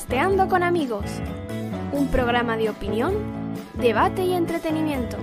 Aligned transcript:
Podcasteando 0.00 0.48
con 0.48 0.62
amigos, 0.62 1.04
un 1.92 2.08
programa 2.08 2.56
de 2.56 2.70
opinión, 2.70 3.12
debate 3.74 4.24
y 4.24 4.32
entretenimiento. 4.32 5.18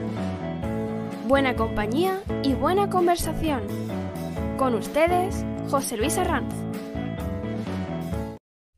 Buena 1.25 1.55
compañía 1.55 2.21
y 2.43 2.53
buena 2.53 2.87
conversación. 2.87 3.63
Con 4.55 4.75
ustedes, 4.75 5.43
José 5.67 5.97
Luis 5.97 6.19
Arranz. 6.19 6.53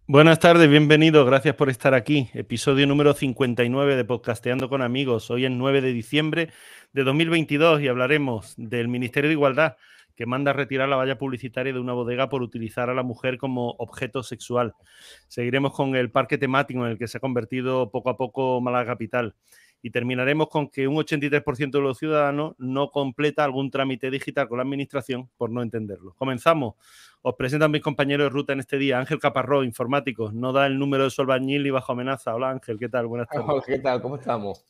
Buenas 0.08 0.40
tardes, 0.40 0.70
bienvenidos, 0.70 1.26
gracias 1.26 1.56
por 1.56 1.70
estar 1.70 1.94
aquí. 1.94 2.30
Episodio 2.34 2.88
número 2.88 3.14
59 3.14 3.98
de 3.98 4.06
Podcasteando 4.06 4.70
con 4.70 4.82
amigos. 4.82 5.30
Hoy 5.30 5.44
es 5.44 5.52
9 5.52 5.82
de 5.82 5.92
diciembre 5.92 6.50
de 6.94 7.04
2022 7.04 7.82
y 7.82 7.90
hablaremos 7.90 8.54
del 8.56 8.88
Ministerio 8.88 9.28
de 9.28 9.34
Igualdad 9.34 9.76
que 10.20 10.26
manda 10.26 10.52
a 10.52 10.54
retirar 10.54 10.90
la 10.90 10.98
valla 10.98 11.18
publicitaria 11.18 11.72
de 11.72 11.80
una 11.80 11.94
bodega 11.94 12.28
por 12.28 12.42
utilizar 12.42 12.90
a 12.90 12.94
la 12.94 13.04
mujer 13.04 13.38
como 13.38 13.70
objeto 13.78 14.22
sexual. 14.22 14.76
Seguiremos 15.30 15.74
con 15.74 15.96
el 15.96 16.12
parque 16.12 16.38
temático 16.38 16.86
en 16.86 16.92
el 16.92 16.98
que 16.98 17.08
se 17.08 17.20
ha 17.20 17.22
convertido 17.22 17.90
poco 17.90 18.10
a 18.10 18.18
poco 18.18 18.60
Málaga 18.60 18.88
Capital. 18.88 19.34
Y 19.82 19.92
terminaremos 19.92 20.50
con 20.50 20.68
que 20.68 20.90
un 20.90 20.98
83% 20.98 21.72
de 21.72 21.80
los 21.80 21.98
ciudadanos 21.98 22.56
no 22.58 22.92
completa 22.92 23.46
algún 23.46 23.72
trámite 23.72 24.12
digital 24.12 24.50
con 24.50 24.58
la 24.58 24.64
administración 24.64 25.30
por 25.38 25.52
no 25.52 25.62
entenderlo. 25.62 26.14
Comenzamos. 26.18 26.76
Os 27.22 27.36
presentan 27.36 27.72
mis 27.72 27.82
compañeros 27.82 28.26
de 28.26 28.30
ruta 28.30 28.52
en 28.52 28.60
este 28.60 28.78
día. 28.78 29.00
Ángel 29.00 29.20
Caparró, 29.20 29.64
informático, 29.64 30.34
no 30.34 30.52
da 30.52 30.68
el 30.68 30.78
número 30.78 31.06
de 31.06 31.12
su 31.12 31.22
albañil 31.22 31.66
y 31.66 31.70
bajo 31.70 31.94
amenaza. 31.94 32.36
Hola 32.36 32.50
Ángel, 32.50 32.78
¿qué 32.78 32.90
tal? 32.90 33.08
Buenas 33.08 33.30
tardes. 33.30 33.64
¿Qué 33.66 33.80
tal? 33.80 34.02
¿Cómo 34.02 34.18
estamos? 34.18 34.66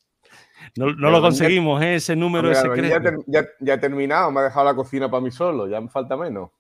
No, 0.76 0.90
lo 0.90 1.22
conseguimos, 1.22 1.82
¿eh? 1.82 1.96
ese 1.96 2.16
número 2.16 2.52
es 2.52 2.60
secreto. 2.60 3.24
Ya, 3.28 3.46
ya, 3.60 3.74
he 3.74 3.78
terminado, 3.78 4.32
me 4.32 4.42
ha 4.42 4.44
dejado 4.44 4.66
la 4.66 4.76
cocina 4.76 5.10
para 5.10 5.22
mí 5.22 5.32
solo, 5.32 5.68
ya 5.68 5.82
me 5.82 5.90
falta 5.90 6.16
menos. 6.16 6.52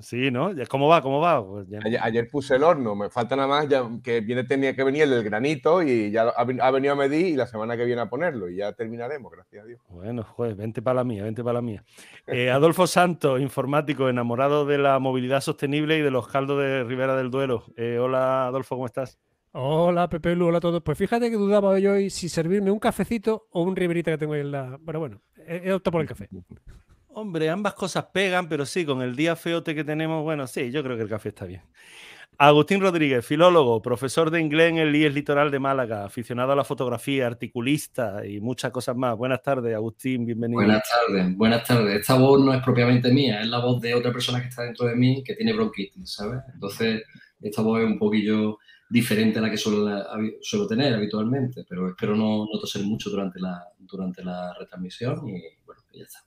Sí, 0.00 0.30
¿no? 0.30 0.50
¿Cómo 0.68 0.88
va? 0.88 1.02
¿Cómo 1.02 1.20
va? 1.20 1.46
Pues 1.46 1.66
ayer, 2.00 2.28
puse 2.30 2.56
el 2.56 2.62
horno, 2.62 2.94
me 2.94 3.10
falta 3.10 3.36
nada 3.36 3.48
más 3.48 3.68
ya 3.68 3.86
que 4.02 4.22
viene 4.22 4.44
tenía 4.44 4.74
que 4.74 4.82
venir 4.82 5.02
el 5.02 5.10
del 5.10 5.22
granito 5.22 5.82
y 5.82 6.10
ya 6.10 6.22
ha, 6.22 6.70
venido 6.70 6.94
a 6.94 6.96
medir 6.96 7.26
y 7.26 7.36
la 7.36 7.46
semana 7.46 7.76
que 7.76 7.84
viene 7.84 8.00
a 8.00 8.08
ponerlo 8.08 8.48
y 8.48 8.56
ya 8.56 8.72
terminaremos, 8.72 9.30
gracias 9.30 9.62
a 9.62 9.66
Dios. 9.66 9.80
Bueno, 9.88 10.26
pues 10.36 10.56
vente 10.56 10.80
para 10.80 10.96
la 10.96 11.04
mía, 11.04 11.24
vente 11.24 11.44
para 11.44 11.54
la 11.54 11.62
mía. 11.62 11.84
Eh, 12.26 12.50
Adolfo 12.50 12.86
Santos, 12.86 13.40
informático, 13.40 14.08
enamorado 14.08 14.64
de 14.64 14.78
la 14.78 14.98
movilidad 14.98 15.42
sostenible 15.42 15.98
y 15.98 16.00
de 16.00 16.10
los 16.10 16.28
caldos 16.28 16.58
de 16.58 16.82
Ribera 16.84 17.14
del 17.14 17.30
Duero. 17.30 17.64
Eh, 17.76 17.98
hola 17.98 18.46
Adolfo, 18.46 18.76
¿cómo 18.76 18.86
estás? 18.86 19.18
Hola, 19.52 20.08
Pepe 20.08 20.36
Lu, 20.36 20.46
hola 20.46 20.58
a 20.58 20.60
todos. 20.60 20.80
Pues 20.80 20.96
fíjate 20.96 21.28
que 21.28 21.36
dudaba 21.36 21.76
yo 21.80 21.92
hoy 21.92 22.08
si 22.08 22.28
servirme 22.28 22.70
un 22.70 22.78
cafecito 22.78 23.48
o 23.50 23.62
un 23.62 23.74
riberita 23.74 24.12
que 24.12 24.18
tengo 24.18 24.34
ahí 24.34 24.42
en 24.42 24.52
la. 24.52 24.78
Pero 24.86 25.00
bueno, 25.00 25.22
he, 25.46 25.72
optado 25.72 25.92
por 25.92 26.00
el 26.02 26.06
café. 26.06 26.28
Hombre, 27.08 27.50
ambas 27.50 27.74
cosas 27.74 28.06
pegan, 28.12 28.48
pero 28.48 28.64
sí, 28.64 28.84
con 28.84 29.02
el 29.02 29.16
día 29.16 29.34
feote 29.34 29.74
que 29.74 29.82
tenemos, 29.82 30.22
bueno, 30.22 30.46
sí, 30.46 30.70
yo 30.70 30.84
creo 30.84 30.96
que 30.96 31.02
el 31.02 31.08
café 31.08 31.30
está 31.30 31.44
bien. 31.44 31.62
Agustín 32.38 32.80
Rodríguez, 32.80 33.26
filólogo, 33.26 33.82
profesor 33.82 34.30
de 34.30 34.40
inglés 34.40 34.70
en 34.70 34.78
el 34.78 34.94
IES 34.94 35.12
Litoral 35.12 35.50
de 35.50 35.58
Málaga, 35.58 36.04
aficionado 36.04 36.52
a 36.52 36.56
la 36.56 36.64
fotografía, 36.64 37.26
articulista 37.26 38.24
y 38.24 38.40
muchas 38.40 38.70
cosas 38.70 38.96
más. 38.96 39.16
Buenas 39.16 39.42
tardes, 39.42 39.74
Agustín, 39.74 40.24
bienvenido. 40.24 40.62
Buenas 40.62 40.82
tardes, 40.88 41.36
buenas 41.36 41.64
tardes. 41.64 42.00
Esta 42.00 42.16
voz 42.16 42.40
no 42.40 42.54
es 42.54 42.62
propiamente 42.62 43.12
mía, 43.12 43.40
es 43.40 43.48
la 43.48 43.58
voz 43.58 43.80
de 43.82 43.94
otra 43.94 44.12
persona 44.12 44.40
que 44.40 44.48
está 44.48 44.62
dentro 44.62 44.86
de 44.86 44.94
mí 44.94 45.22
que 45.24 45.34
tiene 45.34 45.52
bronquitis, 45.52 46.12
¿sabes? 46.14 46.40
Entonces, 46.54 47.02
esta 47.42 47.60
voz 47.60 47.80
es 47.80 47.86
un 47.86 47.98
poquillo 47.98 48.58
diferente 48.90 49.38
a 49.38 49.42
la 49.42 49.50
que 49.50 49.56
suelo, 49.56 50.66
tener 50.68 50.92
habitualmente, 50.92 51.64
pero 51.66 51.88
espero 51.88 52.16
no, 52.16 52.46
no, 52.52 52.60
toser 52.60 52.82
mucho 52.82 53.08
durante 53.08 53.38
la, 53.38 53.64
durante 53.78 54.22
la 54.24 54.52
retransmisión 54.58 55.28
y 55.28 55.40
bueno, 55.64 55.82
ya 55.94 56.02
está. 56.02 56.18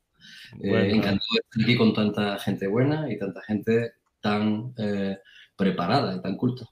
Eh, 0.61 0.91
encantado 0.91 1.27
de 1.33 1.39
estar 1.41 1.63
aquí 1.63 1.77
con 1.77 1.93
tanta 1.93 2.39
gente 2.39 2.67
buena 2.67 3.11
y 3.11 3.17
tanta 3.17 3.41
gente 3.41 3.93
tan 4.21 4.73
eh, 4.77 5.17
preparada 5.57 6.15
y 6.15 6.21
tan 6.21 6.37
culta. 6.37 6.65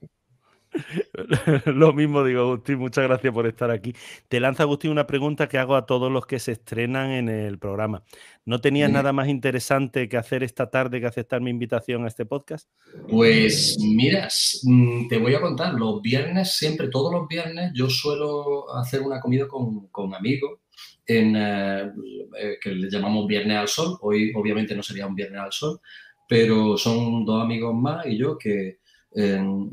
Lo 1.66 1.94
mismo 1.94 2.24
digo, 2.24 2.42
Agustín, 2.42 2.80
muchas 2.80 3.04
gracias 3.06 3.34
por 3.34 3.46
estar 3.48 3.72
aquí. 3.72 3.94
Te 4.28 4.40
lanza, 4.40 4.64
Agustín, 4.64 4.92
una 4.92 5.08
pregunta 5.08 5.48
que 5.48 5.58
hago 5.58 5.76
a 5.76 5.86
todos 5.86 6.12
los 6.12 6.26
que 6.26 6.40
se 6.40 6.54
estrenan 6.54 7.12
en 7.12 7.30
el 7.30 7.60
programa. 7.60 8.04
¿No 8.46 8.60
tenías 8.62 8.92
nada 8.92 9.14
más 9.14 9.28
interesante 9.28 10.08
que 10.10 10.18
hacer 10.18 10.44
esta 10.44 10.70
tarde 10.70 11.00
que 11.00 11.08
aceptar 11.08 11.42
mi 11.42 11.50
invitación 11.50 12.06
a 12.06 12.08
este 12.08 12.26
podcast? 12.26 12.70
Pues 13.10 13.78
mira, 13.80 14.28
mm, 14.64 15.08
te 15.08 15.18
voy 15.18 15.36
a 15.36 15.42
contar, 15.42 15.74
los 15.74 16.02
viernes, 16.02 16.58
siempre, 16.58 16.90
todos 16.90 17.14
los 17.14 17.28
viernes, 17.28 17.72
yo 17.74 17.90
suelo 17.90 18.74
hacer 18.76 19.02
una 19.02 19.20
comida 19.20 19.48
con, 19.48 20.14
amigos 20.14 20.60
en, 21.06 21.36
eh, 21.36 21.92
eh, 22.40 22.58
que 22.62 22.72
le 22.72 22.90
llamamos 22.90 23.28
Viernes 23.28 23.58
al 23.58 23.68
Sol. 23.68 23.98
Hoy 24.02 24.32
obviamente 24.36 24.76
no 24.76 24.84
sería 24.84 25.08
un 25.08 25.16
Viernes 25.16 25.42
al 25.42 25.52
Sol, 25.52 25.80
pero 26.28 26.78
son 26.78 27.26
dos 27.26 27.44
amigos 27.44 27.76
más 27.76 28.06
y 28.06 28.18
yo 28.18 28.38
que 28.38 28.81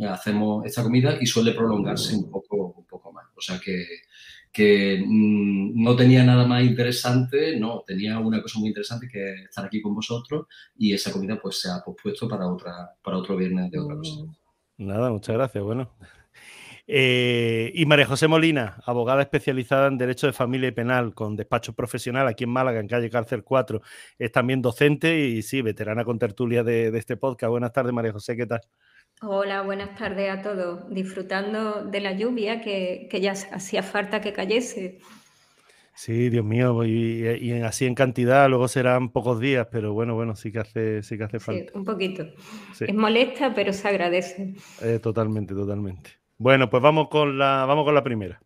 hacemos 0.09 0.65
esta 0.67 0.83
comida 0.83 1.17
y 1.21 1.27
suele 1.27 1.53
prolongarse 1.53 2.17
un 2.17 2.31
poco, 2.31 2.75
un 2.77 2.87
poco 2.87 3.13
más. 3.13 3.27
O 3.37 3.41
sea 3.41 3.59
que, 3.59 3.87
que 4.53 5.03
mm, 5.07 5.83
no 5.83 5.95
tenía 5.95 6.25
nada 6.25 6.47
más 6.47 6.63
interesante, 6.65 7.59
no, 7.59 7.85
tenía 7.87 8.19
una 8.19 8.43
cosa 8.43 8.59
muy 8.59 8.69
interesante 8.69 9.09
que 9.09 9.45
estar 9.45 9.65
aquí 9.65 9.81
con 9.81 9.95
vosotros 9.95 10.47
y 10.77 10.93
esa 10.93 11.13
comida 11.13 11.39
pues 11.41 11.61
se 11.61 11.71
ha 11.71 11.81
pospuesto 11.85 12.29
para, 12.29 12.47
otra, 12.49 12.91
para 13.03 13.19
otro 13.19 13.37
viernes 13.37 13.71
de 13.71 13.79
otra 13.79 13.97
cosa. 13.97 14.25
Nada, 14.79 15.11
muchas 15.11 15.37
gracias. 15.37 15.63
Bueno. 15.63 15.95
Eh, 16.91 17.71
y 17.75 17.85
María 17.85 18.07
José 18.07 18.29
Molina, 18.29 18.81
abogada 18.87 19.21
especializada 19.21 19.89
en 19.89 19.99
Derecho 19.99 20.27
de 20.27 20.33
Familia 20.33 20.69
y 20.69 20.73
Penal, 20.73 21.15
con 21.15 21.37
despacho 21.37 21.75
profesional 21.75 22.27
aquí 22.27 22.45
en 22.45 22.51
Málaga, 22.51 22.81
en 22.81 22.89
calle 22.89 23.11
Cárcel 23.11 23.45
4. 23.45 23.83
Es 24.19 24.33
también 24.33 24.63
docente 24.63 25.19
y 25.21 25.43
sí, 25.43 25.61
veterana 25.61 26.05
con 26.05 26.19
tertulia 26.19 26.65
de, 26.65 26.91
de 26.91 26.99
este 26.99 27.19
podcast. 27.19 27.51
Buenas 27.51 27.73
tardes, 27.73 27.93
María 27.93 28.13
José, 28.13 28.37
¿qué 28.37 28.47
tal? 28.47 28.63
Hola, 29.21 29.63
buenas 29.63 29.97
tardes 29.97 30.31
a 30.31 30.43
todos. 30.43 30.89
Disfrutando 30.91 31.83
de 31.85 32.01
la 32.01 32.13
lluvia 32.13 32.61
que, 32.61 33.09
ya 33.21 33.33
hacía 33.33 33.83
falta 33.83 34.21
que 34.21 34.33
cayese. 34.33 35.01
Sí, 35.93 36.29
Dios 36.29 36.45
mío, 36.45 36.85
y, 36.85 37.53
así 37.63 37.87
en 37.87 37.97
cantidad, 37.97 38.49
luego 38.49 38.69
serán 38.69 39.09
pocos 39.11 39.41
días, 39.41 39.67
pero 39.73 39.93
bueno, 39.93 40.15
bueno, 40.15 40.37
sí 40.37 40.53
que 40.53 40.61
hace, 40.61 41.03
sí 41.03 41.19
que 41.19 41.25
hace 41.25 41.41
falta. 41.41 41.73
Sí, 41.73 41.77
un 41.77 41.85
poquito. 41.85 42.27
Es 42.79 42.95
molesta, 42.95 43.53
pero 43.53 43.73
se 43.73 43.89
agradece. 43.89 44.55
Eh, 44.83 45.01
totalmente, 45.03 45.53
totalmente. 45.53 46.11
Bueno, 46.37 46.71
pues 46.71 46.81
vamos 46.81 47.09
con 47.09 47.37
la, 47.39 47.65
vamos 47.67 47.85
con 47.85 47.97
la 47.97 48.05
primera. 48.05 48.41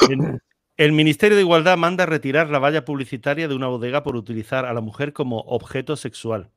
El 0.80 0.92
Ministerio 0.92 1.36
de 1.36 1.42
Igualdad 1.42 1.76
manda 1.76 2.06
retirar 2.06 2.48
la 2.48 2.58
valla 2.58 2.86
publicitaria 2.86 3.48
de 3.48 3.54
una 3.54 3.66
bodega 3.66 4.02
por 4.02 4.16
utilizar 4.16 4.64
a 4.64 4.72
la 4.72 4.80
mujer 4.80 5.12
como 5.12 5.40
objeto 5.40 5.94
sexual. 5.94 6.52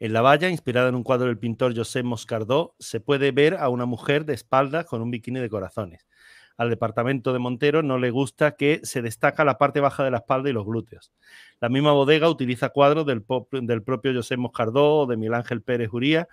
En 0.00 0.12
la 0.12 0.20
valla, 0.20 0.48
inspirada 0.48 0.88
en 0.88 0.96
un 0.96 1.04
cuadro 1.04 1.28
del 1.28 1.38
pintor 1.38 1.76
José 1.76 2.02
Moscardó, 2.02 2.74
se 2.80 2.98
puede 2.98 3.30
ver 3.30 3.54
a 3.54 3.68
una 3.68 3.86
mujer 3.86 4.24
de 4.24 4.34
espaldas 4.34 4.84
con 4.84 5.00
un 5.00 5.12
bikini 5.12 5.38
de 5.38 5.48
corazones. 5.48 6.08
Al 6.56 6.70
departamento 6.70 7.32
de 7.32 7.38
Montero 7.38 7.84
no 7.84 7.98
le 7.98 8.10
gusta 8.10 8.56
que 8.56 8.80
se 8.82 9.00
destaca 9.00 9.44
la 9.44 9.58
parte 9.58 9.78
baja 9.78 10.02
de 10.02 10.10
la 10.10 10.16
espalda 10.16 10.50
y 10.50 10.52
los 10.52 10.66
glúteos. 10.66 11.12
La 11.60 11.68
misma 11.68 11.92
bodega 11.92 12.28
utiliza 12.28 12.70
cuadros 12.70 13.06
del, 13.06 13.22
propio 13.22 14.12
José 14.12 14.36
Moscardó 14.36 15.02
o 15.02 15.06
de 15.06 15.16
Miguel 15.16 15.34
Ángel 15.34 15.62
Pérez 15.62 15.90
Uría 15.92 16.26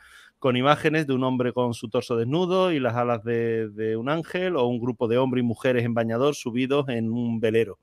con 0.45 0.57
imágenes 0.57 1.07
de 1.07 1.13
un 1.13 1.23
hombre 1.23 1.53
con 1.53 1.73
su 1.73 1.89
torso 1.89 2.16
desnudo 2.16 2.72
y 2.72 2.79
las 2.79 2.95
alas 2.95 3.23
de, 3.23 3.95
un 3.97 4.09
ángel 4.09 4.57
o 4.57 4.67
un 4.67 4.79
grupo 4.79 5.07
de 5.07 5.17
hombres 5.17 5.41
y 5.41 5.47
mujeres 5.47 5.83
en 5.83 5.95
bañador 5.95 6.35
subidos 6.35 6.88
en 6.88 7.11
un 7.11 7.39
velero. 7.39 7.79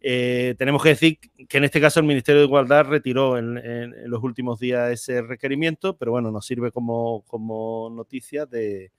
Eh, 0.00 0.54
tenemos 0.56 0.82
que 0.82 0.88
decir 0.88 1.18
que 1.46 1.58
en 1.58 1.64
este 1.64 1.82
caso 1.82 2.00
el 2.00 2.06
Ministerio 2.06 2.40
de 2.40 2.46
Igualdad 2.46 2.86
retiró 2.86 3.36
en, 3.36 3.92
los 4.10 4.22
últimos 4.22 4.58
días 4.58 4.90
ese 4.90 5.20
requerimiento, 5.20 5.94
pero 5.98 6.12
bueno, 6.12 6.30
nos 6.30 6.46
sirve 6.46 6.72
como, 6.72 7.92
noticia 7.94 8.46
de, 8.46 8.90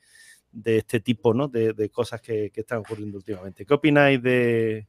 este 0.64 1.00
tipo 1.00 1.34
¿no? 1.34 1.48
de, 1.48 1.90
cosas 1.90 2.22
que, 2.22 2.52
están 2.54 2.78
ocurriendo 2.78 3.18
últimamente. 3.18 3.66
¿Qué 3.66 3.74
opináis 3.74 4.22
de, 4.22 4.86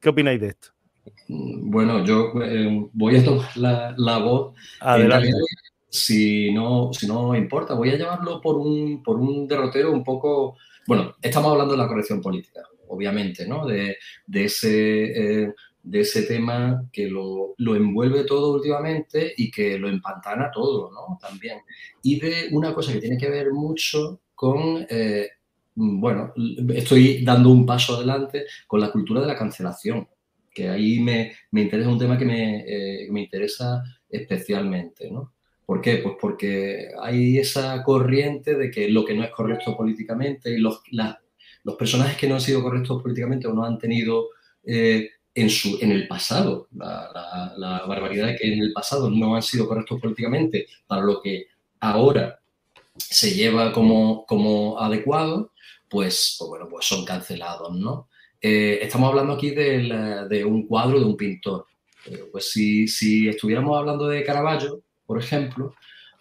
qué 0.00 0.10
opináis 0.10 0.38
de 0.38 0.48
esto? 0.48 0.68
Bueno, 1.28 2.04
yo 2.04 2.34
eh, 2.42 2.90
voy 2.92 3.16
a 3.16 3.24
tomar 3.24 3.56
la, 3.56 3.94
la 3.96 4.18
voz. 4.18 4.54
Adelante 4.80 5.30
si 5.88 6.52
no, 6.52 6.92
si 6.92 7.06
no 7.06 7.34
importa, 7.34 7.74
voy 7.74 7.90
a 7.90 7.96
llevarlo 7.96 8.40
por 8.40 8.56
un, 8.56 9.02
por 9.02 9.18
un 9.18 9.46
derrotero 9.46 9.92
un 9.92 10.04
poco... 10.04 10.56
Bueno, 10.86 11.14
estamos 11.22 11.52
hablando 11.52 11.72
de 11.72 11.78
la 11.78 11.88
corrección 11.88 12.20
política, 12.20 12.62
obviamente, 12.88 13.46
¿no? 13.46 13.66
De, 13.66 13.96
ese, 14.32 15.42
eh, 15.44 15.54
de 15.82 16.00
ese 16.00 16.22
tema 16.22 16.84
que 16.92 17.08
lo, 17.08 17.54
envuelve 17.58 18.24
todo 18.24 18.54
últimamente 18.54 19.32
y 19.36 19.50
que 19.50 19.78
lo 19.78 19.88
empantana 19.88 20.50
todo, 20.52 20.90
¿no? 20.92 21.18
También. 21.20 21.58
Y 22.02 22.20
de 22.20 22.48
una 22.52 22.74
cosa 22.74 22.92
que 22.92 23.00
tiene 23.00 23.18
que 23.18 23.30
ver 23.30 23.52
mucho 23.52 24.20
con... 24.34 24.86
Eh, 24.88 25.28
bueno, 25.78 26.32
estoy 26.74 27.22
dando 27.22 27.50
un 27.50 27.66
paso 27.66 27.96
adelante 27.96 28.46
con 28.66 28.80
la 28.80 28.90
cultura 28.90 29.20
de 29.20 29.26
la 29.26 29.36
cancelación, 29.36 30.08
que 30.54 30.70
ahí 30.70 31.00
me, 31.00 31.32
interesa 31.52 31.90
un 31.90 31.98
tema 31.98 32.16
que 32.16 32.24
me, 32.24 32.60
eh, 32.66 33.08
me 33.10 33.20
interesa 33.20 33.82
especialmente, 34.08 35.10
¿no? 35.10 35.35
¿Por 35.66 35.80
qué? 35.80 35.96
Pues 35.96 36.14
porque 36.20 36.90
hay 37.02 37.38
esa 37.38 37.82
corriente 37.82 38.54
de 38.54 38.70
que 38.70 38.88
lo 38.88 39.04
que 39.04 39.14
no 39.14 39.24
es 39.24 39.30
correcto 39.30 39.76
políticamente 39.76 40.50
y 40.50 40.58
los, 40.58 40.80
los 41.64 41.74
personajes 41.74 42.16
que 42.16 42.28
no 42.28 42.36
han 42.36 42.40
sido 42.40 42.62
correctos 42.62 43.02
políticamente 43.02 43.48
o 43.48 43.52
no 43.52 43.64
han 43.64 43.76
tenido 43.76 44.28
eh, 44.64 45.10
en, 45.34 45.50
su, 45.50 45.78
en 45.80 45.90
el 45.90 46.06
pasado, 46.06 46.68
la, 46.72 47.84
barbaridad 47.86 48.28
de 48.28 48.36
que 48.36 48.52
en 48.52 48.60
el 48.60 48.72
pasado 48.72 49.10
no 49.10 49.34
han 49.34 49.42
sido 49.42 49.66
correctos 49.66 50.00
políticamente 50.00 50.66
para 50.86 51.02
lo 51.02 51.20
que 51.20 51.46
ahora 51.80 52.40
se 52.96 53.34
lleva 53.34 53.72
como, 53.72 54.24
como 54.24 54.80
adecuado, 54.80 55.50
pues, 55.88 56.36
pues 56.38 56.48
bueno, 56.48 56.68
pues 56.70 56.86
son 56.86 57.04
cancelados, 57.04 57.76
¿no? 57.76 58.08
Eh, 58.40 58.78
estamos 58.82 59.10
hablando 59.10 59.34
aquí 59.34 59.50
de 59.50 60.44
un 60.46 60.66
cuadro 60.66 61.00
de 61.00 61.04
un 61.04 61.16
pintor. 61.16 61.66
Eh, 62.06 62.28
pues 62.30 62.50
si, 62.50 62.86
si, 62.86 63.28
estuviéramos 63.28 63.76
hablando 63.76 64.06
de 64.06 64.22
Caravaggio, 64.22 64.82
por 65.06 65.18
ejemplo, 65.18 65.74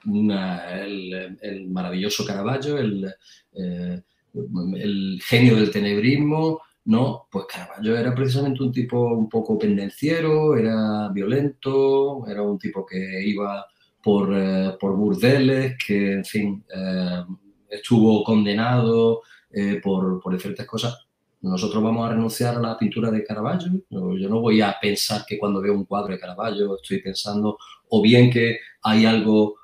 el, 0.06 1.68
maravilloso 1.70 2.26
Caravaggio, 2.26 2.78
el, 2.78 3.12
eh, 3.54 4.02
el 4.34 5.22
genio 5.24 5.56
del 5.56 5.72
tenebrismo, 5.72 6.62
no, 6.86 7.28
pues 7.32 7.46
Caravaggio 7.52 7.98
era 7.98 8.14
precisamente 8.14 8.62
un 8.62 8.72
tipo 8.72 9.00
un 9.00 9.28
poco 9.28 9.58
pendenciero, 9.58 10.56
era 10.56 11.10
violento, 11.10 12.26
era 12.28 12.44
un 12.44 12.60
tipo 12.60 12.86
que 12.86 13.24
iba 13.26 13.66
por, 14.04 14.30
eh, 14.36 14.78
por 14.80 14.96
burdeles, 14.96 15.76
que 15.84 16.14
en 16.14 16.26
fin, 16.26 16.64
eh, 16.74 17.24
estuvo 17.70 18.24
condenado 18.24 19.22
por, 19.82 20.22
por, 20.22 20.34
diferentes 20.34 20.66
cosas. 20.66 21.08
Nosotros 21.46 21.84
vamos 21.84 22.06
a 22.06 22.10
renunciar 22.10 22.56
a 22.56 22.60
la 22.60 22.78
pintura 22.78 23.12
de 23.12 23.24
Caravaggio. 23.24 23.72
Yo 23.90 24.30
no 24.30 24.42
voy 24.42 24.62
a 24.62 24.76
pensar 24.82 25.26
que 25.28 25.38
cuando 25.38 25.62
veo 25.62 25.76
un 25.76 25.86
cuadro 25.86 26.14
de 26.14 26.20
Caravaggio 26.20 26.76
estoy 26.76 27.02
pensando 27.02 27.60
o 27.90 28.02
bien 28.02 28.32
que 28.32 28.58
hay 28.82 29.06
algo 29.06 29.56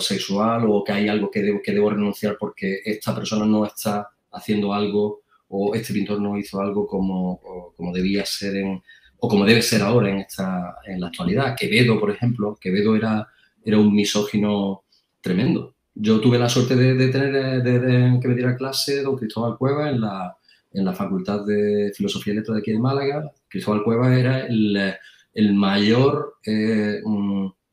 sexual 0.00 0.64
o 0.68 0.82
que 0.82 0.90
hay 0.90 1.06
algo 1.06 1.30
que 1.30 1.40
debo, 1.40 1.60
que 1.62 1.72
debo 1.72 1.90
renunciar 1.90 2.36
porque 2.38 2.80
esta 2.84 3.14
persona 3.14 3.46
no 3.46 3.64
está 3.64 4.08
haciendo 4.32 4.74
algo 4.74 5.20
o 5.46 5.76
este 5.76 5.94
pintor 5.94 6.20
no 6.20 6.36
hizo 6.36 6.60
algo 6.60 6.88
como, 6.88 7.40
como 7.76 7.92
debía 7.92 8.26
ser 8.26 8.56
en, 8.56 8.82
o 9.20 9.28
como 9.28 9.44
debe 9.44 9.62
ser 9.62 9.82
ahora 9.82 10.10
en, 10.10 10.18
esta, 10.18 10.78
en 10.86 11.00
la 11.00 11.06
actualidad. 11.06 11.54
Quevedo, 11.56 12.00
por 12.00 12.10
ejemplo, 12.10 12.58
Quevedo 12.60 12.96
era, 12.96 13.28
era 13.64 13.78
un 13.78 13.94
misógino 13.94 14.82
tremendo. 15.20 15.76
Yo 15.94 16.20
tuve 16.20 16.36
la 16.36 16.48
suerte 16.48 16.74
de, 16.74 17.08
tener 17.08 18.20
que 18.20 18.28
me 18.28 18.34
diera 18.34 18.56
clase 18.56 19.02
don 19.02 19.16
Cristóbal 19.16 19.56
Cueva 19.56 19.90
en 19.90 20.00
la, 20.00 20.37
en 20.78 20.84
la 20.84 20.92
Facultad 20.92 21.44
de 21.44 21.92
Filosofía 21.94 22.32
y 22.32 22.36
Letras 22.36 22.54
de 22.54 22.60
aquí 22.60 22.72
de 22.72 22.78
Málaga. 22.78 23.32
Cristóbal 23.48 23.82
Cueva 23.82 24.16
era 24.16 24.46
el, 24.46 24.94
el 25.34 25.54
mayor 25.54 26.36
eh, 26.44 27.00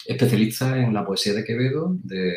especialista 0.05 0.77
en 0.77 0.93
la 0.93 1.05
poesía 1.05 1.33
de 1.33 1.43
Quevedo, 1.43 1.95
de, 2.03 2.33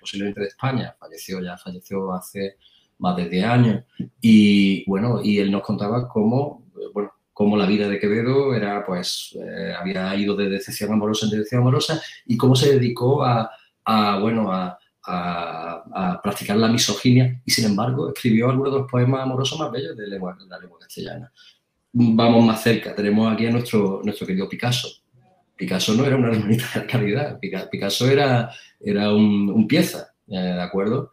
posiblemente 0.00 0.40
de 0.40 0.48
España. 0.48 0.94
Falleció 0.98 1.40
ya, 1.40 1.56
falleció 1.56 2.12
hace 2.12 2.56
más 2.98 3.16
de 3.16 3.28
10 3.28 3.44
años. 3.44 3.84
Y 4.20 4.88
bueno, 4.88 5.20
y 5.22 5.38
él 5.38 5.50
nos 5.50 5.62
contaba 5.62 6.08
cómo, 6.08 6.66
bueno, 6.92 7.12
cómo 7.32 7.56
la 7.56 7.66
vida 7.66 7.88
de 7.88 7.98
Quevedo 7.98 8.54
era, 8.54 8.84
pues, 8.84 9.36
eh, 9.40 9.74
había 9.78 10.14
ido 10.16 10.34
de 10.36 10.48
decepción 10.48 10.92
amorosa 10.92 11.26
en 11.26 11.32
decepción 11.32 11.62
amorosa 11.62 12.00
y 12.24 12.36
cómo 12.36 12.56
se 12.56 12.72
dedicó 12.72 13.24
a, 13.24 13.50
a 13.84 14.18
bueno, 14.18 14.52
a, 14.52 14.78
a, 15.06 16.20
practicar 16.22 16.56
la 16.56 16.68
misoginia 16.68 17.40
y, 17.44 17.50
sin 17.50 17.66
embargo, 17.66 18.08
escribió 18.08 18.50
algunos 18.50 18.72
de 18.72 18.78
los 18.80 18.90
poemas 18.90 19.22
amorosos 19.22 19.58
más 19.58 19.70
bellos 19.70 19.96
de, 19.96 20.06
lengua, 20.08 20.36
la 20.48 20.58
lengua 20.58 20.78
castellana. 20.78 21.32
Vamos 21.92 22.44
más 22.44 22.62
cerca, 22.62 22.94
tenemos 22.94 23.32
aquí 23.32 23.46
a 23.46 23.50
nuestro, 23.50 24.00
nuestro 24.04 24.26
querido 24.26 24.48
Picasso. 24.48 24.88
Picasso 25.56 25.94
no 25.94 26.04
era 26.04 26.16
una 26.16 26.28
hermanita 26.28 26.80
de 26.80 26.86
calidad, 26.86 27.38
Picasso 27.70 28.08
era, 28.08 28.50
era 28.80 29.12
un, 29.14 29.66
pieza, 29.66 30.12
eh, 30.28 30.36
¿de 30.36 30.62
acuerdo? 30.62 31.12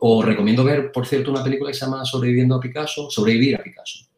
os 0.00 0.24
recomiendo 0.24 0.64
ver, 0.64 0.90
por 0.90 1.06
cierto, 1.06 1.30
una 1.30 1.44
película 1.44 1.70
que 1.70 1.78
se 1.78 1.84
llama 1.84 2.04
Sobreviviendo 2.04 2.56
a 2.56 2.60
Picasso, 2.60 3.08
Sobrevivir 3.10 3.54
a 3.54 3.62
Picasso, 3.62 4.08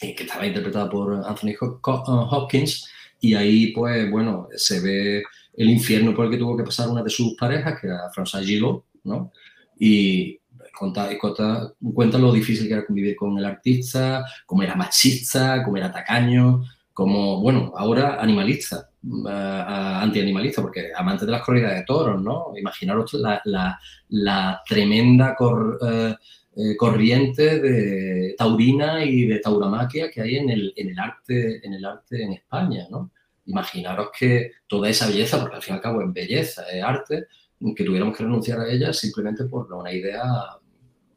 que 0.00 0.16
estaba 0.18 0.44
interpretada 0.44 0.90
por 0.90 1.14
Anthony 1.24 1.54
Hopkins, 1.60 2.88
y 3.20 3.34
ahí, 3.34 3.68
pues, 3.72 4.10
bueno, 4.10 4.48
se 4.56 4.80
ve 4.80 5.22
el 5.58 5.70
infierno 5.70 6.14
por 6.14 6.26
el 6.26 6.30
que 6.30 6.38
tuvo 6.38 6.56
que 6.56 6.62
pasar 6.62 6.88
una 6.88 7.02
de 7.02 7.10
sus 7.10 7.34
parejas, 7.34 7.80
que 7.80 7.88
era 7.88 8.08
François 8.14 8.44
Gillot, 8.44 8.84
¿no? 9.02 9.32
Y 9.76 10.38
cuenta, 10.78 11.08
cuenta, 11.18 11.72
cuenta 11.92 12.16
lo 12.16 12.32
difícil 12.32 12.68
que 12.68 12.74
era 12.74 12.86
convivir 12.86 13.16
con 13.16 13.36
el 13.36 13.44
artista, 13.44 14.24
cómo 14.46 14.62
era 14.62 14.76
machista, 14.76 15.64
cómo 15.64 15.76
era 15.76 15.90
tacaño, 15.90 16.62
como, 16.92 17.40
bueno, 17.40 17.72
ahora 17.76 18.20
animalista, 18.20 18.88
uh, 19.02 19.28
antianimalista, 19.28 20.62
porque 20.62 20.92
amante 20.96 21.26
de 21.26 21.32
las 21.32 21.42
corridas 21.42 21.74
de 21.74 21.82
toros, 21.82 22.22
¿no? 22.22 22.52
Imaginaros 22.56 23.14
la, 23.14 24.62
tremenda 24.64 25.36
uh, 25.40 26.76
corriente 26.76 27.58
de 27.58 28.34
taurina 28.38 29.04
y 29.04 29.26
de 29.26 29.40
tauramaquia 29.40 30.08
que 30.08 30.22
hay 30.22 30.36
en 30.36 30.50
el, 30.50 30.72
en 30.76 30.90
el, 30.90 30.98
arte, 31.00 31.66
en 31.66 31.74
el 31.74 31.84
arte 31.84 32.22
en 32.22 32.32
España, 32.34 32.86
¿no? 32.90 33.10
Imaginaros 33.48 34.10
que 34.16 34.52
toda 34.66 34.88
esa 34.88 35.08
belleza, 35.08 35.40
porque 35.40 35.56
al 35.56 35.62
fin 35.62 35.74
y 35.74 35.76
al 35.76 35.82
cabo 35.82 36.00
es 36.02 36.12
belleza, 36.12 36.62
es 36.70 36.82
arte, 36.82 37.26
que 37.74 37.84
tuviéramos 37.84 38.16
que 38.16 38.22
renunciar 38.22 38.60
a 38.60 38.70
ella 38.70 38.92
simplemente 38.92 39.44
por 39.44 39.72
una 39.72 39.92
idea, 39.92 40.22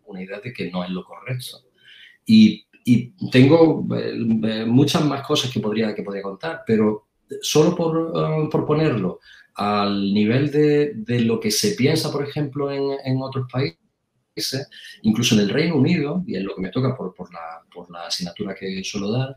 una 0.06 0.24
idea 0.24 0.40
de 0.40 0.52
que 0.52 0.72
no 0.72 0.84
es 0.84 0.90
lo 0.90 1.04
correcto. 1.04 1.60
Y 2.26 2.66
y 2.84 3.30
tengo 3.30 3.86
eh, 3.96 4.66
muchas 4.66 5.06
más 5.06 5.26
cosas 5.26 5.52
que 5.52 5.60
podría, 5.60 5.94
que 5.94 6.04
podría 6.04 6.24
contar, 6.24 6.64
pero 6.66 7.08
solo 7.42 7.76
por, 7.76 8.14
eh, 8.16 8.50
por 8.50 8.66
ponerlo 8.66 9.20
al 9.56 10.14
nivel 10.14 10.52
de, 10.52 10.94
de, 10.96 11.22
lo 11.22 11.40
que 11.40 11.52
se 11.52 11.72
piensa, 11.72 12.12
por 12.12 12.28
ejemplo, 12.28 12.72
en, 12.72 12.98
en, 13.04 13.22
otros 13.22 13.48
países, 13.52 13.78
incluso 15.04 15.36
en 15.36 15.42
el 15.42 15.50
Reino 15.50 15.76
Unido, 15.76 16.24
y 16.26 16.36
es 16.36 16.44
lo 16.44 16.56
que 16.56 16.62
me 16.62 16.70
toca 16.70 16.96
por, 16.96 17.14
por, 17.14 17.32
la, 17.34 17.62
por 17.72 17.92
la, 17.92 18.08
asignatura 18.08 18.56
que 18.56 18.84
suelo 18.84 19.12
dar, 19.12 19.36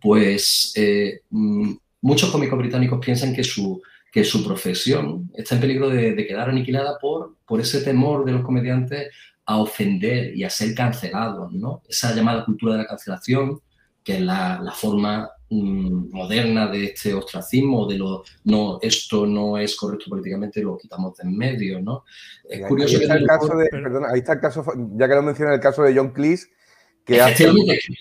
pues 0.00 0.72
eh, 0.76 1.22
mm, 1.30 1.72
muchos 2.04 2.30
cómicos 2.30 2.58
británicos 2.58 3.00
piensan 3.02 3.34
que 3.34 3.42
su, 3.42 3.80
que 4.12 4.24
su 4.24 4.44
profesión 4.44 5.30
está 5.34 5.54
en 5.54 5.60
peligro 5.62 5.88
de, 5.88 6.14
de, 6.14 6.26
quedar 6.26 6.50
aniquilada 6.50 6.98
por, 6.98 7.36
por 7.46 7.60
ese 7.60 7.80
temor 7.80 8.26
de 8.26 8.32
los 8.32 8.44
comediantes 8.44 9.10
a 9.46 9.56
ofender 9.56 10.36
y 10.36 10.44
a 10.44 10.50
ser 10.50 10.74
cancelados, 10.74 11.50
¿no? 11.52 11.82
Esa 11.88 12.14
llamada 12.14 12.44
cultura 12.44 12.74
de 12.74 12.80
la 12.80 12.86
cancelación, 12.86 13.58
que 14.04 14.16
es 14.16 14.20
la, 14.20 14.60
la 14.62 14.72
forma 14.72 15.30
mm, 15.48 16.10
moderna 16.14 16.66
de 16.66 16.84
este 16.84 17.14
ostracismo, 17.14 17.86
de 17.86 17.96
lo, 17.96 18.22
no, 18.44 18.78
esto 18.82 19.26
no 19.26 19.56
es 19.56 19.74
correcto 19.74 20.10
políticamente, 20.10 20.60
lo 20.60 20.76
quitamos 20.76 21.16
de 21.16 21.22
en 21.22 21.34
medio, 21.34 21.80
¿no? 21.80 22.04
Es 22.46 22.62
ahí 22.62 22.68
curioso 22.68 22.98
está 22.98 23.14
el 23.14 23.26
caso 23.26 23.56
de, 23.56 23.68
perdona, 23.70 24.08
ahí 24.10 24.18
está 24.18 24.34
el 24.34 24.40
caso, 24.40 24.62
ya 24.96 25.08
que 25.08 25.14
lo 25.14 25.22
menciona, 25.22 25.54
el 25.54 25.60
caso 25.60 25.82
de 25.82 25.96
John 25.96 26.10
Cleese, 26.10 26.48
que 27.04 27.20
hace, 27.20 27.46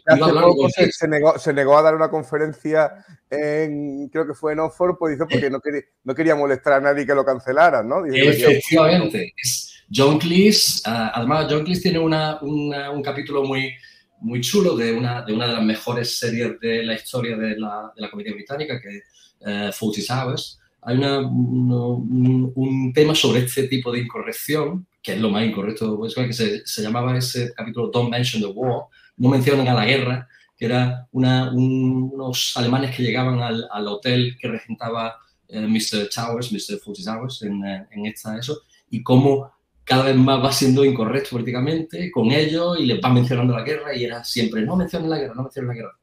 hace 0.06 0.34
poco 0.34 0.70
se, 0.70 0.92
se, 0.92 1.08
negó, 1.08 1.38
se, 1.38 1.54
negó, 1.54 1.78
a 1.78 1.82
dar 1.82 1.96
una 1.96 2.10
conferencia 2.10 3.06
en, 3.30 4.08
creo 4.10 4.26
que 4.26 4.34
fue 4.34 4.54
en 4.54 4.60
Oxford, 4.60 4.96
pues 4.98 5.18
dice 5.18 5.26
porque 5.30 5.50
no 5.50 5.60
quería, 5.60 5.82
no 6.04 6.16
quería 6.16 6.36
molestar 6.36 6.74
a 6.74 6.80
nadie 6.80 7.06
que 7.06 7.14
lo 7.14 7.26
cancelaran, 7.26 7.88
¿no? 7.88 8.04
Dice, 8.04 8.30
Efectivamente, 8.30 9.34
es, 9.36 9.74
John 9.94 10.20
Cleese, 10.20 10.82
uh, 10.90 11.12
además 11.14 11.48
John 11.50 11.64
Cleese 11.64 11.82
tiene 11.84 12.00
una, 12.00 12.40
una, 12.42 12.92
un 12.92 13.04
capítulo 13.04 13.44
muy, 13.44 13.74
muy 14.22 14.42
chulo 14.42 14.76
de 14.76 14.94
una, 14.94 15.22
de 15.22 15.34
una 15.34 15.48
de 15.48 15.54
las 15.54 15.64
mejores 15.64 16.18
series 16.18 16.60
de 16.60 16.84
la 16.84 16.96
historia 16.96 17.36
de 17.36 17.60
la, 17.60 17.92
de 17.96 18.02
la 18.02 18.10
comedia 18.10 18.34
británica, 18.34 18.80
que 18.82 18.98
es 18.98 19.82
uh, 19.82 19.92
Towers. 20.08 20.60
Hay 20.82 20.98
una, 20.98 21.20
un, 21.20 22.52
un, 22.56 22.94
tema 22.94 23.16
sobre 23.16 23.42
este 23.42 23.68
tipo 23.68 23.92
de 23.92 24.00
incorrección, 24.00 24.86
que 25.04 25.14
es 25.14 25.20
lo 25.20 25.30
más 25.30 25.46
incorrecto, 25.46 25.98
pues, 25.98 26.16
que 26.16 26.34
se, 26.34 26.66
se, 26.66 26.82
llamaba 26.82 27.16
ese 27.18 27.54
capítulo 27.54 27.90
Don't 27.90 28.10
Mention 28.10 28.42
the 28.42 28.48
War, 28.48 28.86
no 29.18 29.30
mencionen 29.30 29.68
a 29.68 29.74
la 29.74 29.86
guerra, 29.86 30.28
que 30.58 30.66
era 30.66 31.08
una, 31.12 31.52
un, 31.52 32.10
unos 32.14 32.54
alemanes 32.56 32.96
que 32.96 33.04
llegaban 33.04 33.42
al, 33.42 33.68
al 33.70 33.88
hotel 33.88 34.38
que 34.40 34.48
regentaba 34.48 35.18
eh, 35.50 35.60
Mr. 35.60 36.10
Towers, 36.10 36.52
Mr. 36.52 36.80
Fawlty 36.80 37.04
Towers, 37.04 37.42
en, 37.44 37.66
eh, 37.66 37.88
en 37.92 38.06
esta 38.06 38.38
eso, 38.38 38.62
y 38.90 39.04
cómo 39.04 39.52
cada 39.84 40.06
vez 40.06 40.16
más 40.16 40.44
va 40.44 40.52
siendo 40.52 40.86
incorrecto 40.86 41.32
políticamente 41.32 42.10
con 42.10 42.32
ellos 42.32 42.80
y 42.80 42.86
les 42.86 43.00
va 43.04 43.10
mencionando 43.10 43.54
la 43.54 43.64
guerra 43.64 43.94
y 43.94 44.06
era 44.06 44.24
siempre, 44.24 44.62
no 44.62 44.76
mencionen 44.76 45.10
la 45.10 45.18
guerra, 45.18 45.36
no 45.36 45.44
mencionen 45.44 45.70
la 45.70 45.76
guerra. 45.76 46.00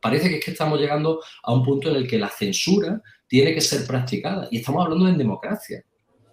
Parece 0.00 0.28
que 0.28 0.38
es 0.38 0.44
que 0.44 0.50
estamos 0.50 0.80
llegando 0.80 1.20
a 1.42 1.52
un 1.52 1.64
punto 1.64 1.90
en 1.90 1.96
el 1.96 2.08
que 2.08 2.18
la 2.18 2.28
censura 2.28 3.00
tiene 3.26 3.54
que 3.54 3.60
ser 3.60 3.86
practicada 3.86 4.48
y 4.50 4.58
estamos 4.58 4.84
hablando 4.84 5.08
en 5.08 5.18
democracia. 5.18 5.84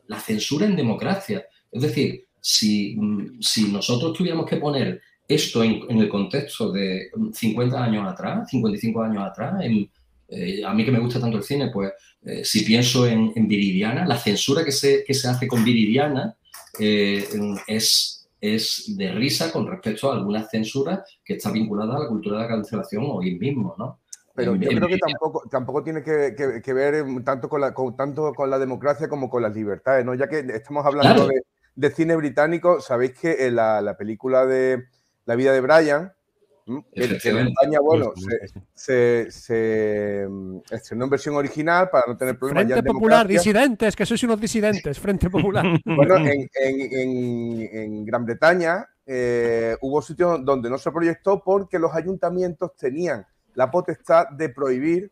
La 0.08 0.20
censura 0.20 0.66
en 0.66 0.76
democracia. 0.76 1.46
Es 1.76 1.82
decir, 1.82 2.26
si, 2.40 2.98
si 3.42 3.68
nosotros 3.68 4.14
tuviéramos 4.14 4.50
que 4.50 4.56
poner 4.56 5.02
esto 5.28 5.62
en, 5.62 5.82
en, 5.90 6.00
el 6.00 6.08
contexto 6.08 6.72
de 6.72 7.10
50 7.34 7.84
años 7.84 8.08
atrás, 8.08 8.50
55 8.50 9.02
años 9.02 9.24
atrás, 9.26 9.62
en, 9.62 9.90
eh, 10.30 10.64
a 10.64 10.74
mí 10.74 10.86
que 10.86 10.92
me 10.92 11.00
gusta 11.00 11.20
tanto 11.20 11.36
el 11.38 11.44
cine, 11.44 11.70
pues 11.74 11.92
eh, 12.24 12.46
si 12.46 12.64
pienso 12.64 13.06
en, 13.06 13.34
en, 13.36 13.48
Viridiana, 13.50 14.06
la 14.06 14.18
censura 14.18 14.64
que 14.64 14.72
se, 14.72 15.04
que 15.04 15.14
se 15.14 15.28
hace 15.28 15.50
con 15.50 15.66
Viridiana 15.66 16.38
eh, 16.80 17.28
es, 17.68 18.26
es 18.40 18.96
de 18.96 19.12
risa 19.12 19.52
con 19.52 19.68
respecto 19.68 20.10
a 20.10 20.16
algunas 20.16 20.50
censuras 20.50 21.02
que 21.26 21.34
está 21.34 21.52
vinculada 21.52 21.98
a 21.98 22.04
la 22.04 22.08
cultura 22.08 22.38
de 22.38 22.44
la 22.44 22.50
cancelación 22.50 23.04
hoy 23.06 23.38
mismo, 23.38 23.76
¿no? 23.78 24.00
Pero 24.34 24.56
yo 24.56 24.70
creo 24.70 24.88
que 24.88 24.98
tampoco, 24.98 25.44
tampoco 25.50 25.84
tiene 25.84 26.04
que, 26.04 26.36
que, 26.38 26.62
que 26.62 26.74
ver 26.74 27.06
tanto 27.26 27.50
con, 27.50 27.60
la, 27.60 27.74
con, 27.74 27.96
tanto 27.98 28.34
con 28.34 28.50
la 28.50 28.60
democracia 28.60 29.10
como 29.10 29.30
con 29.30 29.42
las 29.42 29.54
libertades, 29.54 30.06
¿no? 30.06 30.14
Ya 30.14 30.30
que 30.30 30.40
estamos 30.40 30.86
hablando 30.86 31.26
claro. 31.26 31.28
de, 31.28 31.42
de, 31.76 31.92
cine 31.92 32.16
británico, 32.16 32.82
sabéis 32.82 33.14
que 33.14 33.48
en 33.48 33.56
la, 33.56 33.82
la, 33.82 33.98
película 33.98 34.46
de 34.46 34.86
La 35.26 35.36
vida 35.36 35.52
de 35.54 35.62
Brian, 35.62 36.14
En 36.66 37.14
España, 37.14 37.80
bueno, 37.80 38.14
se, 38.74 39.30
se, 39.30 40.26
mm, 40.28 40.58
estrenó 40.72 41.06
en 41.06 41.10
versión 41.12 41.36
original 41.36 41.90
para 41.90 42.06
no 42.08 42.18
tener 42.18 42.38
problemas. 42.40 42.66
Frente 42.66 42.84
Popular, 42.92 43.28
disidentes, 43.28 43.96
que 43.96 44.06
sois 44.06 44.24
unos 44.24 44.42
disidentes, 44.42 45.00
Frente 45.00 45.30
Popular. 45.30 45.64
bueno, 45.86 46.18
en, 46.18 46.50
en, 46.54 47.70
en 47.72 48.06
Gran 48.06 48.26
Bretaña 48.26 48.88
eh, 49.06 49.78
hubo 49.82 50.02
sitios 50.02 50.44
donde 50.44 50.70
no 50.70 50.80
se 50.80 50.92
proyectó 50.92 51.44
porque 51.44 51.78
los 51.78 51.94
ayuntamientos 51.94 52.76
tenían 52.76 53.26
la 53.54 53.70
potestad 53.70 54.30
de 54.30 54.50
prohibir 54.50 55.12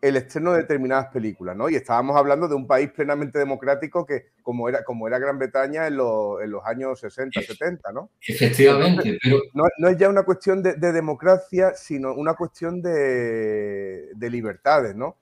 el 0.00 0.16
estreno 0.16 0.52
de 0.52 0.58
determinadas 0.58 1.06
películas, 1.08 1.56
¿no? 1.56 1.68
Y 1.68 1.74
estábamos 1.74 2.16
hablando 2.16 2.46
de 2.46 2.54
un 2.54 2.66
país 2.66 2.90
plenamente 2.92 3.38
democrático 3.38 4.06
que, 4.06 4.26
como 4.42 4.68
era, 4.68 4.84
como 4.84 5.08
era 5.08 5.18
Gran 5.18 5.38
Bretaña 5.38 5.86
en, 5.88 5.96
los 5.96 6.64
años 6.64 7.00
60, 7.00 7.42
70, 7.42 7.92
¿no? 7.92 8.10
Efectivamente, 8.26 9.18
pero... 9.22 9.40
No, 9.54 9.88
es 9.88 9.96
ya 9.98 10.08
una 10.08 10.22
cuestión 10.22 10.62
de, 10.62 10.74
democracia, 10.76 11.74
sino 11.74 12.14
una 12.14 12.34
cuestión 12.34 12.80
de, 12.80 14.10
libertades, 14.20 14.94
¿no? 14.94 15.16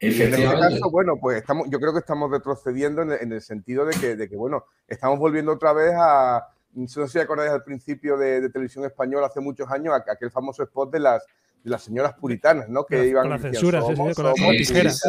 en 0.00 0.10
este 0.10 0.42
caso, 0.42 0.90
bueno, 0.90 1.14
pues 1.18 1.38
estamos, 1.38 1.66
yo 1.70 1.80
creo 1.80 1.92
que 1.92 2.00
estamos 2.00 2.30
retrocediendo 2.30 3.02
en 3.02 3.32
el, 3.32 3.40
sentido 3.40 3.86
de 3.86 3.98
que, 3.98 4.16
de 4.16 4.28
que, 4.28 4.36
bueno, 4.36 4.66
estamos 4.86 5.18
volviendo 5.18 5.52
otra 5.52 5.72
vez 5.72 5.94
a, 5.96 6.46
no 6.74 6.88
sé 6.88 7.06
si 7.08 7.18
acordáis 7.18 7.52
al 7.52 7.62
principio 7.62 8.16
de, 8.16 8.48
televisión 8.50 8.84
española 8.84 9.28
hace 9.28 9.40
muchos 9.40 9.70
años, 9.70 9.94
aquel 9.94 10.30
famoso 10.30 10.62
spot 10.62 10.92
de 10.92 11.00
las, 11.00 11.24
las 11.64 11.82
señoras 11.82 12.14
puritanas, 12.14 12.68
¿no? 12.68 12.84
Que 12.84 13.06
iban 13.06 13.22
con 13.22 13.30
la 13.30 13.38
censura, 13.38 13.80
con 13.80 14.06
las 14.06 14.56
tijeras. 14.56 15.02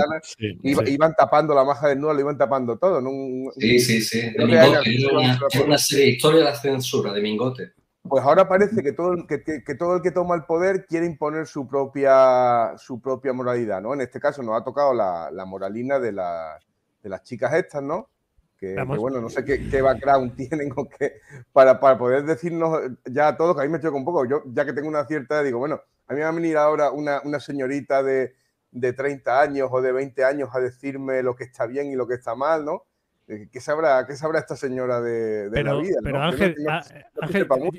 iban 0.62 1.14
tapando 1.14 1.54
la 1.54 1.64
maja 1.64 1.90
desnuda, 1.90 2.14
lo 2.14 2.20
iban 2.22 2.38
tapando 2.38 2.78
todo. 2.78 3.02
¿no? 3.02 3.52
sí, 3.58 3.80
sí, 3.80 4.02
sí. 4.02 4.22
De 4.32 4.46
Mingote. 4.46 5.08
Una, 5.12 5.40
una, 5.66 5.78
serie 5.78 6.06
de 6.06 6.12
historia 6.12 6.40
de 6.40 6.46
la 6.46 6.56
censura 6.56 7.14
de 7.14 7.22
Mingote. 7.22 7.74
Pues 8.08 8.24
ahora 8.24 8.48
parece 8.48 8.84
que 8.84 8.94
todo, 8.94 9.14
el, 9.14 9.28
que, 9.28 9.44
que, 9.44 9.76
todo 9.76 9.96
el 9.96 10.02
que 10.02 10.12
toma 10.12 10.36
el 10.36 10.44
poder 10.44 10.86
quiere 10.86 11.08
imponer 11.08 11.48
su 11.48 11.68
propia, 11.68 12.78
su 12.78 13.02
propia 13.02 13.34
moralidad, 13.34 13.82
¿no? 13.82 13.94
En 13.94 14.02
este 14.02 14.20
caso 14.20 14.44
nos 14.44 14.62
ha 14.62 14.64
tocado 14.64 14.94
la, 14.94 15.32
la 15.32 15.46
moralina 15.46 16.00
de, 16.00 16.12
la, 16.12 16.60
de 17.02 17.10
las 17.10 17.24
chicas 17.24 17.54
estas, 17.54 17.82
¿no? 17.82 18.10
Que, 18.58 18.76
bueno, 18.84 19.20
no 19.20 19.30
sé 19.30 19.44
qué, 19.44 19.82
background 19.82 20.36
tienen 20.38 20.72
o 20.76 20.88
qué, 20.88 21.14
para, 21.52 21.80
para, 21.80 21.98
poder 21.98 22.24
decirnos 22.24 22.80
ya 23.06 23.30
a 23.30 23.38
todos, 23.38 23.56
que 23.56 23.64
a 23.64 23.66
mí 23.66 23.72
me 23.72 23.82
choca 23.82 23.98
un 23.98 24.06
poco, 24.06 24.26
yo 24.26 24.44
ya 24.54 24.66
que 24.66 24.74
tengo 24.74 24.88
una 24.88 25.06
cierta, 25.06 25.44
digo, 25.44 25.60
bueno, 25.60 25.82
a 26.08 26.14
mí 26.14 26.18
me 26.18 26.24
va 26.24 26.30
a 26.30 26.34
venir 26.34 26.58
ahora 26.58 26.92
una, 26.92 27.22
una 27.24 27.40
señorita 27.40 28.04
de, 28.04 28.36
de, 28.72 28.94
30 28.94 29.42
años 29.42 29.70
o 29.72 29.82
de 29.82 29.92
20 29.92 30.24
años 30.24 30.50
a 30.54 30.60
decirme 30.60 31.24
lo 31.24 31.36
que 31.36 31.46
está 31.46 31.66
bien 31.66 31.88
y 31.88 31.96
lo 31.96 32.08
que 32.08 32.16
está 32.16 32.36
mal, 32.36 32.66
¿no? 32.66 32.84
Eh, 33.28 33.50
¿Qué 33.52 33.60
sabrá, 33.60 34.06
qué 34.06 34.16
sabrá 34.16 34.40
esta 34.40 34.56
señora 34.56 35.02
de, 35.02 35.50
de 35.50 35.64
la 35.64 35.74
vida? 35.76 35.98
Pero 36.04 36.22
Ángel, 36.22 36.56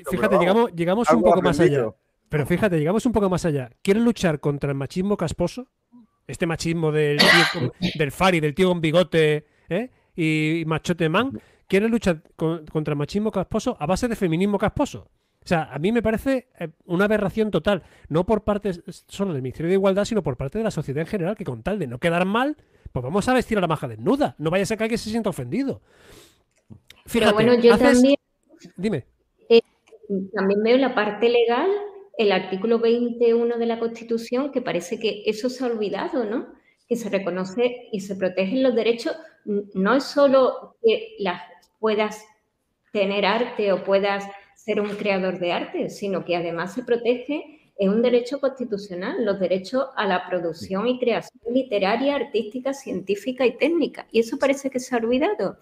fíjate, 0.09 0.37
llegamos, 0.37 0.73
llegamos 0.73 1.09
un 1.09 1.23
poco 1.23 1.41
más 1.41 1.59
allá. 1.59 1.89
Pero 2.29 2.45
fíjate, 2.45 2.77
llegamos 2.77 3.05
un 3.05 3.13
poco 3.13 3.29
más 3.29 3.45
allá. 3.45 3.69
¿Quieres 3.81 4.03
luchar 4.03 4.41
contra 4.41 4.69
el 4.69 4.75
machismo 4.75 5.15
casposo? 5.15 5.67
Este 6.27 6.45
machismo 6.45 6.91
del, 6.91 7.17
del 7.95 8.11
Fari, 8.11 8.41
del 8.41 8.53
tío 8.53 8.67
con 8.67 8.81
bigote, 8.81 9.45
¿eh? 9.69 9.89
y 10.13 10.63
Machote 10.65 11.07
Man 11.07 11.39
quiere 11.67 11.89
luchar 11.89 12.23
contra 12.35 12.93
el 12.93 12.97
machismo 12.97 13.31
casposo 13.31 13.77
a 13.79 13.85
base 13.85 14.07
de 14.07 14.15
feminismo 14.15 14.57
casposo. 14.57 15.09
O 15.47 15.49
sea, 15.49 15.69
a 15.71 15.79
mí 15.79 15.93
me 15.93 16.01
parece 16.01 16.49
eh, 16.59 16.67
una 16.87 17.05
aberración 17.05 17.51
total, 17.51 17.81
no 18.09 18.25
por 18.25 18.43
parte 18.43 18.71
solo 19.07 19.31
del 19.31 19.41
Ministerio 19.41 19.69
de 19.69 19.75
Igualdad, 19.75 20.03
sino 20.03 20.21
por 20.21 20.35
parte 20.35 20.57
de 20.57 20.65
la 20.65 20.71
sociedad 20.71 20.99
en 20.99 21.07
general, 21.07 21.37
que 21.37 21.45
con 21.45 21.63
tal 21.63 21.79
de 21.79 21.87
no 21.87 21.99
quedar 21.99 22.25
mal, 22.25 22.57
pues 22.91 23.01
vamos 23.01 23.29
a 23.29 23.33
vestir 23.33 23.57
a 23.57 23.61
la 23.61 23.67
maja 23.67 23.87
desnuda. 23.87 24.35
No 24.39 24.49
vaya 24.49 24.63
a 24.63 24.65
ser 24.65 24.77
que 24.77 24.83
alguien 24.83 24.97
se 24.97 25.09
sienta 25.09 25.29
ofendido. 25.29 25.79
Fíjate, 27.05 27.33
Pero 27.33 27.47
bueno, 27.47 27.63
yo 27.63 27.77
también. 27.77 28.15
Dime. 28.75 29.05
Eh, 29.47 29.61
también 30.33 30.61
veo 30.63 30.77
la 30.77 30.93
parte 30.93 31.29
legal, 31.29 31.69
el 32.17 32.33
artículo 32.33 32.79
21 32.79 33.57
de 33.57 33.65
la 33.65 33.79
Constitución, 33.79 34.51
que 34.51 34.61
parece 34.61 34.99
que 34.99 35.23
eso 35.27 35.49
se 35.49 35.63
ha 35.63 35.67
olvidado, 35.67 36.25
¿no? 36.25 36.47
Que 36.89 36.97
se 36.97 37.07
reconoce 37.07 37.87
y 37.93 38.01
se 38.01 38.17
protegen 38.17 38.63
los 38.63 38.75
derechos 38.75 39.15
no 39.45 39.93
es 39.93 40.03
solo 40.03 40.75
que 40.83 41.15
las 41.19 41.41
puedas 41.79 42.21
tener 42.91 43.25
arte 43.25 43.71
o 43.71 43.85
puedas 43.85 44.25
ser 44.67 44.81
un 44.81 44.89
creador 44.89 45.39
de 45.39 45.53
arte, 45.53 45.89
sino 45.89 46.25
que 46.25 46.35
además 46.35 46.73
se 46.73 46.83
protege 46.83 47.71
en 47.79 47.89
un 47.89 48.01
derecho 48.01 48.41
constitucional, 48.41 49.23
los 49.23 49.39
derechos 49.39 49.85
a 49.95 50.05
la 50.05 50.27
producción 50.27 50.87
y 50.87 50.99
creación 50.99 51.39
literaria, 51.53 52.17
artística, 52.17 52.73
científica 52.73 53.45
y 53.45 53.55
técnica. 53.55 54.07
Y 54.11 54.19
eso 54.19 54.37
parece 54.37 54.69
que 54.69 54.81
se 54.81 54.93
ha 54.93 54.97
olvidado, 54.97 55.57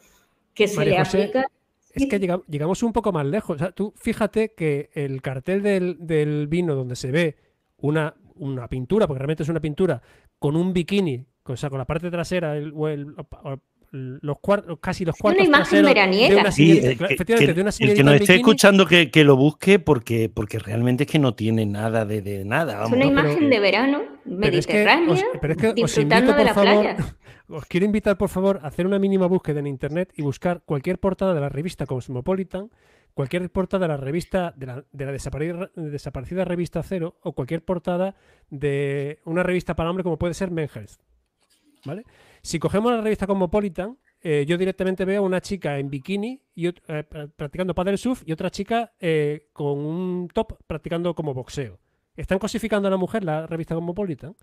que 0.55 0.67
se 0.67 0.83
le 0.83 0.97
aplica... 0.97 1.45
Es 1.93 2.07
que 2.07 2.19
llegamos 2.19 2.81
un 2.81 2.93
poco 2.93 3.11
más 3.11 3.27
lejos. 3.27 3.57
tú 3.75 3.93
fíjate 3.95 4.53
que 4.53 4.89
el 4.95 5.21
cartel 5.21 5.61
del, 5.61 6.47
vino 6.47 6.73
donde 6.73 6.95
se 6.95 7.11
ve 7.11 7.37
una, 7.77 8.15
una 8.35 8.67
pintura, 8.67 9.05
porque 9.05 9.19
realmente 9.19 9.43
es 9.43 9.49
una 9.49 9.61
pintura, 9.61 10.01
con 10.39 10.55
un 10.55 10.73
bikini, 10.73 11.23
o 11.43 11.55
sea, 11.55 11.69
con 11.69 11.77
la 11.77 11.85
parte 11.85 12.09
trasera 12.09 12.57
el, 12.57 12.73
los 13.95 14.39
cuartos, 14.39 14.77
casi 14.79 15.05
los 15.05 15.15
cuartos. 15.15 15.47
Una 15.47 15.57
imagen 15.57 15.85
veraniega. 15.85 16.49
el 16.57 16.97
que 17.55 17.63
nos 18.03 18.15
esté 18.15 18.35
escuchando 18.35 18.85
que, 18.85 19.23
lo 19.23 19.35
busque 19.35 19.79
porque, 19.79 20.29
porque 20.29 20.59
realmente 20.59 21.03
es 21.03 21.09
que 21.09 21.19
no 21.19 21.33
tiene 21.33 21.65
nada 21.65 22.05
de, 22.05 22.43
nada. 22.45 22.85
es 22.85 22.91
una 22.91 23.05
imagen 23.05 23.49
de 23.49 23.59
verano, 23.59 24.03
mediterránea, 24.25 25.15
disfrutando 25.75 26.33
de 26.33 26.43
la 26.43 26.53
playa. 26.53 26.97
Os 27.47 27.65
quiero 27.65 27.85
invitar, 27.85 28.17
por 28.17 28.29
favor, 28.29 28.59
a 28.63 28.67
hacer 28.67 28.87
una 28.87 28.97
mínima 28.97 29.27
búsqueda 29.27 29.59
en 29.59 29.67
internet 29.67 30.11
y 30.15 30.23
buscar 30.23 30.63
cualquier 30.65 30.99
portada 30.99 31.35
de 31.35 31.41
la 31.41 31.49
revista 31.49 31.85
Cosmopolitan, 31.85 32.71
cualquier 33.13 33.51
portada 33.51 33.87
de 33.87 33.93
la 33.93 33.97
revista, 33.97 34.53
de 34.57 34.65
la, 34.65 34.83
de 34.91 35.05
la 35.05 35.11
desaparecida, 35.11 35.69
desaparecida, 35.75 36.43
revista 36.43 36.81
Cero, 36.81 37.17
o 37.21 37.33
cualquier 37.33 37.63
portada 37.63 38.15
de 38.49 39.19
una 39.25 39.43
revista 39.43 39.75
para 39.75 39.91
hombre 39.91 40.03
como 40.03 40.17
puede 40.17 40.33
ser 40.33 40.49
Men's 40.49 40.99
¿Vale? 41.85 42.03
Si 42.45 42.59
cogemos 42.59 42.91
la 42.91 43.01
revista 43.01 43.25
Cosmopolitan, 43.25 43.97
eh, 44.21 44.45
yo 44.47 44.55
directamente 44.55 45.03
veo 45.03 45.23
una 45.23 45.41
chica 45.41 45.79
en 45.79 45.89
bikini 45.89 46.39
eh, 46.55 47.03
practicando 47.35 47.73
paddle 47.73 47.97
surf 47.97 48.21
y 48.23 48.33
otra 48.33 48.51
chica 48.51 48.93
eh, 48.99 49.49
con 49.51 49.79
un 49.79 50.27
top 50.31 50.53
practicando 50.67 51.15
como 51.15 51.33
boxeo. 51.33 51.79
¿Están 52.15 52.37
cosificando 52.37 52.87
a 52.87 52.91
la 52.91 52.97
mujer 52.97 53.23
la 53.23 53.47
revista 53.47 53.73
Cosmopolitan? 53.73 54.35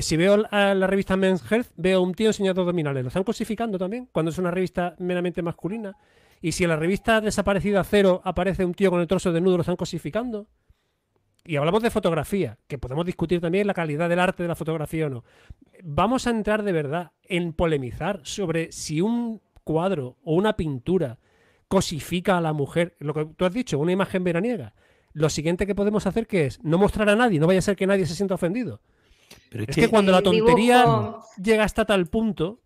si 0.00 0.16
veo 0.16 0.36
la, 0.36 0.86
revista 0.88 1.16
Men's 1.16 1.44
Health, 1.48 1.68
veo 1.76 2.02
un 2.02 2.12
tío 2.12 2.26
enseñando 2.26 2.62
abdominales. 2.62 3.04
¿Lo 3.04 3.08
están 3.08 3.22
cosificando 3.22 3.78
también 3.78 4.08
cuando 4.10 4.32
es 4.32 4.38
una 4.38 4.50
revista 4.50 4.96
meramente 4.98 5.42
masculina? 5.42 5.96
Y 6.40 6.50
si 6.50 6.64
en 6.64 6.70
la 6.70 6.76
revista 6.76 7.20
Desaparecida 7.20 7.84
Cero 7.84 8.20
aparece 8.24 8.64
un 8.64 8.74
tío 8.74 8.90
con 8.90 9.00
el 9.00 9.06
torso 9.06 9.30
desnudo, 9.30 9.58
¿lo 9.58 9.60
están 9.60 9.76
cosificando? 9.76 10.48
Y 11.44 11.56
hablamos 11.56 11.82
de 11.82 11.90
fotografía, 11.90 12.58
que 12.68 12.78
podemos 12.78 13.04
discutir 13.04 13.40
también 13.40 13.66
la 13.66 13.74
calidad 13.74 14.08
del 14.08 14.20
arte 14.20 14.42
de 14.42 14.48
la 14.48 14.54
fotografía 14.54 15.06
o 15.06 15.10
no. 15.10 15.24
Vamos 15.82 16.26
a 16.26 16.30
entrar 16.30 16.62
de 16.62 16.72
verdad 16.72 17.12
en 17.24 17.52
polemizar 17.52 18.20
sobre 18.22 18.70
si 18.72 19.00
un 19.00 19.40
cuadro 19.64 20.18
o 20.22 20.34
una 20.34 20.56
pintura 20.56 21.18
cosifica 21.68 22.38
a 22.38 22.40
la 22.40 22.52
mujer, 22.52 22.96
lo 22.98 23.14
que 23.14 23.24
tú 23.24 23.44
has 23.44 23.52
dicho, 23.52 23.78
una 23.78 23.92
imagen 23.92 24.22
veraniega. 24.24 24.74
Lo 25.14 25.28
siguiente 25.28 25.66
que 25.66 25.74
podemos 25.74 26.06
hacer 26.06 26.26
que 26.26 26.46
es 26.46 26.62
no 26.62 26.78
mostrar 26.78 27.08
a 27.08 27.16
nadie, 27.16 27.40
no 27.40 27.46
vaya 27.46 27.58
a 27.58 27.62
ser 27.62 27.76
que 27.76 27.86
nadie 27.86 28.06
se 28.06 28.14
sienta 28.14 28.34
ofendido. 28.34 28.80
Pero 29.50 29.64
es, 29.66 29.74
que, 29.74 29.88
cuando 29.88 30.12
la 30.12 30.22
tontería 30.22 31.16
llega 31.42 31.64
hasta 31.64 31.84
tal 31.84 32.06
punto, 32.06 32.60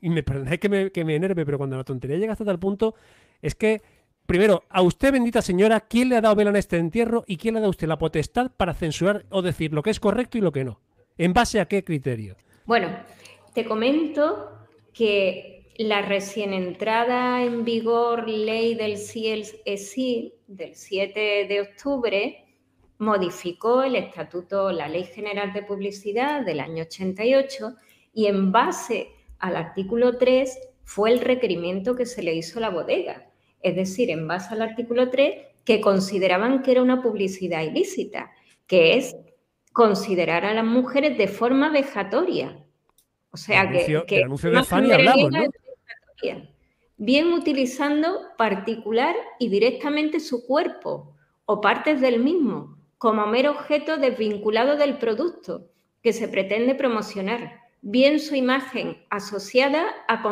y 0.00 0.10
me 0.10 0.22
perdonad 0.22 0.58
que 0.58 0.68
me, 0.68 0.90
que 0.90 1.04
me 1.04 1.16
enerve, 1.16 1.44
pero 1.44 1.58
cuando 1.58 1.76
la 1.76 1.84
tontería 1.84 2.16
llega 2.16 2.32
hasta 2.32 2.44
tal 2.44 2.58
punto, 2.58 2.94
es 3.40 3.54
que 3.54 3.82
Primero, 4.26 4.64
a 4.68 4.82
usted, 4.82 5.12
bendita 5.12 5.42
señora, 5.42 5.80
¿quién 5.80 6.08
le 6.08 6.16
ha 6.16 6.20
dado 6.20 6.36
vela 6.36 6.50
en 6.50 6.56
este 6.56 6.78
entierro 6.78 7.24
y 7.26 7.36
quién 7.36 7.54
le 7.54 7.58
ha 7.58 7.62
dado 7.62 7.70
usted 7.70 7.88
la 7.88 7.98
potestad 7.98 8.50
para 8.56 8.72
censurar 8.72 9.26
o 9.30 9.42
decir 9.42 9.72
lo 9.72 9.82
que 9.82 9.90
es 9.90 10.00
correcto 10.00 10.38
y 10.38 10.40
lo 10.40 10.52
que 10.52 10.64
no? 10.64 10.80
¿En 11.18 11.32
base 11.32 11.60
a 11.60 11.66
qué 11.66 11.84
criterio? 11.84 12.36
Bueno, 12.64 12.88
te 13.52 13.64
comento 13.64 14.50
que 14.94 15.72
la 15.76 16.02
recién 16.02 16.52
entrada 16.52 17.42
en 17.42 17.64
vigor 17.64 18.28
ley 18.28 18.74
del 18.74 18.96
CIELSI 18.98 20.34
del 20.46 20.74
7 20.74 21.46
de 21.48 21.60
octubre 21.60 22.44
modificó 22.98 23.82
el 23.82 23.96
estatuto, 23.96 24.70
la 24.70 24.88
Ley 24.88 25.04
General 25.04 25.52
de 25.52 25.62
Publicidad 25.62 26.42
del 26.42 26.60
año 26.60 26.84
88 26.84 27.74
y 28.14 28.26
en 28.26 28.52
base 28.52 29.08
al 29.40 29.56
artículo 29.56 30.18
3 30.18 30.56
fue 30.84 31.10
el 31.10 31.20
requerimiento 31.20 31.96
que 31.96 32.06
se 32.06 32.22
le 32.22 32.34
hizo 32.34 32.58
a 32.58 32.62
la 32.62 32.70
bodega 32.70 33.31
es 33.62 33.76
decir, 33.76 34.10
en 34.10 34.26
base 34.26 34.54
al 34.54 34.62
artículo 34.62 35.10
3, 35.10 35.46
que 35.64 35.80
consideraban 35.80 36.62
que 36.62 36.72
era 36.72 36.82
una 36.82 37.02
publicidad 37.02 37.62
ilícita, 37.62 38.32
que 38.66 38.96
es 38.96 39.16
considerar 39.72 40.44
a 40.44 40.54
las 40.54 40.64
mujeres 40.64 41.16
de 41.16 41.28
forma 41.28 41.70
vejatoria. 41.70 42.58
O 43.30 43.36
sea, 43.36 43.70
que, 43.70 44.02
que 44.06 44.24
bien 46.98 47.32
utilizando 47.32 48.20
particular 48.36 49.16
y 49.38 49.48
directamente 49.48 50.20
su 50.20 50.46
cuerpo 50.46 51.16
o 51.46 51.60
partes 51.60 52.00
del 52.00 52.20
mismo 52.20 52.76
como 52.98 53.26
mero 53.26 53.50
objeto 53.50 53.96
desvinculado 53.96 54.76
del 54.76 54.98
producto 54.98 55.66
que 56.02 56.12
se 56.12 56.28
pretende 56.28 56.76
promocionar, 56.76 57.60
bien 57.80 58.20
su 58.20 58.36
imagen 58.36 59.02
asociada 59.10 59.88
a, 60.06 60.22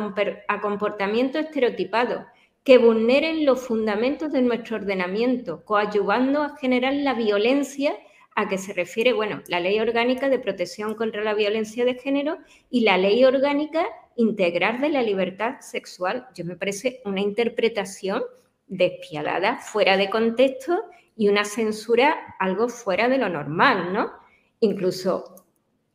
a 0.47 0.61
comportamiento 0.61 1.39
estereotipado 1.39 2.27
que 2.65 2.79
vulneren 2.79 3.45
los 3.47 3.61
fundamentos 3.61 4.33
de 4.33 4.43
nuestro 4.43 4.77
ordenamiento, 4.77 5.65
coadyuvando 5.65 6.43
a 6.43 6.57
generar 6.57 6.93
la 6.93 7.15
violencia 7.15 7.97
a 8.37 8.49
que 8.49 8.59
se 8.59 8.73
refiere, 8.73 9.13
bueno, 9.13 9.43
la 9.49 9.61
Ley 9.61 9.81
Orgánica 9.81 10.29
de 10.29 10.39
Protección 10.39 10.95
contra 10.95 11.25
la 11.25 11.35
Violencia 11.35 11.85
de 11.85 11.95
Género 11.95 12.39
y 12.71 12.81
la 12.81 12.97
Ley 12.97 13.25
Orgánica 13.25 13.87
Integral 14.17 14.81
de 14.81 14.91
la 14.91 15.03
Libertad 15.03 15.61
Sexual. 15.61 16.27
Yo 16.35 16.45
me 16.45 16.57
parece 16.57 17.01
una 17.05 17.21
interpretación 17.21 18.23
despiadada, 18.67 19.59
fuera 19.59 19.97
de 19.97 20.11
contexto 20.11 20.79
y 21.17 21.29
una 21.29 21.45
censura 21.45 22.37
algo 22.39 22.69
fuera 22.69 23.09
de 23.09 23.19
lo 23.19 23.29
normal, 23.29 23.93
¿no? 23.93 24.13
Incluso 24.61 25.47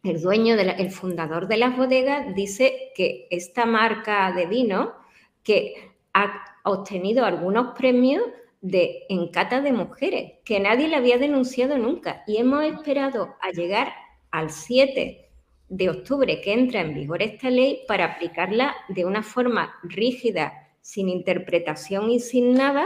el 0.03 0.21
dueño, 0.21 0.55
el 0.55 0.91
fundador 0.91 1.47
de 1.47 1.57
las 1.57 1.77
bodegas 1.77 2.35
dice 2.35 2.91
que 2.95 3.27
esta 3.31 3.65
marca 3.65 4.31
de 4.33 4.45
vino 4.45 4.93
que 5.41 5.93
ha 6.13 6.54
obtenido 6.65 7.25
algunos 7.25 7.77
premios 7.77 8.23
de 8.61 9.05
encata 9.09 9.61
de 9.61 9.71
mujeres, 9.71 10.33
que 10.43 10.59
nadie 10.59 10.87
le 10.87 10.95
había 10.95 11.17
denunciado 11.17 11.77
nunca. 11.77 12.23
Y 12.25 12.37
hemos 12.37 12.63
esperado 12.63 13.35
a 13.41 13.51
llegar 13.51 13.93
al 14.31 14.49
7 14.49 15.29
de 15.69 15.89
octubre 15.89 16.41
que 16.41 16.53
entra 16.53 16.81
en 16.81 16.93
vigor 16.93 17.21
esta 17.21 17.49
ley 17.49 17.81
para 17.87 18.05
aplicarla 18.05 18.75
de 18.89 19.05
una 19.05 19.23
forma 19.23 19.73
rígida, 19.83 20.53
sin 20.81 21.09
interpretación 21.09 22.09
y 22.09 22.19
sin 22.19 22.53
nada, 22.53 22.85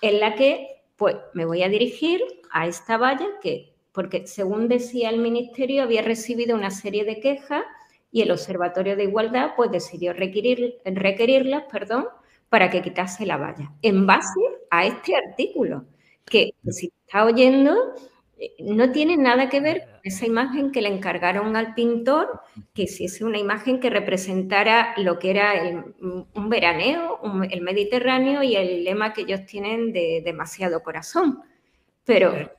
en 0.00 0.20
la 0.20 0.34
que 0.34 0.82
pues 0.96 1.16
me 1.32 1.44
voy 1.44 1.62
a 1.62 1.68
dirigir 1.68 2.22
a 2.52 2.66
esta 2.66 2.96
valla 2.98 3.26
que, 3.42 3.74
porque 3.92 4.26
según 4.26 4.68
decía 4.68 5.10
el 5.10 5.18
ministerio, 5.18 5.82
había 5.82 6.02
recibido 6.02 6.56
una 6.56 6.70
serie 6.70 7.04
de 7.04 7.20
quejas 7.20 7.64
y 8.10 8.22
el 8.22 8.30
Observatorio 8.30 8.96
de 8.96 9.04
Igualdad 9.04 9.52
pues 9.56 9.70
decidió 9.70 10.12
requerir, 10.12 10.76
requerirlas, 10.84 11.64
perdón, 11.70 12.06
para 12.54 12.70
que 12.70 12.82
quitase 12.82 13.26
la 13.26 13.36
valla, 13.36 13.72
en 13.82 14.06
base 14.06 14.40
a 14.70 14.86
este 14.86 15.16
artículo, 15.16 15.86
que 16.24 16.54
si 16.70 16.92
está 17.04 17.24
oyendo, 17.24 17.74
eh, 18.38 18.54
no 18.60 18.92
tiene 18.92 19.16
nada 19.16 19.48
que 19.48 19.58
ver 19.58 19.80
con 19.80 19.98
esa 20.04 20.24
imagen 20.24 20.70
que 20.70 20.80
le 20.80 20.88
encargaron 20.88 21.56
al 21.56 21.74
pintor, 21.74 22.42
que 22.72 22.86
si 22.86 23.06
es 23.06 23.20
una 23.20 23.38
imagen 23.38 23.80
que 23.80 23.90
representara 23.90 24.94
lo 24.98 25.18
que 25.18 25.30
era 25.30 25.84
un 26.00 26.48
veraneo, 26.48 27.18
el 27.50 27.60
Mediterráneo 27.60 28.44
y 28.44 28.54
el 28.54 28.84
lema 28.84 29.12
que 29.14 29.22
ellos 29.22 29.46
tienen 29.46 29.92
de 29.92 30.22
demasiado 30.24 30.80
corazón. 30.84 31.40
Pero, 32.04 32.36
eh, 32.36 32.52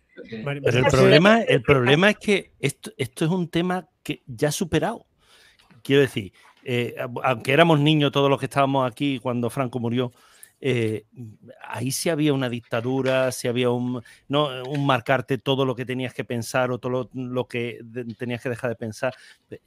Pero 0.43 0.77
el 0.77 0.85
problema, 0.91 1.41
el 1.41 1.61
problema 1.61 2.09
es 2.09 2.17
que 2.17 2.51
esto, 2.59 2.91
esto 2.97 3.23
es 3.23 3.31
un 3.31 3.47
tema 3.47 3.87
que 4.03 4.23
ya 4.27 4.49
ha 4.49 4.51
superado. 4.51 5.05
Quiero 5.83 6.01
decir, 6.01 6.33
eh, 6.67 6.95
aunque 7.23 7.53
éramos 7.53 7.79
niños 7.79 8.11
todos 8.11 8.27
los 8.27 8.39
que 8.39 8.47
estábamos 8.47 8.89
aquí 8.89 9.19
cuando 9.19 9.51
Franco 9.51 9.79
murió, 9.79 10.11
eh, 10.59 11.05
ahí 11.61 11.91
sí 11.91 12.09
había 12.09 12.33
una 12.33 12.49
dictadura, 12.49 13.31
sí 13.31 13.47
había 13.47 13.69
un, 13.69 14.01
no, 14.27 14.63
un 14.63 14.83
marcarte 14.83 15.37
todo 15.37 15.63
lo 15.63 15.75
que 15.75 15.85
tenías 15.85 16.15
que 16.15 16.23
pensar 16.23 16.71
o 16.71 16.79
todo 16.79 17.07
lo, 17.13 17.47
que 17.47 17.81
tenías 18.17 18.41
que 18.41 18.49
dejar 18.49 18.71
de 18.71 18.75
pensar. 18.75 19.13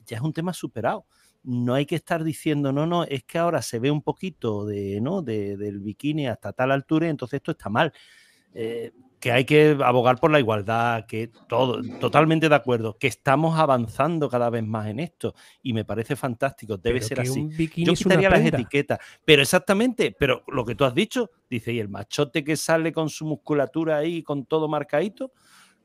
Ya 0.06 0.16
es 0.16 0.22
un 0.22 0.32
tema 0.32 0.52
superado. 0.52 1.06
No 1.44 1.74
hay 1.74 1.86
que 1.86 1.94
estar 1.94 2.24
diciendo, 2.24 2.72
no, 2.72 2.84
no, 2.84 3.04
es 3.04 3.22
que 3.22 3.38
ahora 3.38 3.62
se 3.62 3.78
ve 3.78 3.92
un 3.92 4.02
poquito 4.02 4.66
de, 4.66 5.00
¿no? 5.00 5.22
del 5.22 5.78
bikini 5.78 6.26
hasta 6.26 6.52
tal 6.52 6.72
altura 6.72 7.06
y 7.06 7.10
entonces 7.10 7.36
esto 7.36 7.52
está 7.52 7.68
mal. 7.68 7.92
Eh, 8.54 8.90
que 9.20 9.32
hay 9.32 9.44
que 9.44 9.76
abogar 9.84 10.18
por 10.18 10.30
la 10.30 10.38
igualdad, 10.38 11.06
que 11.06 11.30
todo, 11.48 11.82
totalmente 11.98 12.48
de 12.48 12.54
acuerdo, 12.54 12.96
que 12.98 13.08
estamos 13.08 13.58
avanzando 13.58 14.28
cada 14.28 14.48
vez 14.50 14.64
más 14.64 14.86
en 14.88 15.00
esto 15.00 15.34
y 15.62 15.72
me 15.72 15.84
parece 15.84 16.14
fantástico, 16.14 16.76
debe 16.76 17.00
ser 17.00 17.20
así. 17.20 17.48
Yo 17.76 17.94
quitaría 17.94 18.30
las 18.30 18.44
etiquetas, 18.44 18.98
pero 19.24 19.42
exactamente, 19.42 20.14
pero 20.18 20.44
lo 20.48 20.64
que 20.64 20.74
tú 20.74 20.84
has 20.84 20.94
dicho, 20.94 21.30
dice, 21.50 21.72
y 21.72 21.80
el 21.80 21.88
machote 21.88 22.44
que 22.44 22.56
sale 22.56 22.92
con 22.92 23.10
su 23.10 23.26
musculatura 23.26 23.98
ahí, 23.98 24.22
con 24.22 24.46
todo 24.46 24.68
marcadito, 24.68 25.32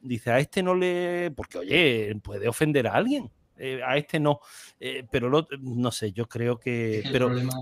dice, 0.02 0.32
a 0.32 0.40
este 0.40 0.62
no 0.62 0.75
le, 0.75 1.32
porque 1.32 1.58
oye, 1.58 2.16
puede 2.22 2.48
ofender 2.48 2.88
a 2.88 2.94
alguien, 2.94 3.32
eh, 3.58 3.82
a 3.84 3.98
este 3.98 4.19
no, 4.19 4.39
eh, 4.80 5.06
pero 5.10 5.48
no 5.60 5.91
sé, 5.91 6.12
yo 6.12 6.28
creo 6.28 6.60
que... 6.60 7.00
El 7.00 7.12
pero, 7.12 7.28
problema, 7.28 7.54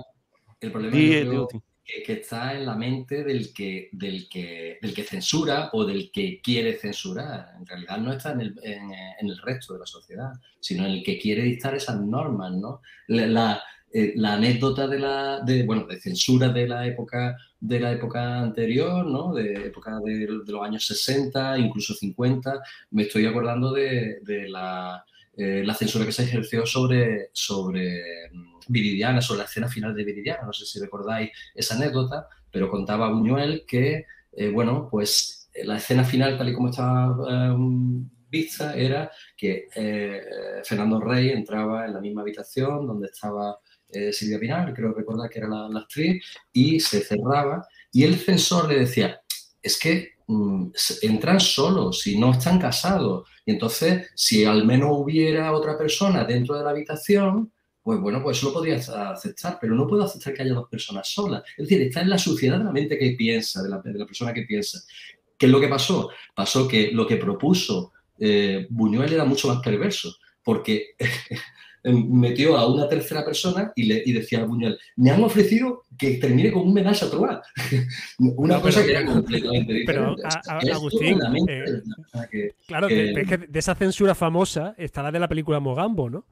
el 0.60 0.72
problema 0.72 1.48
que, 2.06 2.14
está 2.14 2.54
en 2.54 2.66
la 2.66 2.76
mente 2.76 3.24
del 3.24 3.54
que, 3.54 3.90
del, 3.92 4.28
que, 4.30 4.80
del 4.82 4.94
que 4.94 5.04
censura 5.04 5.70
o 5.74 5.86
del 5.86 6.12
que 6.12 6.42
quiere 6.42 6.78
censurar. 6.78 7.54
En 7.58 7.66
realidad 7.66 7.98
no 7.98 8.14
está 8.14 8.32
en 8.32 8.42
el, 8.42 8.60
en, 8.64 9.30
el 9.30 9.38
resto 9.38 9.74
de 9.74 9.80
la 9.80 9.86
sociedad, 9.86 10.32
sino 10.60 10.86
en 10.86 10.92
el 10.94 11.04
que 11.04 11.20
quiere 11.20 11.44
dictar 11.44 11.76
esas 11.76 12.00
normas. 12.00 12.54
¿no? 12.54 12.82
La, 13.08 13.62
eh, 13.94 14.14
la, 14.16 14.34
anécdota 14.34 14.88
de 14.88 15.00
la 15.00 15.42
de, 15.42 15.64
bueno, 15.64 15.86
de 15.86 16.00
censura 16.00 16.50
de 16.50 16.68
la 16.68 16.88
época 16.88 17.38
de 17.60 17.80
la 17.80 17.92
época 17.92 18.40
anterior, 18.40 19.06
¿no? 19.06 19.34
de 19.34 19.68
época 19.68 20.00
de, 20.04 20.28
los 20.28 20.64
años 20.64 20.86
60, 20.88 21.60
incluso 21.60 21.94
50, 21.94 22.60
me 22.90 23.04
estoy 23.04 23.28
acordando 23.28 23.72
de, 23.72 24.20
de 24.24 24.50
la, 24.50 25.06
eh, 25.42 25.64
la 25.66 25.74
censura 25.74 26.06
que 26.06 26.12
se 26.12 26.24
ejerció 26.24 26.68
sobre, 26.68 27.30
sobre 27.34 28.30
Viridiana, 28.68 29.22
sobre 29.22 29.40
la 29.40 29.46
escena 29.46 29.68
final 29.68 29.96
de 29.96 30.04
Viridiana. 30.04 30.44
No 30.44 30.54
sé 30.54 30.66
si 30.66 30.80
recordáis 30.80 31.32
esa 31.56 31.76
anécdota, 31.76 32.28
pero 32.52 32.70
contaba 32.70 33.12
Buñuel 33.12 33.66
que, 33.68 34.06
eh, 34.34 34.50
bueno, 34.50 34.88
pues 34.90 35.50
eh, 35.54 35.66
la 35.66 35.78
escena 35.78 36.04
final, 36.04 36.38
tal 36.38 36.50
y 36.50 36.54
como 36.54 36.70
estaba 36.70 37.50
em, 37.50 38.08
vista, 38.30 38.76
era 38.76 39.12
que 39.36 39.68
eh, 39.76 40.22
Fernando 40.64 41.00
Rey 41.00 41.30
entraba 41.30 41.86
en 41.88 41.94
la 41.94 42.02
misma 42.02 42.22
habitación 42.22 42.86
donde 42.86 43.08
estaba 43.08 43.60
Silvia 44.14 44.40
Pinal, 44.40 44.74
creo 44.74 44.94
recordar 44.94 45.30
que 45.30 45.40
era 45.40 45.50
la, 45.50 45.80
actriz, 45.80 46.24
y 46.54 46.80
se 46.80 47.02
cerraba, 47.02 47.68
y 47.92 48.06
el 48.06 48.16
censor 48.16 48.70
le 48.70 48.80
decía, 48.80 49.20
es 49.62 49.78
que 49.78 50.12
mm, 50.21 50.21
entran 51.02 51.40
solos 51.40 52.06
y 52.08 52.18
no 52.18 52.32
están 52.32 52.60
casados. 52.60 53.28
Y 53.46 53.52
entonces, 53.52 54.10
si 54.16 54.46
al 54.46 54.66
menos 54.66 54.90
hubiera 54.94 55.52
otra 55.52 55.78
persona 55.78 56.24
dentro 56.24 56.58
de 56.58 56.64
la 56.64 56.72
habitación, 56.72 57.52
pues 57.84 58.00
bueno, 58.00 58.22
pues 58.22 58.38
eso 58.38 58.48
lo 58.48 58.54
podría 58.54 58.76
aceptar, 58.76 59.58
pero 59.60 59.74
no 59.74 59.88
puedo 59.88 60.04
aceptar 60.04 60.34
que 60.34 60.44
haya 60.44 60.54
dos 60.54 60.70
personas 60.70 61.10
solas. 61.10 61.44
Es 61.58 61.68
decir, 61.68 61.82
está 61.82 62.02
en 62.02 62.10
la 62.10 62.18
suciedad 62.18 62.60
de 62.60 62.66
la 62.66 62.72
mente 62.72 62.98
que 62.98 63.12
piensa, 63.12 63.64
de 63.64 63.70
la, 63.70 63.82
persona 63.82 64.34
que 64.34 64.44
piensa. 64.44 64.80
¿Qué 65.38 65.48
es 65.48 65.52
lo 65.52 65.60
que 65.60 65.68
pasó? 65.68 66.10
Pasó 66.36 66.68
que 66.68 66.92
lo 66.92 67.08
que 67.08 67.18
propuso 67.18 67.92
eh, 68.20 68.68
Buñuel 68.70 69.14
era 69.14 69.26
mucho 69.26 69.48
más 69.48 69.64
perverso, 69.64 70.16
porque 70.44 70.96
metió 71.84 72.58
a 72.58 72.72
una 72.72 72.88
tercera 72.88 73.26
persona 73.26 73.72
y, 73.76 73.84
le, 73.84 74.04
decía 74.06 74.42
a 74.42 74.46
Buñuel, 74.46 74.78
me 74.98 75.10
han 75.10 75.24
ofrecido 75.24 75.84
que 75.98 76.16
termine 76.16 76.52
con 76.52 76.64
un 76.64 76.74
menaje 76.74 77.06
a 77.06 77.10
Troa. 77.10 77.42
una 78.20 78.60
cosa 78.62 78.84
que 78.84 78.92
era 78.92 79.06
completamente 79.06 79.74
diferente. 79.74 80.16
Pero, 80.24 80.74
Agustín, 80.74 81.20
eh, 81.48 82.52
claro, 82.68 82.88
que, 82.88 83.48
de 83.48 83.60
esa 83.60 83.76
censura 83.76 84.16
famosa 84.16 84.76
está 84.78 85.04
la 85.04 85.12
de 85.12 85.20
la 85.20 85.28
película 85.28 85.60
Mogambo, 85.60 86.10
¿no? 86.10 86.26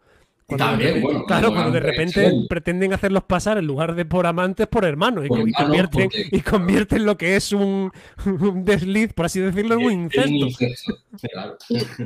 Claro, 1.28 1.54
cuando 1.54 1.72
de 1.72 1.80
repente 1.80 2.32
pretenden 2.50 2.94
hacerlos 2.94 3.24
pasar 3.24 3.58
en 3.58 3.68
lugar 3.68 3.96
de 3.96 4.06
por 4.06 4.26
amantes 4.26 4.68
por 4.68 4.86
hermanos 4.86 5.26
y, 5.26 6.42
convierten, 6.42 7.06
lo 7.06 7.18
que 7.18 7.36
es 7.36 7.52
un, 7.54 7.92
desliz, 8.56 9.14
por 9.14 9.26
así 9.28 9.40
decirlo, 9.40 9.76
en 9.76 9.86
un 9.86 9.92
incesto. 9.92 10.48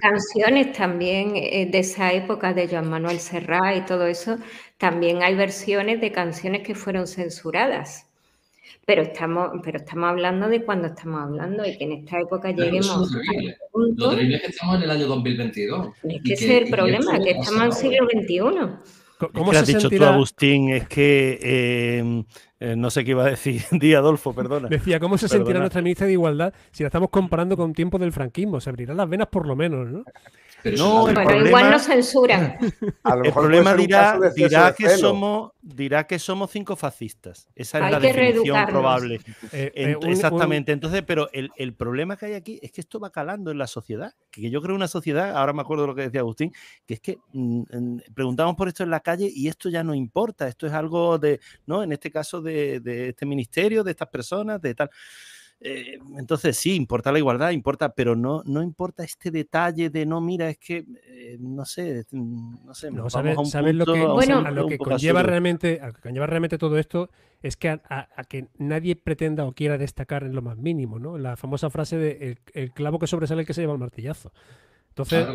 canciones 0.01 0.73
también 0.73 1.33
eh, 1.35 1.67
de 1.71 1.79
esa 1.79 2.11
época 2.11 2.53
de 2.53 2.67
Joan 2.67 2.89
Manuel 2.89 3.19
Serrat 3.19 3.77
y 3.77 3.81
todo 3.81 4.07
eso, 4.07 4.37
también 4.77 5.23
hay 5.23 5.35
versiones 5.35 6.01
de 6.01 6.11
canciones 6.11 6.63
que 6.63 6.75
fueron 6.75 7.07
censuradas. 7.07 8.07
Pero 8.85 9.01
estamos, 9.03 9.51
pero 9.63 9.77
estamos 9.77 10.09
hablando 10.09 10.49
de 10.49 10.63
cuando 10.63 10.87
estamos 10.87 11.21
hablando 11.23 11.65
y 11.65 11.77
que 11.77 11.85
en 11.85 11.91
esta 11.93 12.19
época 12.19 12.51
lleguemos. 12.51 13.11
Lo 13.73 14.09
terrible 14.09 14.35
es 14.35 14.41
que 14.41 14.47
estamos 14.49 14.75
en 14.77 14.83
el 14.83 14.91
año 14.91 15.07
2022. 15.07 15.87
Es 16.03 16.21
que 16.21 16.33
ese 16.33 16.45
es 16.45 16.63
el 16.63 16.69
problema, 16.69 17.17
que 17.19 17.31
estamos 17.31 17.61
en 17.61 17.65
el 17.65 17.73
siglo 17.73 18.07
XXI. 18.11 18.93
¿Cómo 19.31 19.51
¿Qué 19.51 19.57
has 19.57 19.67
dicho 19.67 19.89
tú, 19.89 20.03
Agustín? 20.03 20.69
Es 20.69 20.87
que 20.87 21.97
em, 21.99 22.25
eh, 22.59 22.75
no 22.75 22.89
sé 22.89 23.03
qué 23.05 23.11
iba 23.11 23.25
a 23.25 23.29
decir. 23.29 23.61
Di, 23.71 23.93
Adolfo, 23.93 24.33
perdona. 24.33 24.67
Decía, 24.67 24.99
¿cómo 24.99 25.17
se 25.17 25.27
sentirá 25.27 25.59
nuestra 25.59 25.81
ministra 25.81 26.07
de 26.07 26.13
Igualdad 26.13 26.53
si 26.71 26.83
la 26.83 26.87
estamos 26.87 27.09
comparando 27.09 27.55
con 27.55 27.73
tiempo 27.73 27.97
del 27.99 28.11
franquismo? 28.11 28.59
Se 28.59 28.69
abrirán 28.69 28.97
las 28.97 29.07
venas 29.07 29.27
por 29.27 29.47
lo 29.47 29.55
menos, 29.55 29.87
¿no? 29.87 30.03
No, 30.77 31.09
igual 31.09 31.71
nos 31.71 31.83
censuran. 31.83 32.57
El 33.23 33.33
problema 33.33 33.73
dirá, 33.75 34.19
dirá 34.35 34.73
que 34.73 34.89
somos, 34.89 35.51
dirá 35.61 36.05
que 36.07 36.19
somos 36.19 36.51
cinco 36.51 36.75
fascistas. 36.75 37.47
Esa 37.55 37.85
es 37.85 37.91
la 37.91 37.99
definición 37.99 38.65
probable. 38.67 39.19
Eh, 39.51 39.71
eh, 39.75 39.97
exactamente. 40.03 40.71
Entonces, 40.71 41.03
pero 41.05 41.29
el, 41.31 41.73
problema 41.73 42.17
que 42.17 42.27
hay 42.27 42.33
aquí 42.33 42.59
es 42.61 42.71
que 42.71 42.81
esto 42.81 42.99
va 42.99 43.11
calando 43.11 43.51
en 43.51 43.57
la 43.57 43.67
sociedad. 43.67 44.13
Que 44.31 44.49
yo 44.49 44.61
creo 44.61 44.75
una 44.75 44.87
sociedad, 44.87 45.35
ahora 45.35 45.53
me 45.53 45.61
acuerdo 45.61 45.83
de 45.83 45.87
lo 45.87 45.95
que 45.95 46.03
decía 46.03 46.21
Agustín, 46.21 46.53
que 46.85 46.95
es 46.95 46.99
que 46.99 47.17
mm, 47.33 47.97
preguntamos 48.13 48.55
por 48.55 48.67
esto 48.67 48.83
en 48.83 48.89
la 48.89 48.99
calle 48.99 49.29
y 49.33 49.47
esto 49.47 49.69
ya 49.69 49.83
no 49.83 49.93
importa. 49.93 50.47
Esto 50.47 50.67
es 50.67 50.73
algo 50.73 51.17
de, 51.17 51.39
¿no? 51.65 51.83
En 51.83 51.91
este 51.91 52.11
caso 52.11 52.41
de, 52.41 52.79
de 52.79 53.09
este 53.09 53.25
ministerio, 53.25 53.83
de 53.83 53.91
estas 53.91 54.07
personas, 54.07 54.61
de 54.61 54.75
tal. 54.75 54.89
Eh, 55.65 55.97
entonces 56.17 56.57
sí, 56.57 56.75
importa 56.75 57.09
la 57.13 57.19
igualdad, 57.19 57.51
importa, 57.51 57.95
pero 57.95 58.17
no, 58.17 58.43
no 58.45 58.61
importa 58.61 59.05
este 59.05 59.31
detalle 59.31 59.89
de 59.89 60.05
no, 60.05 60.19
mira, 60.19 60.49
es 60.49 60.57
que 60.57 60.85
eh, 61.05 61.37
no 61.39 61.63
sé, 61.63 62.05
no 62.11 62.73
sé, 62.73 62.91
no, 62.91 63.09
sabes, 63.09 63.73
lo 63.73 63.85
que, 63.85 64.05
bueno, 64.05 64.39
a 64.39 64.51
lo 64.51 64.67
que 64.67 64.77
conlleva 64.77 65.23
realmente, 65.23 65.79
a 65.81 65.87
lo 65.87 65.93
que 65.93 66.01
conlleva 66.01 66.27
realmente 66.27 66.57
todo 66.57 66.77
esto 66.77 67.09
es 67.41 67.55
que 67.55 67.69
a, 67.69 68.07
que 68.27 68.49
nadie 68.57 68.97
pretenda 68.97 69.45
o 69.45 69.53
quiera 69.53 69.77
destacar 69.77 70.25
en 70.25 70.35
lo 70.35 70.41
más 70.41 70.57
mínimo, 70.57 70.99
¿no? 70.99 71.17
La 71.17 71.37
famosa 71.37 71.69
frase 71.69 71.97
de 71.97 72.37
el, 72.53 72.73
clavo 72.73 72.99
que 72.99 73.07
sobresale 73.07 73.41
el 73.41 73.47
que 73.47 73.53
se 73.53 73.61
lleva 73.61 73.71
el 73.71 73.79
martillazo. 73.79 74.33
Entonces, 74.89 75.25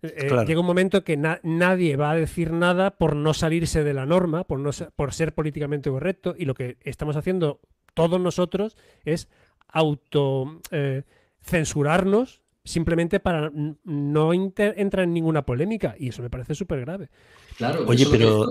eh, 0.00 0.30
llega 0.46 0.60
un 0.60 0.66
momento 0.66 1.04
que 1.04 1.18
nadie 1.18 1.96
va 1.96 2.12
a 2.12 2.14
decir 2.14 2.50
nada 2.52 2.92
por 2.92 3.14
no 3.14 3.34
salirse 3.34 3.84
de 3.84 3.92
la 3.92 4.06
norma, 4.06 4.44
por, 4.44 4.58
no, 4.58 4.70
por 4.96 5.12
ser 5.12 5.34
políticamente 5.34 5.90
correcto, 5.90 6.34
y 6.34 6.46
lo 6.46 6.54
que 6.54 6.78
estamos 6.82 7.16
haciendo 7.16 7.60
todos 7.94 8.20
nosotros 8.20 8.76
es 9.04 9.28
auto 9.72 10.60
eh, 10.70 11.02
censurarnos 11.42 12.42
simplemente 12.62 13.20
para 13.20 13.50
no 13.84 14.32
entrar 14.32 15.04
en 15.04 15.14
ninguna 15.14 15.42
polémica 15.42 15.94
y 15.98 16.08
eso 16.08 16.22
me 16.22 16.30
parece 16.30 16.54
súper 16.54 16.80
grave. 16.80 17.08
Claro, 17.56 17.84
Oye, 17.86 18.06
pero 18.10 18.46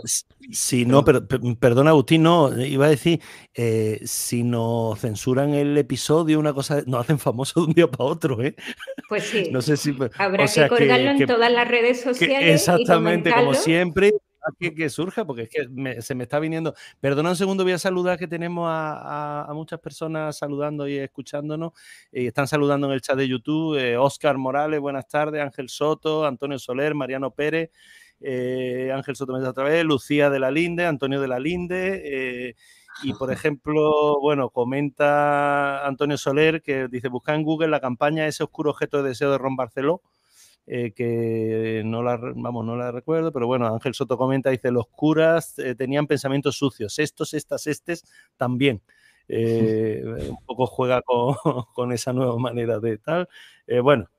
si 0.52 0.86
no, 0.86 1.04
pero, 1.04 1.26
perdona 1.60 1.92
Agustín, 1.92 2.24
no, 2.24 2.56
iba 2.62 2.86
a 2.86 2.90
decir, 2.90 3.20
eh, 3.56 4.00
si 4.04 4.44
nos 4.44 5.00
censuran 5.00 5.54
el 5.54 5.76
episodio, 5.78 6.40
una 6.40 6.54
cosa, 6.54 6.84
nos 6.86 7.02
hacen 7.02 7.18
famoso 7.18 7.62
de 7.62 7.68
un 7.68 7.74
día 7.74 7.90
para 7.90 8.04
otro, 8.04 8.42
¿eh? 8.44 8.56
Pues 9.08 9.24
sí. 9.24 9.50
no 9.52 9.62
sé 9.62 9.78
si, 9.78 9.96
Habrá 10.18 10.46
que 10.46 10.68
colgarlo 10.68 11.12
en 11.12 11.26
todas 11.26 11.52
las 11.52 11.68
redes 11.68 12.02
sociales. 12.02 12.62
exactamente, 12.62 13.32
como 13.32 13.56
siempre, 13.56 14.14
que, 14.60 14.90
surja, 14.90 15.26
porque 15.26 15.44
es 15.44 15.50
que 15.50 16.02
se 16.02 16.16
me 16.16 16.24
está 16.24 16.40
viniendo. 16.40 16.74
Perdona 17.00 17.30
un 17.30 17.36
segundo, 17.36 17.64
voy 17.64 17.74
a 17.74 17.80
saludar 17.80 18.18
que 18.18 18.28
tenemos 18.28 18.68
a, 18.70 19.50
muchas 19.54 19.80
personas 19.80 20.38
saludando 20.38 20.88
y 20.88 20.98
escuchándonos. 20.98 21.74
Y 22.12 22.28
están 22.28 22.48
saludando 22.48 22.88
en 22.88 22.94
el 22.94 23.02
chat 23.02 23.18
de 23.18 23.28
YouTube. 23.28 23.78
Oscar 24.00 24.36
eh, 24.36 24.40
Morales, 24.40 24.80
buenas 24.80 25.08
tardes. 25.08 25.42
Ángel 25.42 25.70
Soto, 25.70 26.26
Antonio 26.26 26.60
Soler, 26.60 26.96
Mariano 26.96 27.32
Pérez. 27.32 27.72
Eh, 28.22 28.92
Ángel 28.94 29.16
Soto 29.16 29.34
me 29.34 29.48
otra 29.48 29.64
vez, 29.64 29.84
Lucía 29.86 30.30
de 30.30 30.40
la 30.40 30.52
Linde, 30.52 30.86
Antonio 30.86 31.22
de 31.22 31.28
la 31.28 31.40
Linde, 31.40 32.02
eh, 32.50 32.56
y 33.04 33.14
por 33.14 33.32
ejemplo, 33.32 34.20
bueno, 34.20 34.50
comenta 34.50 35.86
Antonio 35.88 36.18
Soler 36.18 36.62
que 36.62 36.88
dice, 36.90 37.08
busca 37.08 37.34
en 37.34 37.44
Google 37.44 37.70
la 37.70 37.80
campaña 37.80 38.28
Ese 38.28 38.44
oscuro 38.44 38.72
objeto 38.72 39.02
de 39.02 39.10
deseo 39.10 39.32
de 39.32 39.38
Ron 39.38 39.56
Barceló, 39.56 40.02
eh, 40.68 40.92
que 40.92 41.82
no 41.84 42.04
la, 42.04 42.18
vamos, 42.18 42.64
no 42.64 42.76
la 42.76 42.92
recuerdo, 42.92 43.32
pero 43.32 43.48
bueno, 43.48 43.68
Ángel 43.68 43.96
Soto 43.96 44.18
comenta, 44.18 44.52
dice, 44.52 44.70
los 44.70 44.88
curas 44.88 45.58
eh, 45.58 45.74
tenían 45.74 46.06
pensamientos 46.06 46.58
sucios, 46.58 47.00
estos, 47.00 47.34
estas, 47.34 47.66
estes 47.66 48.04
también. 48.38 48.82
Eh, 49.28 50.04
un 50.30 50.46
poco 50.46 50.68
juega 50.68 51.02
con, 51.74 51.92
esa 51.92 52.14
nueva 52.14 52.38
manera 52.38 52.80
de 52.80 53.00
tal. 53.00 53.28
bueno, 53.82 54.10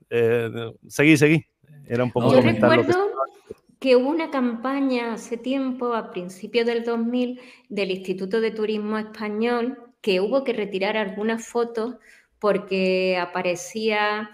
seguí, 0.89 1.17
seguí. 1.17 1.47
Era 1.87 2.03
un 2.05 2.11
poco 2.11 2.33
Yo 2.33 2.41
recuerdo 2.41 3.11
que... 3.79 3.97
hubo 3.97 4.09
una 4.09 4.31
campaña 4.31 5.13
hace 5.13 5.37
tiempo, 5.37 5.95
a 5.95 6.11
principios 6.11 6.67
del 6.67 6.85
2000, 6.85 7.41
del 7.69 7.91
Instituto 7.93 8.41
de 8.41 8.51
Turismo 8.51 8.99
Español, 8.99 9.79
que 10.01 10.21
hubo 10.21 10.43
que 10.43 10.53
retirar 10.53 10.97
algunas 10.97 11.47
fotos 11.47 11.97
porque 12.41 13.19
aparecía 13.19 14.31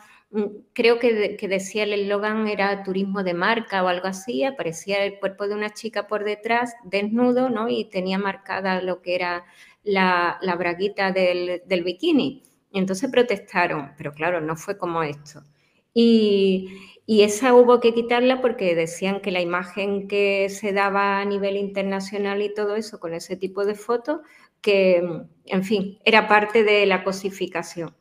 creo 0.73 0.99
que, 0.99 1.37
decía 1.49 1.85
el 1.85 1.93
eslogan 1.93 2.49
era 2.49 2.83
turismo 2.83 3.23
de 3.23 3.35
marca 3.35 3.83
o 3.83 3.89
algo 3.89 4.09
así, 4.09 4.45
aparecía 4.45 5.05
el 5.05 5.19
cuerpo 5.19 5.49
de 5.49 5.55
una 5.55 5.71
chica 5.71 6.07
por 6.07 6.25
detrás, 6.25 6.75
desnudo, 6.85 7.49
¿no? 7.49 7.69
Y 7.69 7.87
tenía 7.87 8.19
marcada 8.19 8.83
lo 8.83 9.03
que 9.03 9.15
era 9.15 9.45
la, 9.85 10.39
braguita 10.59 11.13
del, 11.13 11.63
bikini. 11.85 12.43
entonces 12.73 13.11
protestaron, 13.11 13.93
pero 13.97 14.13
claro, 14.13 14.41
no 14.41 14.57
fue 14.57 14.77
como 14.77 15.03
esto. 15.03 15.43
Y, 15.95 16.69
y, 17.07 17.23
esa 17.23 17.55
hubo 17.55 17.81
que 17.81 17.95
quitarla 17.95 18.43
porque 18.43 18.75
decían 18.75 19.21
que 19.21 19.31
la 19.31 19.41
imagen 19.41 20.09
que 20.09 20.49
se 20.51 20.73
daba 20.73 21.21
a 21.21 21.25
nivel 21.25 21.57
internacional 21.57 22.43
y 22.43 22.53
todo 22.53 22.77
eso 22.77 23.01
con 23.01 23.15
ese 23.15 23.37
tipo 23.37 23.65
de 23.65 23.75
fotos, 23.77 24.21
que, 24.61 24.97
en 25.47 25.65
fin, 25.65 25.99
era 26.05 26.29
parte 26.29 26.65
de 26.65 26.85
la 26.87 27.05
cosificación. 27.05 27.95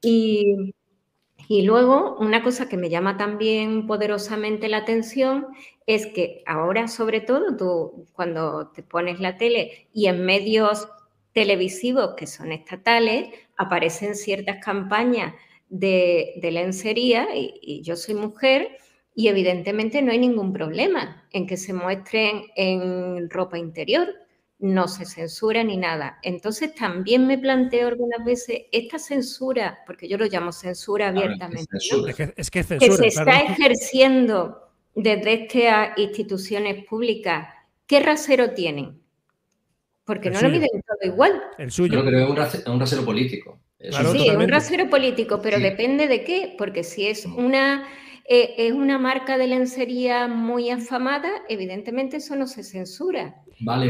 Y 0.00 0.74
y 1.48 1.62
luego, 1.62 2.16
una 2.18 2.42
cosa 2.42 2.68
que 2.68 2.76
me 2.76 2.90
llama 2.90 3.16
también 3.16 3.86
poderosamente 3.86 4.68
la 4.68 4.78
atención 4.78 5.46
es 5.86 6.06
que 6.06 6.42
ahora, 6.46 6.88
sobre 6.88 7.20
todo, 7.20 7.56
tú 7.56 8.06
cuando 8.12 8.68
te 8.68 8.82
pones 8.82 9.20
la 9.20 9.36
tele 9.36 9.88
y 9.92 10.06
en 10.06 10.24
medios 10.24 10.88
televisivos 11.32 12.14
que 12.16 12.26
son 12.26 12.50
estatales, 12.50 13.28
aparecen 13.56 14.16
ciertas 14.16 14.64
campañas 14.64 15.34
de, 15.68 16.38
lencería 16.42 17.28
y, 17.34 17.82
yo 17.82 17.96
soy 17.96 18.14
mujer 18.14 18.78
y 19.14 19.28
evidentemente 19.28 20.02
no 20.02 20.12
hay 20.12 20.18
ningún 20.18 20.52
problema 20.52 21.26
en 21.32 21.46
que 21.46 21.56
se 21.56 21.72
muestren 21.72 22.44
en 22.56 23.30
ropa 23.30 23.58
interior 23.58 24.08
no 24.58 24.88
se 24.88 25.04
censura 25.04 25.62
ni 25.64 25.76
nada. 25.76 26.18
Entonces 26.22 26.74
también 26.74 27.26
me 27.26 27.38
planteo 27.38 27.88
algunas 27.88 28.24
veces 28.24 28.62
esta 28.72 28.98
censura, 28.98 29.80
porque 29.86 30.08
yo 30.08 30.16
lo 30.16 30.26
llamo 30.26 30.52
censura 30.52 31.08
abiertamente, 31.08 31.76
es, 32.36 32.50
que, 32.50 32.62
se 32.62 33.06
está 33.06 33.40
ejerciendo 33.40 34.62
desde 34.94 35.44
estas 35.44 35.98
instituciones 35.98 36.84
públicas, 36.86 37.48
¿qué 37.86 38.00
rasero 38.00 38.52
tienen? 38.52 38.98
Porque 40.04 40.30
no 40.30 40.40
lo 40.40 40.48
miden 40.48 40.70
todo 40.86 41.12
igual. 41.12 41.42
El 41.58 41.70
suyo. 41.70 41.90
Pero 41.90 42.06
creo 42.06 42.44
es 42.44 42.66
un 42.66 42.80
rasero 42.80 43.04
político. 43.04 43.58
sí, 43.78 44.28
es 44.28 44.36
un 44.36 44.48
rasero 44.48 44.88
político, 44.88 45.42
pero 45.42 45.58
depende 45.58 46.06
de 46.06 46.24
qué, 46.24 46.54
porque 46.56 46.84
si 46.84 47.08
es 47.08 47.26
una 47.26 47.86
eh, 48.28 48.54
es 48.58 48.72
una 48.72 48.98
marca 48.98 49.38
de 49.38 49.46
lencería 49.46 50.26
muy 50.26 50.70
afamada, 50.70 51.30
evidentemente 51.48 52.16
eso 52.16 52.34
no 52.34 52.46
se 52.46 52.64
censura. 52.64 53.42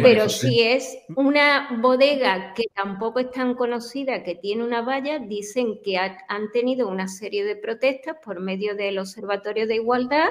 Pero 0.03 0.29
si 0.29 0.63
es 0.63 0.97
una 1.17 1.79
bodega 1.83 2.55
que 2.55 2.65
tampoco 2.75 3.19
es 3.19 3.31
tan 3.33 3.55
conocida, 3.55 4.23
que 4.23 4.37
tiene 4.37 4.63
una 4.63 4.83
valla, 4.83 5.19
dicen 5.19 5.81
que 5.83 5.97
han 5.97 6.53
tenido 6.53 6.89
una 6.89 7.09
serie 7.09 7.45
de 7.45 7.57
protestas 7.57 8.17
por 8.25 8.41
medio 8.41 8.77
del 8.77 8.99
Observatorio 8.99 9.67
de 9.67 9.77
Igualdad 9.77 10.29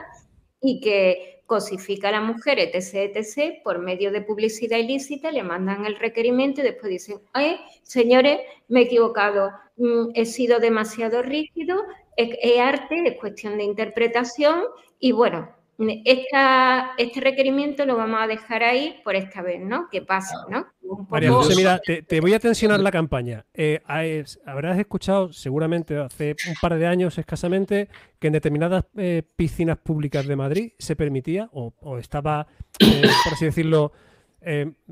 y 0.61 0.79
que 0.79 1.41
cosifica 1.45 2.09
a 2.09 2.13
la 2.13 2.21
mujer, 2.21 2.59
etc., 2.59 3.15
etc., 3.15 3.61
por 3.63 3.79
medio 3.79 4.11
de 4.11 4.21
publicidad 4.21 4.77
ilícita, 4.77 5.31
le 5.31 5.43
mandan 5.43 5.85
el 5.85 5.97
requerimiento 5.97 6.61
y 6.61 6.63
después 6.63 6.89
dicen, 6.89 7.19
señores, 7.83 8.39
me 8.67 8.81
he 8.81 8.83
equivocado, 8.83 9.51
mm, 9.77 10.11
he 10.15 10.25
sido 10.25 10.59
demasiado 10.59 11.21
rígido, 11.21 11.83
es, 12.15 12.59
arte, 12.59 13.07
es 13.07 13.17
cuestión 13.17 13.57
de 13.57 13.63
interpretación 13.63 14.63
y 14.99 15.11
bueno, 15.11 15.49
este 15.77 17.19
requerimiento 17.19 17.85
lo 17.85 17.97
vamos 17.97 18.21
a 18.21 18.27
dejar 18.27 18.63
ahí 18.63 19.01
por 19.03 19.15
esta 19.15 19.41
vez, 19.41 19.59
¿no? 19.59 19.89
Que 19.89 20.01
pasa, 20.01 20.45
¿no? 20.49 20.67
María 21.09 21.31
José, 21.31 21.55
mira, 21.55 21.79
te, 21.79 22.21
voy 22.21 22.33
a 22.33 22.39
tensionar 22.39 22.79
la 22.79 22.91
campaña. 22.91 23.45
Eh, 23.53 23.81
habrás 24.45 24.79
escuchado 24.79 25.33
seguramente 25.33 25.97
hace 25.97 26.35
un 26.47 26.55
par 26.61 26.77
de 26.77 26.87
años 26.87 27.17
escasamente 27.17 27.89
que 28.19 28.27
en 28.27 28.33
determinadas 28.33 28.85
eh, 28.95 29.23
piscinas 29.35 29.77
públicas 29.77 30.25
de 30.25 30.35
Madrid 30.35 30.71
se 30.79 30.95
permitía 30.95 31.49
o, 31.51 31.97
estaba, 31.97 32.47
eh, 32.79 33.01
por 33.23 33.33
así 33.33 33.45
decirlo, 33.45 33.91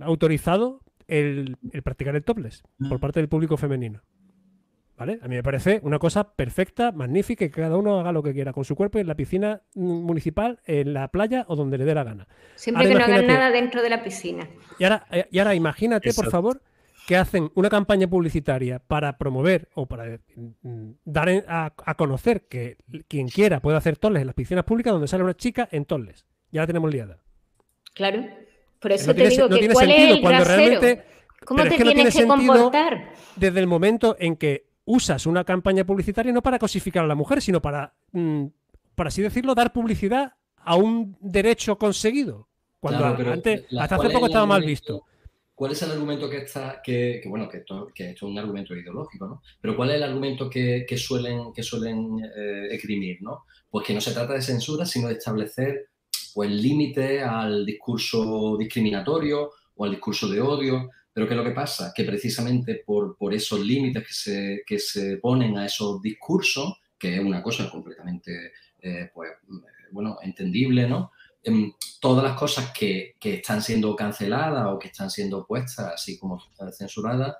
autorizado 0.01 0.81
el, 1.07 1.57
el 1.71 1.83
practicar 1.83 2.15
el 2.15 2.23
topless 2.23 2.63
por 2.89 2.99
parte 2.99 3.19
del 3.19 3.29
público 3.29 3.55
femenino. 3.55 4.01
A 5.03 5.27
mí 5.27 5.35
me 5.35 5.43
parece 5.43 5.79
una 5.83 5.99
cosa 5.99 6.35
perfecta, 6.35 6.91
magnífica, 6.91 7.45
y 7.45 7.49
que 7.49 7.61
cada 7.61 7.77
uno 7.77 7.99
haga 7.99 8.11
lo 8.11 8.23
que 8.23 8.33
quiera 8.33 8.53
con 8.53 8.65
su 8.65 8.75
cuerpo 8.75 8.99
en 8.99 9.07
la 9.07 9.15
piscina 9.15 9.61
municipal, 9.75 10.59
en 10.65 10.93
la 10.93 11.09
playa 11.09 11.45
o 11.47 11.55
donde 11.55 11.77
le 11.77 11.85
dé 11.85 11.93
la 11.93 12.03
gana. 12.03 12.27
Siempre 12.55 12.87
que 12.87 12.95
no 12.95 13.03
hagan 13.03 13.27
nada 13.27 13.51
dentro 13.51 13.81
de 13.81 13.89
la 13.89 14.03
piscina. 14.03 14.47
Y 14.79 14.83
ahora, 14.83 15.05
eh, 15.11 15.27
y 15.31 15.39
ahora 15.39 15.55
imagínate, 15.55 16.13
por 16.13 16.29
favor, 16.29 16.61
que 17.07 17.17
hacen 17.17 17.51
una 17.55 17.69
campaña 17.69 18.07
publicitaria 18.07 18.79
para 18.79 19.17
promover 19.17 19.69
o 19.73 19.85
para 19.85 20.19
mm, 20.35 20.91
dar 21.03 21.29
a, 21.47 21.95
conocer 21.95 22.47
que 22.47 22.77
quien 23.07 23.27
quiera 23.27 23.59
puede 23.59 23.77
hacer 23.77 23.97
tolles 23.97 24.21
en 24.21 24.27
las 24.27 24.35
piscinas 24.35 24.63
públicas 24.63 24.93
donde 24.93 25.07
sale 25.07 25.23
una 25.23 25.35
chica 25.35 25.67
en 25.71 25.85
tolles. 25.85 26.25
Ya 26.51 26.61
la 26.61 26.67
tenemos 26.67 26.91
liada. 26.91 27.19
Claro. 27.93 28.25
Por 28.79 28.91
eso 28.91 29.13
te 29.13 29.27
digo 29.27 29.49
que 29.49 29.69
cuál 29.69 29.91
es 29.91 30.11
el 30.11 30.21
cuando 30.21 30.43
realmente, 30.43 31.03
¿Cómo 31.45 31.63
te 31.63 31.77
tienes 31.77 32.15
que 32.15 32.27
comportar? 32.27 33.13
Desde 33.35 33.59
el 33.59 33.67
momento 33.67 34.15
en 34.19 34.35
que 34.35 34.72
usas 34.85 35.25
una 35.25 35.43
campaña 35.43 35.85
publicitaria 35.85 36.31
no 36.31 36.41
para 36.41 36.59
cosificar 36.59 37.03
a 37.03 37.07
la 37.07 37.15
mujer, 37.15 37.41
sino 37.41 37.61
para, 37.61 37.93
mm, 38.11 38.45
por 38.95 39.07
así 39.07 39.21
decirlo, 39.21 39.55
dar 39.55 39.71
publicidad 39.73 40.33
a 40.57 40.75
un 40.75 41.17
derecho 41.19 41.77
conseguido. 41.77 42.47
Cuando 42.79 43.05
antes, 43.05 43.65
hasta 43.79 43.95
hace 43.95 44.09
poco 44.09 44.25
estaba 44.25 44.45
mal 44.45 44.63
visto. 44.63 45.03
¿Cuál 45.55 45.71
es 45.71 45.81
el 45.83 45.91
argumento 45.91 46.29
que 46.29 46.37
está, 46.37 46.81
que, 46.83 47.21
bueno, 47.27 47.47
que 47.47 47.57
esto, 47.59 47.89
que 47.93 48.09
esto, 48.09 48.25
es 48.25 48.31
un 48.31 48.37
argumento 48.37 48.75
ideológico, 48.75 49.27
¿no? 49.27 49.41
Pero 49.61 49.75
¿cuál 49.75 49.91
es 49.91 49.95
el 49.97 50.03
argumento 50.03 50.49
que, 50.49 50.85
que 50.87 50.97
suelen, 50.97 51.53
que 51.53 51.63
suelen 51.63 52.19
eh, 52.35 52.67
esgrimir, 52.71 53.21
¿no? 53.21 53.45
Pues 53.69 53.85
que 53.85 53.93
no 53.93 54.01
se 54.01 54.11
trata 54.11 54.33
de 54.33 54.41
censura, 54.41 54.85
sino 54.85 55.07
de 55.07 55.13
establecer 55.13 55.89
pues 56.33 56.49
límite 56.49 57.21
al 57.21 57.65
discurso 57.65 58.57
discriminatorio 58.57 59.51
o 59.75 59.85
al 59.85 59.91
discurso 59.91 60.27
de 60.27 60.41
odio. 60.41 60.89
Pero 61.13 61.27
¿qué 61.27 61.33
es 61.33 61.37
lo 61.37 61.43
que 61.43 61.51
pasa? 61.51 61.93
Que 61.95 62.03
precisamente 62.03 62.83
por, 62.85 63.15
por 63.15 63.33
esos 63.33 63.59
límites 63.59 64.07
que 64.07 64.13
se, 64.13 64.63
que 64.65 64.79
se 64.79 65.17
ponen 65.17 65.57
a 65.57 65.65
esos 65.65 66.01
discursos, 66.01 66.73
que 66.97 67.15
es 67.15 67.23
una 67.23 67.43
cosa 67.43 67.69
completamente, 67.69 68.51
eh, 68.81 69.11
pues, 69.13 69.31
bueno, 69.91 70.17
entendible, 70.21 70.87
¿no? 70.87 71.11
Em, 71.43 71.73
todas 71.99 72.23
las 72.23 72.37
cosas 72.37 72.71
que, 72.71 73.15
que, 73.19 73.35
están 73.35 73.61
siendo 73.61 73.95
canceladas 73.95 74.65
o 74.67 74.79
que 74.79 74.87
están 74.87 75.09
siendo 75.09 75.45
puestas, 75.45 75.93
así 75.93 76.17
como 76.17 76.41
censuradas, 76.71 77.35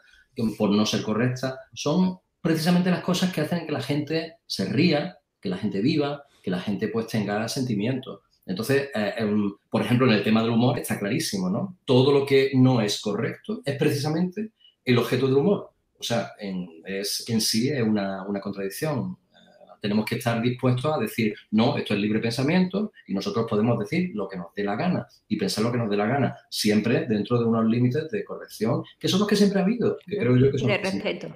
por 0.57 0.69
no 0.71 0.85
ser 0.85 1.03
correctas, 1.03 1.55
son 1.73 2.19
precisamente 2.41 2.91
las 2.91 3.01
cosas 3.01 3.31
que 3.31 3.41
hacen 3.41 3.65
que 3.65 3.71
la 3.71 3.81
gente 3.81 4.37
se 4.45 4.65
ría, 4.65 5.17
que 5.39 5.49
la 5.49 5.57
gente 5.57 5.81
viva, 5.81 6.25
que 6.41 6.51
la 6.51 6.59
gente 6.59 6.89
pues 6.89 7.07
tenga 7.07 7.47
sentimientos. 7.47 8.19
Entonces, 8.45 8.89
eh, 8.93 9.25
por 9.69 9.81
ejemplo, 9.81 10.07
en 10.07 10.13
el 10.13 10.23
tema 10.23 10.41
del 10.41 10.51
humor 10.51 10.77
está 10.77 10.99
clarísimo, 10.99 11.49
¿no? 11.49 11.77
Todo 11.85 12.11
lo 12.11 12.25
que 12.25 12.51
no 12.55 12.81
es 12.81 12.99
correcto 12.99 13.61
es 13.63 13.77
precisamente 13.77 14.51
el 14.83 14.97
objeto 14.97 15.27
del 15.27 15.37
humor. 15.37 15.71
O 15.97 16.03
sea, 16.03 16.33
en, 16.39 16.67
es, 16.85 17.23
en 17.29 17.39
sí 17.39 17.69
es 17.69 17.81
una, 17.81 18.25
una 18.27 18.41
contradicción. 18.41 19.17
Eh, 19.31 19.37
tenemos 19.81 20.05
que 20.05 20.15
estar 20.15 20.41
dispuestos 20.41 20.93
a 20.93 20.99
decir, 20.99 21.33
no, 21.51 21.77
esto 21.77 21.93
es 21.93 21.99
libre 22.01 22.19
pensamiento 22.19 22.91
y 23.07 23.13
nosotros 23.13 23.45
podemos 23.49 23.79
decir 23.79 24.11
lo 24.13 24.27
que 24.27 24.37
nos 24.37 24.47
dé 24.53 24.63
la 24.65 24.75
gana 24.75 25.07
y 25.29 25.37
pensar 25.37 25.63
lo 25.63 25.71
que 25.71 25.77
nos 25.77 25.89
dé 25.89 25.95
la 25.95 26.07
gana, 26.07 26.35
siempre 26.49 27.05
dentro 27.07 27.39
de 27.39 27.45
unos 27.45 27.65
límites 27.65 28.11
de 28.11 28.25
corrección, 28.25 28.83
que 28.99 29.07
son 29.07 29.19
los 29.19 29.29
que 29.29 29.37
siempre 29.37 29.61
ha 29.61 29.63
habido, 29.63 29.97
que 30.05 30.17
creo 30.17 30.35
yo 30.35 30.51
que 30.51 30.57
son 30.57 30.67
De 30.67 30.77
respeto. 30.77 31.33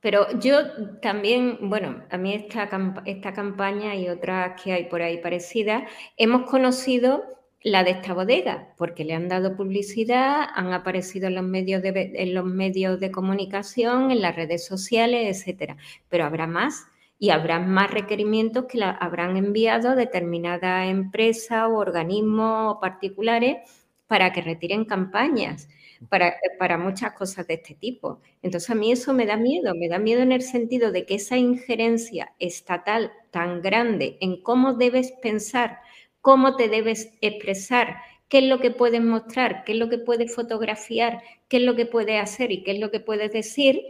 Pero 0.00 0.26
yo 0.38 0.98
también, 1.02 1.58
bueno, 1.68 2.02
a 2.10 2.16
mí 2.16 2.34
esta, 2.34 2.68
esta 3.04 3.32
campaña 3.34 3.94
y 3.94 4.08
otras 4.08 4.60
que 4.60 4.72
hay 4.72 4.84
por 4.84 5.02
ahí 5.02 5.18
parecidas, 5.18 5.82
hemos 6.16 6.48
conocido 6.50 7.24
la 7.62 7.84
de 7.84 7.90
esta 7.90 8.14
bodega, 8.14 8.72
porque 8.78 9.04
le 9.04 9.14
han 9.14 9.28
dado 9.28 9.56
publicidad, 9.56 10.46
han 10.54 10.72
aparecido 10.72 11.26
en 11.26 11.34
los 11.34 11.44
medios 11.44 11.82
de, 11.82 12.12
en 12.14 12.34
los 12.34 12.46
medios 12.46 12.98
de 13.00 13.10
comunicación, 13.10 14.10
en 14.10 14.22
las 14.22 14.34
redes 14.34 14.64
sociales, 14.64 15.36
etcétera. 15.36 15.76
Pero 16.08 16.24
habrá 16.24 16.46
más 16.46 16.86
y 17.18 17.28
habrá 17.30 17.60
más 17.60 17.90
requerimientos 17.90 18.64
que 18.64 18.78
la, 18.78 18.90
habrán 18.92 19.36
enviado 19.36 19.94
determinadas 19.94 20.88
empresas 20.88 21.68
o 21.68 21.74
organismos 21.74 22.78
particulares 22.80 23.58
para 24.06 24.32
que 24.32 24.40
retiren 24.40 24.86
campañas 24.86 25.68
para, 26.08 26.36
para 26.58 26.78
muchas 26.78 27.12
cosas 27.12 27.46
de 27.46 27.54
este 27.54 27.74
tipo. 27.74 28.20
Entonces 28.42 28.70
a 28.70 28.74
mí 28.74 28.92
eso 28.92 29.12
me 29.12 29.26
da 29.26 29.36
miedo, 29.36 29.74
me 29.74 29.88
da 29.88 29.98
miedo 29.98 30.22
en 30.22 30.32
el 30.32 30.42
sentido 30.42 30.92
de 30.92 31.06
que 31.06 31.16
esa 31.16 31.36
injerencia 31.36 32.32
estatal 32.38 33.12
tan 33.30 33.62
grande 33.62 34.16
en 34.20 34.42
cómo 34.42 34.74
debes 34.74 35.12
pensar, 35.22 35.78
cómo 36.20 36.56
te 36.56 36.68
debes 36.68 37.12
expresar, 37.20 37.98
qué 38.28 38.38
es 38.38 38.44
lo 38.44 38.60
que 38.60 38.70
puedes 38.70 39.02
mostrar, 39.02 39.64
qué 39.64 39.72
es 39.72 39.78
lo 39.78 39.88
que 39.88 39.98
puedes 39.98 40.34
fotografiar, 40.34 41.22
qué 41.48 41.58
es 41.58 41.62
lo 41.62 41.76
que 41.76 41.86
puedes 41.86 42.20
hacer 42.20 42.50
y 42.52 42.62
qué 42.62 42.72
es 42.72 42.80
lo 42.80 42.90
que 42.90 43.00
puedes 43.00 43.32
decir, 43.32 43.82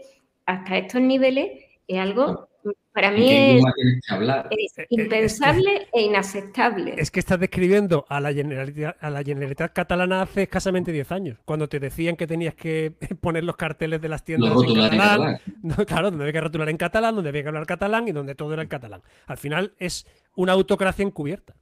hasta 0.46 0.79
estos 0.79 1.01
niveles 1.01 1.64
es 1.87 1.99
algo 1.99 2.49
para 2.92 3.12
mí 3.12 3.31
es, 3.31 3.62
impensable 4.88 5.88
e 5.92 6.03
inaceptable. 6.03 6.94
Es 6.98 7.11
que 7.11 7.20
estás 7.20 7.38
describiendo 7.38 8.05
a 8.09 8.20
la, 8.20 8.33
Generalitat, 8.33 8.96
a 9.00 9.11
la 9.11 9.22
Generalitat 9.22 9.72
catalana 9.72 10.22
hace 10.22 10.42
escasamente 10.42 10.90
10 10.90 11.12
años, 11.12 11.38
cuando 11.44 11.68
te 11.68 11.79
decían 11.79 12.16
que 12.16 12.26
tenías 12.26 12.55
que 12.55 12.92
poner 13.20 13.44
los 13.44 13.57
carteles 13.57 14.00
de 14.00 14.09
las 14.09 14.24
tiendas 14.24 14.53
en 14.53 14.74
catalán. 14.74 15.38
claro, 15.87 16.11
donde 16.11 16.24
había 16.24 16.33
que 16.33 16.40
rotular 16.40 16.68
en 16.68 16.76
catalán, 16.76 17.14
donde 17.14 17.31
había 17.31 17.42
que 17.42 17.48
hablar 17.48 17.66
catalán 17.66 18.09
y 18.09 18.12
donde 18.12 18.35
todo 18.35 18.53
era 18.55 18.62
en 18.62 18.68
catalán. 18.68 19.03
Al 19.26 19.38
final 19.38 19.72
es 19.79 20.07
una 20.35 20.53
autocracia 20.53 21.05
encubierta. 21.05 21.55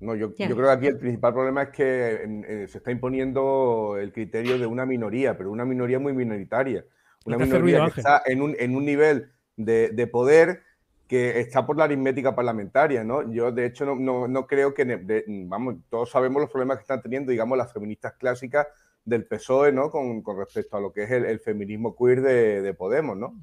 No, 0.00 0.14
yo, 0.14 0.34
yo, 0.34 0.56
creo 0.56 0.66
que 0.66 0.72
aquí 0.72 0.86
el 0.86 0.96
principal 0.96 1.34
problema 1.34 1.64
es 1.64 1.68
que 1.68 2.42
eh, 2.48 2.66
se 2.68 2.78
está 2.78 2.90
imponiendo 2.90 3.98
el 4.00 4.12
criterio 4.12 4.58
de 4.58 4.64
una 4.64 4.86
minoría, 4.86 5.36
pero 5.36 5.50
una 5.50 5.66
minoría 5.66 5.98
muy 5.98 6.14
minoritaria. 6.14 6.86
Una 7.26 7.36
minoría 7.36 7.90
que 7.90 8.00
está 8.00 8.22
en 8.24 8.40
un, 8.40 8.56
en 8.58 8.74
un 8.74 8.86
nivel 8.86 9.30
de, 9.64 10.06
poder 10.06 10.62
que 11.08 11.40
está 11.40 11.66
por 11.66 11.76
la 11.76 11.84
aritmética 11.84 12.34
parlamentaria, 12.34 13.02
¿no? 13.02 13.30
Yo, 13.32 13.50
de 13.50 13.66
hecho, 13.66 13.84
no, 13.84 14.46
creo 14.46 14.74
que, 14.74 15.24
vamos, 15.46 15.76
todos 15.88 16.10
sabemos 16.10 16.42
los 16.42 16.50
problemas 16.50 16.78
que 16.78 16.82
están 16.82 17.02
teniendo, 17.02 17.30
digamos, 17.30 17.58
las 17.58 17.72
feministas 17.72 18.14
clásicas 18.14 18.66
del 19.04 19.26
PSOE, 19.26 19.72
¿no? 19.72 19.90
Con, 19.90 20.22
respecto 20.38 20.76
a 20.76 20.80
lo 20.80 20.92
que 20.92 21.04
es 21.04 21.10
el, 21.10 21.40
feminismo 21.40 21.96
queer 21.96 22.22
de, 22.22 22.74
Podemos, 22.74 23.16
¿no? 23.16 23.34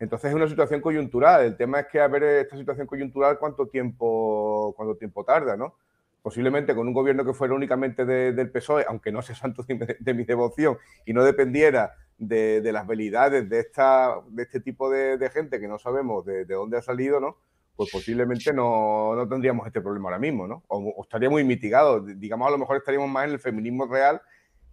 Entonces 0.00 0.30
es 0.30 0.34
una 0.34 0.48
situación 0.48 0.80
coyuntural. 0.80 1.44
El 1.44 1.56
tema 1.56 1.80
es 1.80 1.86
que 1.86 2.00
a 2.00 2.08
ver 2.08 2.24
esta 2.24 2.56
situación 2.56 2.86
coyuntural 2.86 3.38
cuánto 3.38 3.68
tiempo, 3.68 4.74
cuánto 4.76 4.96
tiempo 4.96 5.24
tarda, 5.24 5.56
¿no? 5.56 5.76
Posiblemente 6.20 6.74
con 6.74 6.88
un 6.88 6.94
gobierno 6.94 7.24
que 7.24 7.32
fuera 7.32 7.54
únicamente 7.54 8.04
del 8.04 8.50
PSOE, 8.50 8.84
aunque 8.88 9.12
no 9.12 9.22
sea 9.22 9.36
santo 9.36 9.64
de 9.66 10.14
mi 10.14 10.24
devoción 10.24 10.78
y 11.04 11.12
no 11.12 11.22
dependiera 11.22 11.92
de, 12.18 12.72
las 12.72 12.84
habilidades 12.84 13.48
de, 13.48 13.60
esta, 13.60 14.20
de 14.28 14.42
este 14.42 14.60
tipo 14.60 14.90
de, 14.90 15.30
gente 15.30 15.60
que 15.60 15.68
no 15.68 15.78
sabemos 15.78 16.24
de, 16.24 16.44
dónde 16.44 16.78
ha 16.78 16.82
salido, 16.82 17.20
¿no? 17.20 17.38
Pues 17.76 17.90
posiblemente 17.90 18.52
no, 18.52 19.16
no, 19.16 19.28
tendríamos 19.28 19.66
este 19.66 19.80
problema 19.80 20.08
ahora 20.08 20.20
mismo, 20.20 20.46
¿no? 20.46 20.62
O, 20.68 21.02
estaría 21.02 21.28
muy 21.28 21.42
mitigado. 21.42 22.00
Digamos, 22.00 22.46
a 22.46 22.50
lo 22.52 22.58
mejor 22.58 22.76
estaríamos 22.76 23.10
más 23.10 23.26
en 23.26 23.32
el 23.32 23.40
feminismo 23.40 23.86
real 23.86 24.20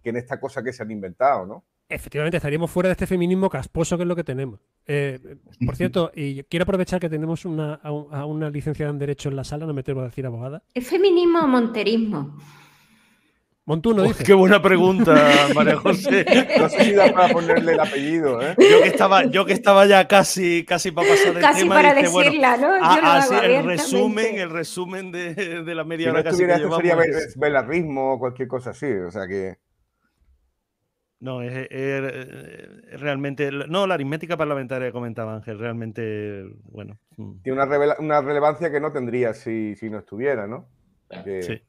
que 0.02 0.10
en 0.10 0.16
esta 0.16 0.38
cosa 0.38 0.62
que 0.62 0.72
se 0.72 0.82
han 0.82 0.90
inventado, 0.90 1.46
¿no? 1.46 1.64
Efectivamente, 1.88 2.38
estaríamos 2.38 2.70
fuera 2.70 2.88
de 2.88 2.92
este 2.92 3.06
feminismo 3.06 3.50
casposo 3.50 3.96
que 3.96 4.04
es 4.04 4.08
lo 4.08 4.16
que 4.16 4.24
tenemos. 4.24 4.60
Eh, 4.86 5.18
por 5.66 5.76
cierto, 5.76 6.10
y 6.14 6.42
quiero 6.44 6.62
aprovechar 6.62 6.98
que 7.00 7.10
tenemos 7.10 7.44
una, 7.44 7.74
a, 7.74 8.24
una 8.24 8.48
licenciada 8.48 8.90
en 8.90 8.98
Derecho 8.98 9.28
en 9.28 9.36
la 9.36 9.44
sala, 9.44 9.66
no 9.66 9.74
me 9.74 9.82
tengo 9.82 10.00
a 10.00 10.04
decir 10.04 10.24
abogada. 10.24 10.62
¿Es 10.72 10.88
feminismo 10.88 11.40
o 11.40 11.46
monterismo? 11.46 12.38
Montuno, 13.64 14.02
dice. 14.02 14.24
Qué 14.24 14.34
buena 14.34 14.60
pregunta, 14.60 15.14
María 15.54 15.76
José. 15.76 16.26
No 16.58 16.68
sé 16.68 16.84
si 16.84 16.92
da 16.92 17.12
para 17.12 17.32
ponerle 17.32 17.72
el 17.72 17.80
apellido, 17.80 18.42
¿eh? 18.42 18.56
Yo 18.58 18.82
que 18.82 18.88
estaba, 18.88 19.24
yo 19.24 19.46
que 19.46 19.52
estaba 19.52 19.86
ya 19.86 20.08
casi, 20.08 20.64
casi 20.64 20.90
para 20.90 21.08
pasar 21.08 21.36
el 21.36 21.40
casi 21.40 21.68
para 21.68 21.94
decirla, 21.94 22.56
¿no? 22.56 22.76
Yo 22.76 22.82
ah, 22.82 23.24
ah, 23.30 23.40
el 23.44 23.64
resumen, 23.64 24.38
el 24.40 24.50
resumen 24.50 25.12
de, 25.12 25.62
de 25.62 25.74
la 25.76 25.84
media 25.84 26.10
hora 26.10 26.20
no 26.20 26.24
casi 26.24 26.44
que 26.44 26.56
llevamos. 26.56 26.78
sería 26.78 26.96
velarrismo 27.36 28.14
o 28.14 28.18
cualquier 28.18 28.48
cosa 28.48 28.70
así, 28.70 28.90
o 28.90 29.10
sea 29.12 29.28
que... 29.28 29.58
No, 31.20 31.40
es, 31.40 31.68
realmente. 33.00 33.52
No, 33.52 33.86
la 33.86 33.94
aritmética 33.94 34.36
parlamentaria 34.36 34.88
que 34.88 34.92
comentaba 34.92 35.36
Ángel, 35.36 35.56
realmente, 35.60 36.42
bueno. 36.64 36.98
Mm. 37.16 37.42
Tiene 37.42 37.62
una, 37.62 37.96
una 38.00 38.20
relevancia 38.22 38.72
que 38.72 38.80
no 38.80 38.90
tendría 38.90 39.32
si, 39.32 39.76
si 39.76 39.88
no 39.88 40.00
estuviera, 40.00 40.48
¿no? 40.48 40.66
Sí. 41.24 41.62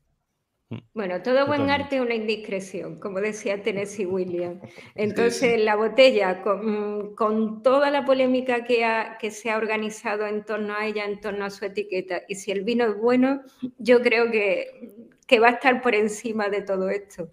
Mm. 0.73 0.77
Bueno, 0.93 1.21
todo 1.21 1.45
buen 1.45 1.69
arte 1.69 1.97
es 1.97 2.01
una 2.01 2.15
indiscreción, 2.15 2.99
como 2.99 3.19
decía 3.19 3.61
Tennessee 3.61 4.05
Williams. 4.05 4.61
Entonces, 4.95 5.59
la 5.63 5.75
botella, 5.75 6.41
con, 6.41 7.61
toda 7.63 7.89
la 7.91 8.05
polémica 8.05 8.63
que, 8.63 8.85
que 9.19 9.31
se 9.31 9.51
ha 9.51 9.57
organizado 9.57 10.25
en 10.25 10.43
torno 10.43 10.73
a 10.73 10.85
ella, 10.85 11.05
en 11.05 11.19
torno 11.19 11.45
a 11.45 11.49
su 11.49 11.65
etiqueta, 11.65 12.21
y 12.27 12.35
si 12.35 12.51
el 12.51 12.63
vino 12.63 12.85
es 12.85 12.97
bueno, 12.97 13.41
yo 13.77 14.01
creo 14.01 14.31
que, 14.31 14.93
que 15.27 15.39
va 15.39 15.47
a 15.49 15.51
estar 15.51 15.81
por 15.81 15.95
encima 15.95 16.49
de 16.49 16.61
todo 16.61 16.89
esto. 16.89 17.29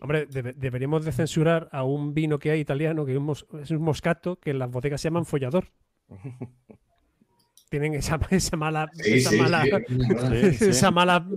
Hombre, 0.00 0.26
deberíamos 0.26 1.04
de 1.04 1.12
censurar 1.12 1.68
a 1.70 1.84
un 1.84 2.12
vino 2.12 2.38
que 2.38 2.50
hay 2.50 2.60
italiano, 2.60 3.06
que 3.06 3.12
es 3.62 3.70
un 3.70 3.82
moscato, 3.82 4.36
que 4.36 4.50
en 4.50 4.58
las 4.58 4.70
bodegas 4.70 5.00
se 5.00 5.08
llaman 5.08 5.26
follador. 5.26 5.68
tienen 7.68 7.94
esa, 7.94 8.18
mala, 8.56 8.90
esa, 9.04 9.32
mala 9.32 9.66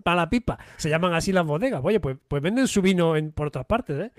esa 0.04 0.30
pipa. 0.30 0.60
Se 0.78 0.90
llaman 0.90 1.14
así 1.14 1.32
las 1.32 1.46
bodegas. 1.46 1.82
Oye, 1.84 2.00
pues, 2.00 2.18
pues 2.28 2.42
venden 2.42 2.68
su 2.68 2.82
vino 2.82 3.16
en, 3.16 3.32
por 3.32 3.48
otras 3.48 3.66
partes, 3.66 4.00
¿eh? 4.00 4.12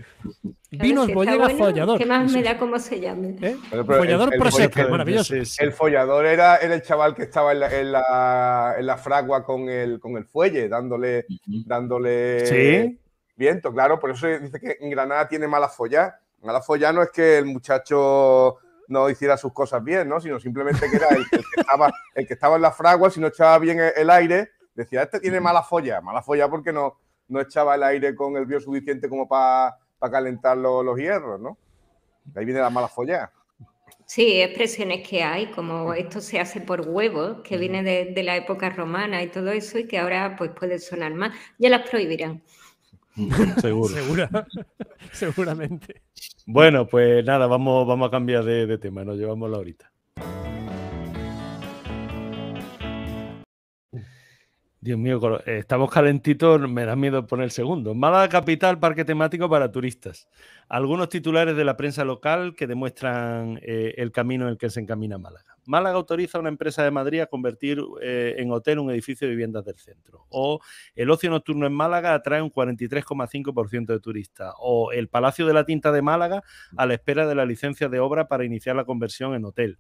Vinos 0.70 1.12
bodegas 1.12 1.53
follador. 1.53 1.99
¿Qué 1.99 2.07
más 2.07 2.31
me 2.33 2.42
da 2.42 2.59
cómo 2.59 2.79
se 2.79 3.01
llame? 3.01 3.37
¿Eh? 3.40 3.57
follador 3.70 4.35
el, 4.35 4.90
maravilloso. 4.90 5.35
El 5.35 5.73
follador 5.73 6.27
era, 6.27 6.57
el 6.57 6.83
chaval 6.83 7.14
que 7.14 7.23
estaba 7.23 7.53
en 7.53 7.61
la, 7.61 7.79
en 7.79 7.92
la, 7.92 8.75
en 8.79 8.87
la 8.87 8.96
fragua 8.96 9.44
con 9.44 9.68
el, 9.68 10.01
con 10.01 10.16
el 10.16 10.25
fuelle, 10.25 10.68
dándole, 10.68 11.27
dándole 11.46 12.99
viento, 13.37 13.73
claro. 13.73 13.99
Por 13.99 14.11
eso 14.11 14.27
dice 14.27 14.61
que 14.61 14.77
en 14.81 14.90
Granada 14.90 15.29
tiene 15.29 15.49
mala 15.49 15.68
folla. 15.68 16.18
Mala 16.42 16.61
folla 16.61 16.92
no 16.92 17.03
es 17.03 17.11
que 17.11 17.38
el 17.38 17.46
muchacho 17.46 18.59
no 18.90 19.09
hiciera 19.09 19.37
sus 19.37 19.53
cosas 19.53 19.83
bien, 19.83 20.09
¿no? 20.09 20.20
Sino 20.20 20.40
simplemente 20.40 20.90
que 20.90 20.96
era 20.96 21.09
el, 21.11 21.29
que, 21.31 21.40
estaba, 21.57 21.92
el 22.14 22.26
que 22.26 22.35
estaba 22.35 22.57
en 22.57 22.62
la 22.62 22.72
fragua, 22.72 23.09
si 23.09 23.20
no 23.20 23.29
echaba 23.29 23.59
bien 23.59 23.79
el, 23.96 24.11
aire, 24.11 24.50
decía, 24.74 25.03
este 25.03 25.20
tiene 25.20 25.40
mala 25.40 25.62
folla, 25.62 26.00
mala 26.00 26.22
folla 26.22 26.48
porque 26.50 26.72
no, 26.72 26.98
no 27.29 27.40
echaba 27.40 27.76
el 27.76 27.85
aire 27.85 28.14
con 28.16 28.37
el 28.37 28.46
bio 28.46 28.61
suficiente 28.61 29.09
como 29.09 29.29
para 29.29 29.79
calentar 30.00 30.57
los 30.57 30.96
hierros, 30.98 31.40
¿no? 31.40 31.57
De 32.24 32.40
ahí 32.40 32.44
viene 32.44 32.61
la 32.61 32.70
mala 32.70 32.88
folla. 32.88 33.31
Sí, 34.07 34.42
expresiones 34.42 35.09
que 35.09 35.22
hay, 35.22 35.53
como 35.53 35.94
esto 35.94 36.20
se 36.20 36.40
hace 36.40 36.61
por 36.61 36.81
huevos, 36.81 37.42
que 37.44 37.59
viene 37.59 37.85
de, 37.85 38.07
de, 38.07 38.22
la 38.24 38.37
época 38.37 38.70
romana 38.70 39.22
y 39.22 39.29
todo 39.29 39.53
eso, 39.53 39.79
y 39.79 39.87
que 39.87 40.00
ahora 40.00 40.35
pues 40.37 40.50
puede 40.50 40.81
sonar 40.81 41.14
más. 41.14 41.33
Ya 41.59 41.70
las 41.70 41.88
prohibirán. 41.88 42.42
Seguro. 43.61 43.88
Seguramente. 45.12 46.03
Bueno, 46.46 46.87
pues 46.87 47.25
nada, 47.25 47.46
vamos, 47.46 47.87
vamos 47.87 48.09
a 48.09 48.11
cambiar 48.11 48.44
de, 48.44 48.79
tema, 48.79 49.05
nos 49.05 49.16
llevamos 49.16 49.51
la 49.51 49.59
horita. 49.59 49.90
Dios 54.83 54.99
mío, 54.99 55.20
estamos 55.44 55.90
calentitos, 55.90 56.59
me 56.70 56.87
da 56.87 56.96
miedo 56.96 57.27
poner 57.27 57.44
el 57.44 57.51
segundo. 57.51 57.94
Málaga 57.94 58.31
Capital, 58.31 58.79
parque 58.79 59.05
temático 59.05 59.46
para 59.51 59.70
turistas. 59.70 60.27
Algunos 60.70 61.11
titulares 61.11 61.55
de 61.55 61.64
la 61.64 61.77
prensa 61.77 62.03
local 62.03 62.55
que 62.57 62.66
demuestran 62.66 63.61
eh, 63.62 63.94
el 63.99 64.11
camino 64.11 64.44
en 64.44 64.53
el 64.53 64.59
que 64.59 64.70
se 64.70 64.81
encamina 64.81 65.18
Málaga. 65.18 65.59
Málaga 65.71 65.97
autoriza 65.97 66.37
a 66.37 66.41
una 66.41 66.51
empresa 66.51 66.83
de 66.83 66.91
Madrid 66.91 67.21
a 67.21 67.27
convertir 67.27 67.81
eh, 68.03 68.35
en 68.39 68.51
hotel 68.51 68.81
un 68.81 68.91
edificio 68.91 69.27
de 69.27 69.31
viviendas 69.31 69.65
del 69.65 69.77
centro. 69.77 70.27
O 70.29 70.61
el 70.97 71.09
ocio 71.11 71.31
nocturno 71.31 71.65
en 71.67 71.73
Málaga 71.73 72.13
atrae 72.13 72.43
un 72.43 72.51
43,5% 72.51 73.87
de 73.87 74.01
turistas. 74.01 74.53
O 74.59 74.91
el 74.91 75.09
Palacio 75.09 75.47
de 75.47 75.55
la 75.55 75.65
Tinta 75.65 75.93
de 75.93 76.03
Málaga 76.03 76.43
a 76.77 76.87
la 76.87 76.95
espera 76.95 77.27
de 77.27 77.37
la 77.37 77.47
licencia 77.47 77.89
de 77.89 78.01
obra 78.01 78.27
para 78.27 78.45
iniciar 78.45 78.75
la 78.75 78.85
conversión 78.85 79.35
en 79.35 79.45
hotel. 79.45 79.79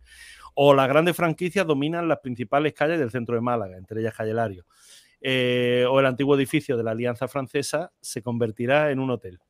O 0.54 0.74
las 0.74 0.88
grandes 0.88 1.16
franquicias 1.16 1.66
dominan 1.66 2.06
las 2.06 2.20
principales 2.20 2.72
calles 2.72 3.00
del 3.00 3.10
centro 3.10 3.34
de 3.34 3.40
Málaga, 3.40 3.76
entre 3.76 4.00
ellas 4.00 4.14
Calle 4.16 4.32
Lario. 4.32 4.66
Eh, 5.20 5.84
o 5.90 5.98
el 5.98 6.06
antiguo 6.06 6.36
edificio 6.36 6.76
de 6.76 6.84
la 6.84 6.92
Alianza 6.92 7.26
Francesa 7.26 7.92
se 8.00 8.22
convertirá 8.22 8.92
en 8.92 9.00
un 9.00 9.10
hotel. 9.10 9.40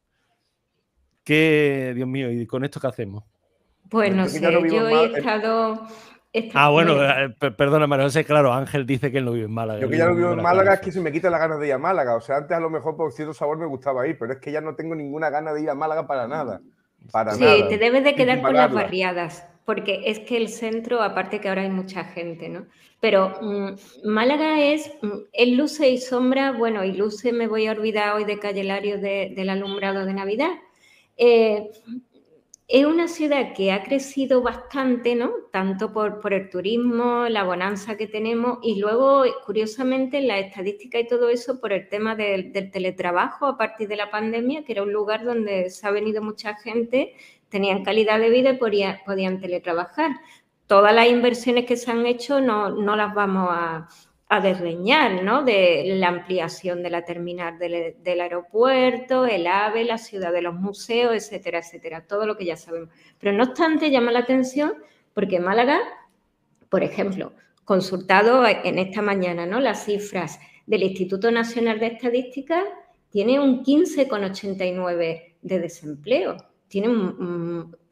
¿Qué, 1.23 1.93
Dios 1.95 2.09
mío, 2.09 2.31
y 2.31 2.47
con 2.47 2.65
esto 2.65 2.81
qué 2.81 2.87
hacemos? 2.87 3.25
Pues 3.91 4.15
no 4.15 4.27
sé, 4.27 4.41
yo 4.41 4.89
he 4.89 5.19
estado... 5.19 5.87
Ah, 6.55 6.71
bueno, 6.71 7.03
eh, 7.03 7.35
perdona, 7.57 7.87
María 7.87 8.07
José, 8.07 8.25
claro, 8.25 8.53
Ángel 8.53 8.87
dice 8.87 9.11
que 9.11 9.19
él 9.19 9.25
no 9.25 9.33
vive 9.33 9.47
en 9.47 9.53
Málaga. 9.53 9.81
Yo 9.81 9.89
que 9.89 9.97
ya 9.97 10.07
no 10.07 10.15
vivo 10.15 10.33
en 10.33 10.43
Málaga 10.43 10.75
es 10.75 10.81
que 10.81 10.93
se 10.93 11.01
me 11.01 11.11
quita 11.11 11.29
la 11.29 11.39
ganas 11.39 11.59
de 11.59 11.67
ir 11.67 11.73
a 11.73 11.79
Málaga. 11.79 12.15
O 12.15 12.21
sea, 12.21 12.37
antes 12.37 12.57
a 12.57 12.61
lo 12.61 12.71
mejor 12.71 12.97
por 12.97 13.13
cierto 13.13 13.35
sabor 13.35 13.59
me 13.59 13.67
gustaba 13.67 14.07
ir, 14.07 14.17
pero 14.19 14.33
es 14.33 14.39
que 14.39 14.53
ya 14.53 14.61
no 14.61 14.77
tengo 14.77 14.95
ninguna 14.95 15.29
gana 15.29 15.53
de 15.53 15.63
ir 15.63 15.71
a 15.71 15.75
Málaga 15.75 16.07
para 16.07 16.29
nada. 16.29 16.61
Para 17.11 17.33
sí, 17.33 17.65
te 17.69 17.79
debes 17.79 18.05
de 18.05 18.15
quedar 18.15 18.43
con 18.43 18.55
las 18.55 18.73
barriadas 18.73 19.47
porque 19.71 20.03
es 20.07 20.19
que 20.19 20.37
el 20.37 20.49
centro, 20.49 21.01
aparte 21.01 21.41
que 21.41 21.49
ahora 21.49 21.63
hay 21.63 21.71
mucha 21.71 22.03
gente, 22.03 22.49
¿no? 22.49 22.67
Pero 22.99 23.39
mm, 23.41 23.75
Málaga 24.05 24.61
es, 24.61 24.91
mm, 25.01 25.29
el 25.33 25.57
luce 25.57 25.91
y 25.91 25.99
sombra, 25.99 26.51
bueno, 26.51 26.83
y 26.83 26.93
luce 26.93 27.33
me 27.33 27.47
voy 27.47 27.69
a 27.69 27.71
olvidar 27.71 28.17
hoy 28.17 28.25
de 28.25 28.41
Calle 28.41 28.65
del 28.65 29.49
alumbrado 29.49 30.05
de 30.05 30.13
Navidad. 30.13 30.51
Eh, 31.17 31.71
es 32.73 32.87
una 32.87 33.09
ciudad 33.09 33.53
que 33.53 33.73
ha 33.73 33.83
crecido 33.83 34.43
bastante, 34.43 35.17
¿no? 35.17 35.33
Tanto 35.51 35.93
por, 35.93 36.33
el 36.33 36.49
turismo, 36.51 37.27
la 37.29 37.43
bonanza 37.43 37.97
que 37.97 38.07
tenemos 38.07 38.59
y 38.63 38.79
luego, 38.79 39.25
curiosamente, 39.45 40.21
la 40.21 40.39
estadística 40.39 41.01
y 41.01 41.07
todo 41.09 41.31
eso 41.31 41.61
por 41.61 41.73
el 41.73 41.89
tema 41.89 42.15
del, 42.15 42.53
teletrabajo 42.53 43.47
a 43.47 43.59
partir 43.59 43.89
de 43.89 43.97
la 43.97 44.11
pandemia, 44.11 44.65
que 44.65 44.73
era 44.73 44.85
un 44.85 44.93
lugar 44.93 45.25
donde 45.25 45.69
se 45.71 45.87
ha 45.87 45.91
venido 45.91 46.23
mucha 46.23 46.55
gente 46.55 47.15
tenían 47.51 47.85
calidad 47.85 48.19
de 48.19 48.31
vida 48.31 48.51
y 48.51 48.57
podían, 48.57 49.41
teletrabajar. 49.41 50.13
Todas 50.67 50.95
las 50.95 51.09
inversiones 51.09 51.67
que 51.67 51.77
se 51.77 51.91
han 51.91 52.07
hecho 52.07 52.41
no, 52.41 52.71
no 52.71 52.95
las 52.97 53.13
vamos 53.13 53.49
a, 53.51 53.89
a 54.33 54.41
desdeñar, 54.41 55.25
¿no? 55.25 55.43
De 55.43 55.83
la 55.97 56.07
ampliación 56.07 56.85
de 56.85 56.91
la 56.91 57.05
terminal 57.05 57.59
del, 57.59 58.21
aeropuerto, 58.21 59.27
el 59.27 59.49
AVE, 59.49 59.85
la 59.85 59.99
ciudad 59.99 60.33
de 60.33 60.41
los 60.41 60.55
museos, 60.55 61.15
etcétera, 61.15 61.59
etcétera, 61.59 62.07
todo 62.07 62.27
lo 62.27 62.37
que 62.37 62.45
ya 62.45 62.57
sabemos. 62.57 62.91
Pero 63.19 63.37
no 63.37 63.43
obstante, 63.43 63.91
llama 63.91 64.13
la 64.13 64.21
atención 64.21 64.75
porque 65.15 65.41
Málaga, 65.41 65.81
por 66.69 66.85
ejemplo, 66.85 67.33
consultado 67.65 68.47
en 68.47 68.79
esta 68.79 69.03
mañana, 69.03 69.47
¿no? 69.47 69.59
Las 69.59 69.85
cifras 69.85 70.39
del 70.65 70.85
Instituto 70.85 71.33
Nacional 71.33 71.81
de 71.81 71.89
Estadística 71.89 72.63
tiene 73.11 73.41
un 73.41 73.65
15,89 73.65 75.35
de 75.43 75.59
desempleo 75.59 76.50
tiene 76.71 76.89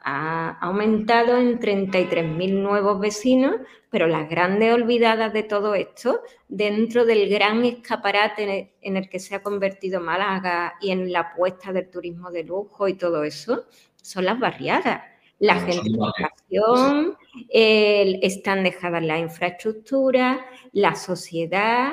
ha 0.04 0.56
aumentado 0.60 1.36
en 1.36 1.58
33.000 1.58 2.52
nuevos 2.62 3.00
vecinos, 3.00 3.56
pero 3.90 4.06
las 4.06 4.30
grandes 4.30 4.72
olvidadas 4.72 5.32
de 5.32 5.42
todo 5.42 5.74
esto, 5.74 6.22
dentro 6.48 7.04
del 7.04 7.28
gran 7.28 7.64
escaparate 7.64 8.72
en 8.80 8.96
el 8.96 9.08
que 9.10 9.18
se 9.18 9.34
ha 9.34 9.42
convertido 9.42 10.00
Málaga 10.00 10.76
y 10.80 10.92
en 10.92 11.12
la 11.12 11.20
apuesta 11.20 11.72
del 11.72 11.90
turismo 11.90 12.30
de 12.30 12.44
lujo 12.44 12.86
y 12.88 12.94
todo 12.94 13.24
eso, 13.24 13.66
son 14.00 14.24
las 14.24 14.38
barriadas. 14.38 15.02
La 15.40 15.56
gentrificación, 15.56 17.16
están 17.50 18.62
dejadas 18.62 19.02
las 19.02 19.20
infraestructuras, 19.20 20.38
la 20.72 20.94
sociedad, 20.94 21.92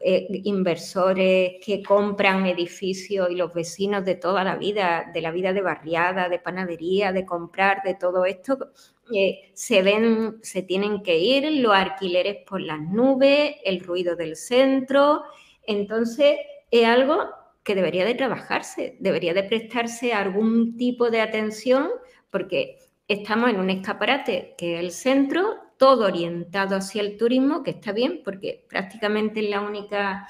eh, 0.00 0.28
inversores 0.44 1.54
que 1.64 1.82
compran 1.82 2.46
edificios 2.46 3.28
y 3.30 3.34
los 3.34 3.52
vecinos 3.52 4.04
de 4.04 4.14
toda 4.14 4.44
la 4.44 4.56
vida, 4.56 5.10
de 5.12 5.20
la 5.20 5.32
vida 5.32 5.52
de 5.52 5.62
barriada, 5.62 6.28
de 6.28 6.38
panadería, 6.38 7.12
de 7.12 7.26
comprar, 7.26 7.82
de 7.82 7.94
todo 7.94 8.24
esto, 8.24 8.70
eh, 9.12 9.50
se 9.54 9.82
ven, 9.82 10.38
se 10.42 10.62
tienen 10.62 11.02
que 11.02 11.18
ir 11.18 11.60
los 11.60 11.74
alquileres 11.74 12.38
por 12.46 12.60
las 12.60 12.80
nubes, 12.80 13.56
el 13.64 13.80
ruido 13.80 14.14
del 14.14 14.36
centro. 14.36 15.22
Entonces, 15.66 16.36
es 16.70 16.86
algo 16.86 17.18
que 17.64 17.74
debería 17.74 18.04
de 18.04 18.14
trabajarse, 18.14 18.96
debería 19.00 19.34
de 19.34 19.42
prestarse 19.42 20.12
algún 20.12 20.76
tipo 20.76 21.10
de 21.10 21.20
atención 21.20 21.90
porque 22.30 22.78
estamos 23.08 23.50
en 23.50 23.58
un 23.60 23.70
escaparate 23.70 24.54
que 24.56 24.74
es 24.74 24.80
el 24.80 24.90
centro, 24.92 25.56
todo 25.78 26.06
orientado 26.06 26.76
hacia 26.76 27.00
el 27.00 27.16
turismo, 27.16 27.62
que 27.62 27.70
está 27.70 27.92
bien 27.92 28.20
porque 28.24 28.66
prácticamente 28.68 29.40
es 29.40 29.48
la 29.48 29.60
única 29.60 30.28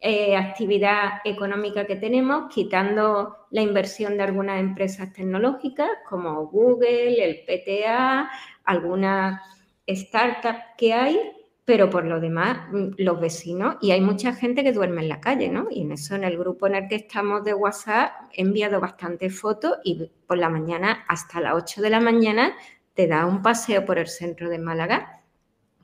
eh, 0.00 0.36
actividad 0.36 1.20
económica 1.24 1.86
que 1.86 1.96
tenemos, 1.96 2.52
quitando 2.52 3.46
la 3.50 3.62
inversión 3.62 4.16
de 4.16 4.24
algunas 4.24 4.60
empresas 4.60 5.12
tecnológicas 5.12 5.88
como 6.08 6.46
Google, 6.46 7.24
el 7.24 7.44
PTA, 7.44 8.30
algunas 8.64 9.40
startups 9.88 10.60
que 10.76 10.92
hay, 10.92 11.18
pero 11.64 11.90
por 11.90 12.04
lo 12.04 12.20
demás, 12.20 12.68
mm, 12.70 12.90
los 12.98 13.20
vecinos, 13.20 13.76
y 13.80 13.90
hay 13.90 14.00
mucha 14.00 14.32
gente 14.34 14.62
que 14.62 14.72
duerme 14.72 15.02
en 15.02 15.08
la 15.08 15.20
calle, 15.20 15.48
¿no? 15.48 15.66
Y 15.70 15.82
en 15.82 15.92
eso, 15.92 16.14
en 16.14 16.24
el 16.24 16.38
grupo 16.38 16.66
en 16.66 16.76
el 16.76 16.88
que 16.88 16.96
estamos 16.96 17.42
de 17.42 17.54
WhatsApp, 17.54 18.12
he 18.32 18.42
enviado 18.42 18.80
bastantes 18.80 19.38
fotos 19.38 19.78
y 19.82 20.10
por 20.26 20.38
la 20.38 20.48
mañana, 20.48 21.04
hasta 21.08 21.40
las 21.40 21.54
8 21.54 21.82
de 21.82 21.90
la 21.90 22.00
mañana, 22.00 22.54
te 22.96 23.06
da 23.06 23.26
un 23.26 23.42
paseo 23.42 23.84
por 23.84 23.98
el 23.98 24.08
centro 24.08 24.48
de 24.48 24.58
Málaga 24.58 25.22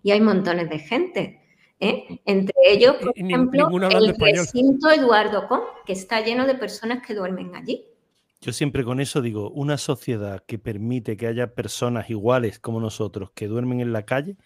y 0.02 0.10
hay 0.10 0.20
montones 0.20 0.68
de 0.70 0.78
gente. 0.78 1.42
¿eh? 1.78 2.20
Entre 2.24 2.54
ellos, 2.66 2.96
por 2.96 3.12
ejemplo, 3.14 3.68
el 3.90 4.16
recinto 4.18 4.90
Eduardo 4.90 5.46
Con, 5.46 5.60
que 5.86 5.92
está 5.92 6.20
lleno 6.22 6.46
de 6.46 6.54
personas 6.54 7.06
que 7.06 7.14
duermen 7.14 7.54
allí. 7.54 7.84
Yo 8.40 8.52
siempre 8.52 8.82
con 8.82 8.98
eso 8.98 9.20
digo, 9.20 9.50
una 9.50 9.76
sociedad 9.76 10.42
que 10.44 10.58
permite 10.58 11.16
que 11.16 11.28
haya 11.28 11.54
personas 11.54 12.10
iguales 12.10 12.58
como 12.58 12.80
nosotros 12.80 13.30
que 13.34 13.46
duermen 13.46 13.80
en 13.80 13.92
la 13.92 14.04
calle, 14.04 14.36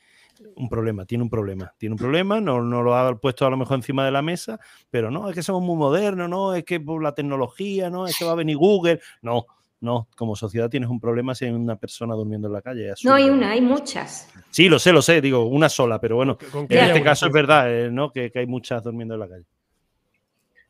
un 0.57 0.69
problema, 0.69 1.07
tiene 1.07 1.25
un 1.25 1.31
problema, 1.31 1.73
tiene 1.79 1.95
un 1.95 1.99
problema, 1.99 2.41
no, 2.41 2.61
no 2.61 2.83
lo 2.83 2.95
ha 2.95 3.19
puesto 3.19 3.47
a 3.47 3.51
lo 3.51 3.57
mejor 3.57 3.77
encima 3.77 4.05
de 4.05 4.11
la 4.11 4.21
mesa, 4.21 4.61
pero 4.91 5.11
no, 5.11 5.31
es 5.31 5.35
que 5.35 5.43
somos 5.43 5.63
muy 5.63 5.77
modernos, 5.77 6.29
no, 6.29 6.53
es 6.53 6.65
que 6.65 6.79
por 6.79 7.03
la 7.03 7.15
tecnología, 7.15 7.89
no, 7.89 8.07
es 8.07 8.19
que 8.19 8.27
va 8.27 8.33
a 8.33 8.35
venir 8.35 8.59
Google, 8.59 9.01
no, 9.23 9.47
no, 9.81 10.09
como 10.17 10.37
sociedad 10.37 10.71
tienes 10.71 10.89
un 10.89 11.01
problema 11.01 11.35
si 11.35 11.45
hay 11.45 11.51
una 11.51 11.77
persona 11.77 12.15
durmiendo 12.15 12.49
en 12.49 12.55
la 12.55 12.63
calle. 12.63 12.93
No 13.05 13.15
hay 13.15 13.29
una, 13.29 13.51
hay 13.51 13.61
muchas. 13.61 14.29
Sí, 14.51 14.69
lo 14.69 14.79
sé, 14.79 14.93
lo 14.93 15.03
sé, 15.03 15.21
digo, 15.21 15.47
una 15.47 15.69
sola, 15.69 16.01
pero 16.01 16.17
bueno, 16.17 16.39
en 16.69 16.79
este 16.79 17.03
caso 17.03 17.27
es 17.27 17.33
verdad, 17.33 17.73
eh, 17.73 17.91
¿no? 17.91 18.11
Que, 18.11 18.33
hay 18.35 18.47
muchas 18.47 18.83
durmiendo 18.83 19.15
en 19.15 19.21
la 19.21 19.29
calle. 19.29 19.45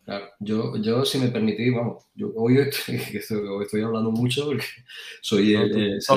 Claro, 0.05 0.27
yo, 0.39 0.77
yo 0.77 1.05
si 1.05 1.19
me 1.19 1.29
permitís, 1.29 1.75
vamos, 1.75 2.05
yo 2.15 2.33
hoy 2.37 2.59
estoy, 2.59 3.81
hablando 3.85 4.11
mucho 4.13 4.47
porque 4.47 4.65
soy 5.21 5.55
el, 5.55 6.01
ser 6.01 6.17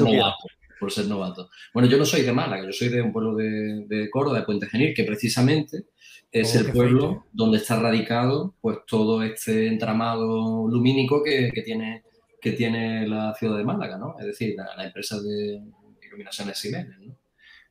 novato, 0.00 0.46
por 0.78 0.92
ser 0.92 1.06
novato. 1.06 1.48
Bueno, 1.72 1.88
yo 1.88 1.96
no 1.96 2.04
soy 2.04 2.22
de 2.22 2.32
Málaga, 2.32 2.64
yo 2.64 2.72
soy 2.72 2.88
de 2.88 3.00
un 3.00 3.12
pueblo 3.12 3.34
de, 3.34 4.08
Córdoba, 4.10 4.40
de 4.40 4.44
Puente 4.44 4.66
Genil, 4.66 4.94
que 4.94 5.04
precisamente 5.04 5.86
es 6.30 6.56
oh, 6.56 6.60
el 6.60 6.72
pueblo 6.72 7.26
donde 7.32 7.58
está 7.58 7.78
radicado 7.78 8.54
pues 8.60 8.78
todo 8.86 9.22
este 9.22 9.66
entramado 9.66 10.66
lumínico 10.68 11.22
que, 11.22 11.50
que 11.54 11.62
tiene 11.62 12.02
que 12.42 12.52
tiene 12.52 13.06
la 13.06 13.32
ciudad 13.34 13.56
de 13.56 13.64
Málaga, 13.64 13.96
¿no? 13.96 14.16
Es 14.18 14.26
decir, 14.26 14.56
la, 14.56 14.84
empresa 14.84 15.20
de 15.22 15.62
iluminaciones 16.04 16.58
Siemens, 16.58 16.98
¿no? 16.98 17.16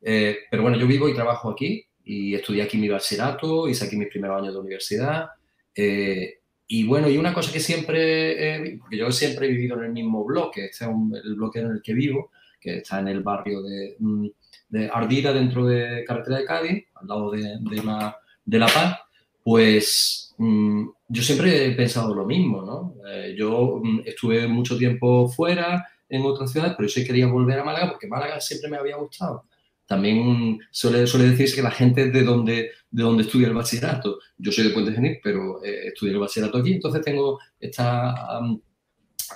Eh, 0.02 0.38
pero 0.50 0.64
bueno, 0.64 0.78
yo 0.78 0.88
vivo 0.88 1.10
y 1.10 1.14
trabajo 1.14 1.52
aquí 1.52 1.86
y 2.06 2.34
estudié 2.34 2.64
aquí 2.64 2.78
mi 2.78 2.88
bachillerato, 2.88 3.68
hice 3.68 3.86
aquí 3.86 3.98
mis 3.98 4.08
primeros 4.08 4.42
años 4.42 4.54
de 4.54 4.60
universidad. 4.62 5.28
Eh, 5.76 6.40
y 6.68 6.86
bueno, 6.86 7.10
y 7.10 7.18
una 7.18 7.34
cosa 7.34 7.52
que 7.52 7.60
siempre, 7.60 8.78
porque 8.80 8.98
yo 8.98 9.12
siempre 9.12 9.48
he 9.48 9.50
vivido 9.50 9.78
en 9.78 9.84
el 9.84 9.92
mismo 9.92 10.24
bloque, 10.24 10.66
este 10.66 10.86
es 10.86 10.92
el 11.26 11.36
bloque 11.36 11.60
en 11.60 11.72
el 11.72 11.82
que 11.82 11.94
vivo, 11.94 12.32
que 12.58 12.78
está 12.78 13.02
en 13.02 13.10
el 13.10 13.22
barrio 13.24 13.62
de, 13.62 13.98
mm, 14.00 14.28
de 14.70 14.90
Ardida, 14.92 15.34
dentro 15.34 15.66
de 15.66 16.06
Carretera 16.08 16.38
de 16.38 16.46
Cádiz, 16.46 16.86
al 16.96 17.08
lado 17.08 17.30
de, 17.30 17.58
de, 17.60 17.84
la, 17.84 18.18
de 18.46 18.58
La 18.58 18.68
Paz, 18.68 19.00
pues 19.44 20.34
mm, 20.38 20.88
yo 21.08 21.24
siempre 21.24 21.68
he 21.68 21.72
pensado 21.72 22.14
lo 22.14 22.26
mismo, 22.26 22.62
¿no? 22.62 22.96
Eh, 23.08 23.36
yo 23.38 23.80
mm, 23.84 24.02
estuve 24.06 24.48
mucho 24.48 24.78
tiempo 24.78 25.28
fuera, 25.30 25.86
en 26.12 26.24
otras 26.24 26.52
ciudades, 26.52 26.76
pero 26.78 26.90
yo 26.90 27.06
quería 27.06 27.26
volver 27.28 27.60
a 27.60 27.64
Málaga 27.64 27.92
porque 27.92 28.08
Málaga 28.08 28.40
siempre 28.42 28.70
me 28.70 28.78
había 28.78 28.98
gustado. 28.98 29.46
También 29.86 30.60
suele, 30.70 31.08
suele 31.08 31.30
decirse 31.30 31.56
que 31.56 31.62
la 31.62 31.72
gente 31.72 32.12
de 32.12 32.24
donde, 32.24 32.72
de 32.92 33.04
donde 33.04 33.24
estudia 33.24 33.48
el 33.48 33.54
bachillerato. 33.54 34.20
Yo 34.38 34.52
soy 34.52 34.66
de 34.66 34.70
Puente 34.72 34.92
Genil, 34.92 35.20
pero 35.24 35.64
eh, 35.64 35.88
estudié 35.88 36.14
el 36.14 36.20
bachillerato 36.20 36.58
aquí, 36.58 36.74
entonces 36.74 37.02
tengo 37.02 37.40
esta 37.60 38.40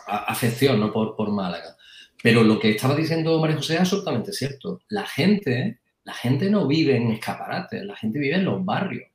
afección 0.06 0.80
¿no? 0.82 0.92
por, 0.92 1.16
por 1.16 1.32
Málaga. 1.32 1.76
Pero 2.22 2.44
lo 2.44 2.60
que 2.60 2.72
estaba 2.72 2.96
diciendo 2.96 3.40
María 3.40 3.56
José 3.56 3.76
es 3.76 3.80
absolutamente 3.82 4.34
cierto. 4.34 4.82
La 4.90 5.06
gente, 5.06 5.80
la 6.04 6.14
gente 6.14 6.50
no 6.50 6.68
vive 6.68 6.98
en 6.98 7.12
escaparates, 7.12 7.86
la 7.86 7.96
gente 7.96 8.20
vive 8.20 8.36
en 8.36 8.46
los 8.46 8.64
barrios. 8.66 9.10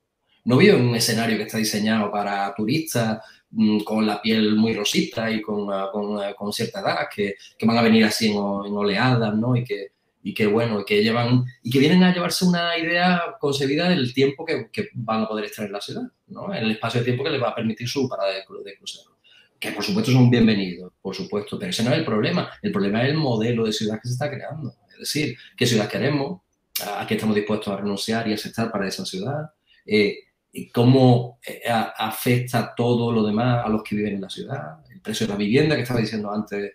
No 0.44 0.56
vive 0.56 0.76
en 0.76 0.88
un 0.88 0.94
escenario 0.94 1.36
que 1.36 1.44
está 1.44 1.58
diseñado 1.58 2.10
para 2.10 2.52
turistas 2.54 3.18
mm, 3.50 3.80
con 3.80 4.06
la 4.06 4.20
piel 4.20 4.56
muy 4.56 4.74
rosita 4.74 5.30
y 5.30 5.40
con, 5.40 5.72
ah, 5.72 5.90
ah, 5.92 6.34
con, 6.36 6.52
cierta 6.52 6.80
edad, 6.80 7.08
que, 7.14 7.34
que, 7.58 7.66
van 7.66 7.78
a 7.78 7.82
venir 7.82 8.04
así 8.04 8.30
en, 8.30 8.36
oleadas, 8.36 9.34
¿no? 9.36 9.56
Y 9.56 9.64
que, 9.64 9.92
y 10.22 10.34
que, 10.34 10.46
bueno, 10.46 10.84
que 10.84 11.02
llevan, 11.02 11.44
y 11.62 11.70
que 11.70 11.78
vienen 11.78 12.02
a 12.04 12.12
llevarse 12.12 12.44
una 12.44 12.76
idea 12.76 13.36
concebida 13.40 13.88
del 13.88 14.12
tiempo 14.12 14.44
que, 14.44 14.68
que 14.70 14.88
van 14.94 15.22
a 15.22 15.28
poder 15.28 15.46
estar 15.46 15.64
en 15.66 15.72
la 15.72 15.80
ciudad, 15.80 16.02
¿no? 16.28 16.54
En 16.54 16.64
el 16.64 16.70
espacio 16.72 17.00
de 17.00 17.06
tiempo 17.06 17.24
que 17.24 17.30
les 17.30 17.42
va 17.42 17.50
a 17.50 17.54
permitir 17.54 17.88
su 17.88 18.08
parada 18.08 18.30
de, 18.32 18.44
de 18.64 18.76
crucero. 18.76 19.16
Que 19.58 19.72
por 19.72 19.84
supuesto 19.84 20.10
son 20.10 20.30
bienvenidos, 20.30 20.92
por 21.02 21.14
supuesto, 21.14 21.58
pero 21.58 21.70
ese 21.70 21.84
no 21.84 21.92
es 21.92 21.98
el 21.98 22.04
problema. 22.04 22.50
El 22.62 22.72
problema 22.72 23.02
es 23.02 23.10
el 23.10 23.18
modelo 23.18 23.66
de 23.66 23.72
ciudad 23.72 24.00
que 24.00 24.08
se 24.08 24.14
está 24.14 24.30
creando. 24.30 24.74
Es 24.92 25.00
decir, 25.00 25.36
qué 25.54 25.66
ciudad 25.66 25.86
queremos, 25.86 26.40
a 26.86 27.06
qué 27.06 27.14
estamos 27.14 27.36
dispuestos 27.36 27.68
a 27.68 27.76
renunciar 27.76 28.26
y 28.26 28.32
aceptar 28.32 28.70
para 28.72 28.88
esa 28.88 29.04
ciudad. 29.04 29.50
Eh, 29.84 30.18
cómo 30.72 31.38
eh, 31.46 31.62
afecta 31.68 32.74
todo 32.74 33.12
lo 33.12 33.22
demás 33.22 33.64
a 33.64 33.68
los 33.68 33.82
que 33.82 33.96
viven 33.96 34.14
en 34.14 34.20
la 34.22 34.30
ciudad, 34.30 34.78
el 34.90 35.00
precio 35.00 35.26
de 35.26 35.32
la 35.32 35.38
vivienda 35.38 35.76
que 35.76 35.82
estaba 35.82 36.00
diciendo 36.00 36.32
antes 36.32 36.72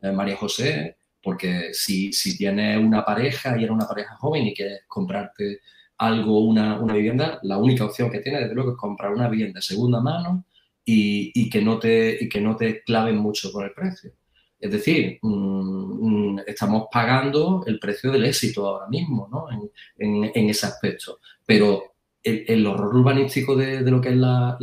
María 0.00 0.36
José, 0.36 0.96
porque 1.22 1.72
si, 1.72 2.12
si 2.12 2.36
tienes 2.36 2.78
una 2.78 3.04
pareja 3.04 3.54
y 3.56 3.64
eres 3.64 3.70
una 3.70 3.86
pareja 3.86 4.16
joven 4.16 4.46
y 4.46 4.54
quieres 4.54 4.80
comprarte 4.88 5.60
algo, 5.98 6.40
una, 6.40 6.80
una, 6.80 6.94
vivienda, 6.94 7.38
la 7.42 7.58
única 7.58 7.84
opción 7.84 8.10
que 8.10 8.18
tienes, 8.18 8.42
desde 8.42 8.54
luego, 8.54 8.72
es 8.72 8.76
comprar 8.76 9.12
una 9.12 9.28
vivienda 9.28 9.58
de 9.58 9.62
segunda 9.62 10.00
mano 10.00 10.44
y, 10.84 11.30
y, 11.34 11.48
que, 11.48 11.62
no 11.62 11.78
te, 11.78 12.18
y 12.20 12.28
que 12.28 12.40
no 12.40 12.56
te 12.56 12.82
claven 12.82 13.16
mucho 13.16 13.52
por 13.52 13.64
el 13.64 13.72
precio. 13.72 14.12
Es 14.58 14.70
decir, 14.70 15.18
mm, 15.22 16.34
mm, 16.34 16.40
estamos 16.46 16.86
pagando 16.90 17.62
el 17.66 17.78
precio 17.78 18.10
del 18.10 18.24
éxito 18.24 18.66
ahora 18.66 18.88
mismo 18.88 19.28
¿no? 19.30 19.46
en, 19.50 19.70
en, 19.98 20.32
en 20.34 20.50
ese 20.50 20.66
aspecto. 20.66 21.20
Pero 21.46 21.91
el, 22.22 22.66
horror 22.66 22.94
urbanístico 22.94 23.56
de, 23.56 23.80
lo 23.82 24.00
que 24.00 24.10
es 24.10 24.16
la, 24.16 24.56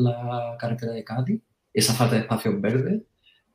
carretera 0.60 0.93
de 0.93 1.03
Cádiz, 1.03 1.41
esa 1.74 1.93
falta 1.93 2.16
de 2.16 2.22
espacios 2.22 2.60
verdes, 2.60 3.01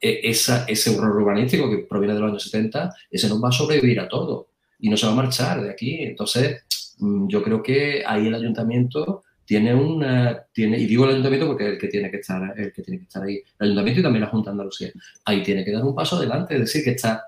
e, 0.00 0.20
esa, 0.24 0.64
ese 0.66 0.90
horror 0.90 1.22
urbanístico 1.22 1.70
que 1.70 1.78
proviene 1.78 2.14
de 2.14 2.20
los 2.20 2.30
años 2.30 2.42
70, 2.42 2.94
ese 3.10 3.28
nos 3.28 3.42
va 3.42 3.48
a 3.48 3.52
sobrevivir 3.52 4.00
a 4.00 4.08
todo 4.08 4.48
y 4.78 4.88
no 4.88 4.96
se 4.96 5.06
va 5.06 5.12
a 5.12 5.16
marchar 5.16 5.62
de 5.62 5.70
aquí. 5.70 6.02
Entonces, 6.02 6.64
mm, 6.98 7.28
yo 7.28 7.42
creo 7.42 7.62
que 7.62 8.02
ahí 8.06 8.26
el 8.26 8.34
ayuntamiento 8.34 9.24
tiene 9.44 9.74
una 9.74 10.42
tiene 10.52 10.78
y 10.78 10.86
digo 10.86 11.04
el 11.04 11.10
ayuntamiento 11.10 11.46
porque 11.46 11.64
es 11.66 11.72
el 11.74 11.78
que 11.78 11.88
tiene 11.88 12.10
que 12.10 12.16
estar 12.18 12.54
el 12.56 12.72
que 12.72 12.82
tiene 12.82 12.98
que 12.98 13.04
estar 13.04 13.22
ahí 13.22 13.42
el 13.58 13.66
ayuntamiento 13.66 14.00
y 14.00 14.02
también 14.02 14.22
la 14.22 14.30
junta 14.30 14.50
de 14.50 14.52
Andalucía 14.52 14.90
ahí 15.26 15.42
tiene 15.42 15.64
que 15.64 15.72
dar 15.72 15.84
un 15.84 15.94
paso 15.94 16.16
adelante 16.16 16.54
es 16.54 16.60
decir 16.60 16.82
que 16.82 16.92
esta 16.92 17.26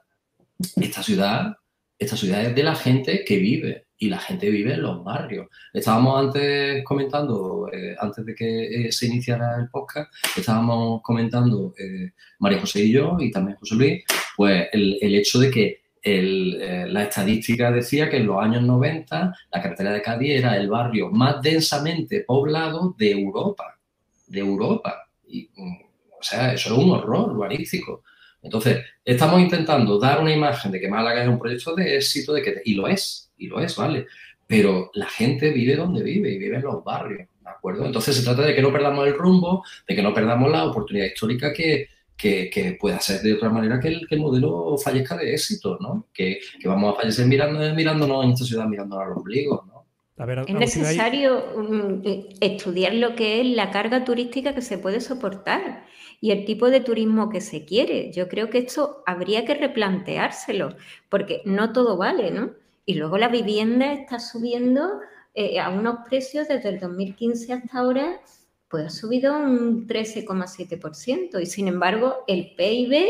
esta 0.77 1.03
ciudad 1.03 1.57
esta 1.99 2.17
ciudad 2.17 2.43
es 2.45 2.55
de 2.55 2.63
la 2.63 2.75
gente 2.75 3.23
que 3.25 3.37
vive 3.39 3.86
y 3.99 4.09
la 4.09 4.19
gente 4.19 4.51
vive 4.51 4.75
en 4.75 4.83
los 4.83 5.03
barrios. 5.03 5.49
Estábamos 5.73 6.27
antes 6.27 6.85
comentando, 6.85 7.69
eh, 7.73 7.97
antes 7.99 8.25
de 8.27 8.35
que 8.35 8.87
eh, 8.87 8.93
se 8.93 9.07
iniciara 9.07 9.57
el 9.59 9.69
podcast, 9.69 10.13
estábamos 10.37 11.01
comentando 11.03 11.75
eh, 11.79 12.13
María 12.39 12.61
José 12.61 12.85
y 12.85 12.93
yo, 12.93 13.17
y 13.19 13.31
también 13.31 13.57
José 13.57 13.75
Luis, 13.75 14.05
pues 14.37 14.69
el, 14.73 15.15
hecho 15.15 15.39
de 15.39 15.51
que 15.51 15.87
la 16.03 17.03
estadística 17.05 17.73
decía 17.73 18.09
que 18.09 18.19
en 18.19 18.27
los 18.27 18.41
años 18.41 18.63
90 18.63 19.35
la 19.51 19.63
carretera 19.63 19.93
de 19.93 20.03
Cádiz 20.03 20.39
era 20.39 20.57
el 20.57 20.69
barrio 20.69 21.11
más 21.11 21.43
densamente 21.43 22.21
poblado 22.21 22.95
de 22.99 23.11
Europa, 23.13 23.79
de 24.27 24.41
Europa. 24.41 25.09
Y, 25.27 25.49
mm, 25.57 25.77
o 26.21 26.23
sea, 26.23 26.53
eso 26.53 26.73
es 26.73 26.85
un 26.85 26.91
horror 26.91 27.33
urbanístico. 27.33 28.03
Entonces, 28.43 28.85
estamos 29.05 29.41
intentando 29.41 29.99
dar 29.99 30.21
una 30.21 30.33
imagen 30.33 30.71
de 30.71 30.81
que 30.81 30.89
Málaga 30.89 31.23
es 31.23 31.29
un 31.29 31.39
proyecto 31.39 31.75
de 31.75 31.97
éxito, 31.97 32.33
de 32.33 32.43
que, 32.43 32.63
y 32.65 32.75
lo 32.75 32.87
es, 32.87 33.26
y 33.39 33.47
lo 33.49 33.61
es, 33.61 33.77
¿vale? 33.77 34.07
Pero 34.47 34.91
la 34.95 35.07
gente 35.07 35.51
vive 35.51 35.77
donde 35.77 36.03
vive 36.03 36.31
y 36.33 36.39
vive 36.39 36.57
en 36.57 36.63
los 36.63 36.85
barrios, 36.85 37.29
¿de 37.41 37.51
acuerdo? 37.51 37.85
Entonces 37.85 38.17
se 38.17 38.25
trata 38.25 38.43
de 38.43 38.55
que 38.55 38.63
no 38.63 38.73
perdamos 38.73 39.07
el 39.07 39.15
rumbo, 39.15 39.65
de 39.87 39.95
que 39.97 40.03
no 40.03 40.15
perdamos 40.15 40.51
la 40.51 40.65
oportunidad 40.65 41.07
histórica 41.07 41.53
que, 41.53 41.89
que, 42.17 42.77
pueda 42.81 43.01
ser 43.01 43.21
de 43.21 43.35
otra 43.35 43.51
manera 43.51 43.81
que 43.81 43.89
el, 43.89 44.07
que 44.09 44.15
el 44.15 44.21
modelo 44.21 44.77
fallezca 44.79 45.17
de 45.17 45.35
éxito, 45.35 45.79
¿no? 45.81 46.07
Que, 46.13 46.39
que 46.61 46.69
vamos 46.69 46.95
a 46.95 47.01
fallecer 47.01 47.27
mirando, 47.27 47.75
mirándonos 47.75 48.25
en 48.25 48.31
esta 48.31 48.45
ciudad, 48.45 48.67
mirándonos 48.67 49.05
a 49.05 49.09
los 49.09 49.19
ombligos, 49.19 49.67
¿no? 49.67 49.77
es 50.19 50.55
necesario 50.55 51.45
mm, 51.57 52.03
estudiar 52.41 52.95
lo 52.95 53.15
que 53.15 53.41
es 53.41 53.47
la 53.49 53.71
carga 53.71 54.05
turística 54.05 54.55
que 54.55 54.63
se 54.63 54.79
puede 54.79 55.01
soportar 55.01 55.85
y 56.23 56.31
el 56.31 56.47
tipo 56.47 56.71
de 56.71 56.81
turismo 56.81 57.29
que 57.29 57.43
se 57.43 57.67
quiere. 57.67 58.13
Yo 58.13 58.29
creo 58.29 58.49
que 58.49 58.59
esto 58.59 59.03
habría 59.07 59.45
que 59.45 59.55
replanteárselo, 59.55 60.75
porque 61.11 61.43
no 61.45 61.73
todo 61.73 61.99
vale, 61.99 62.31
¿no? 62.31 62.53
Y 62.87 62.95
luego 62.95 63.19
la 63.19 63.29
vivienda 63.29 63.93
está 63.93 64.21
subiendo 64.21 65.01
eh, 65.35 65.59
a 65.59 65.69
unos 65.69 65.99
precios 66.09 66.49
desde 66.49 66.69
el 66.71 66.81
2015 66.81 67.53
hasta 67.53 67.79
ahora, 67.79 68.21
pues 68.69 68.87
ha 68.87 68.91
subido 68.91 69.37
un 69.37 69.87
13,7%. 69.87 71.43
Y 71.43 71.47
sin 71.47 71.69
embargo, 71.69 72.25
el 72.29 72.55
PIB 72.57 73.09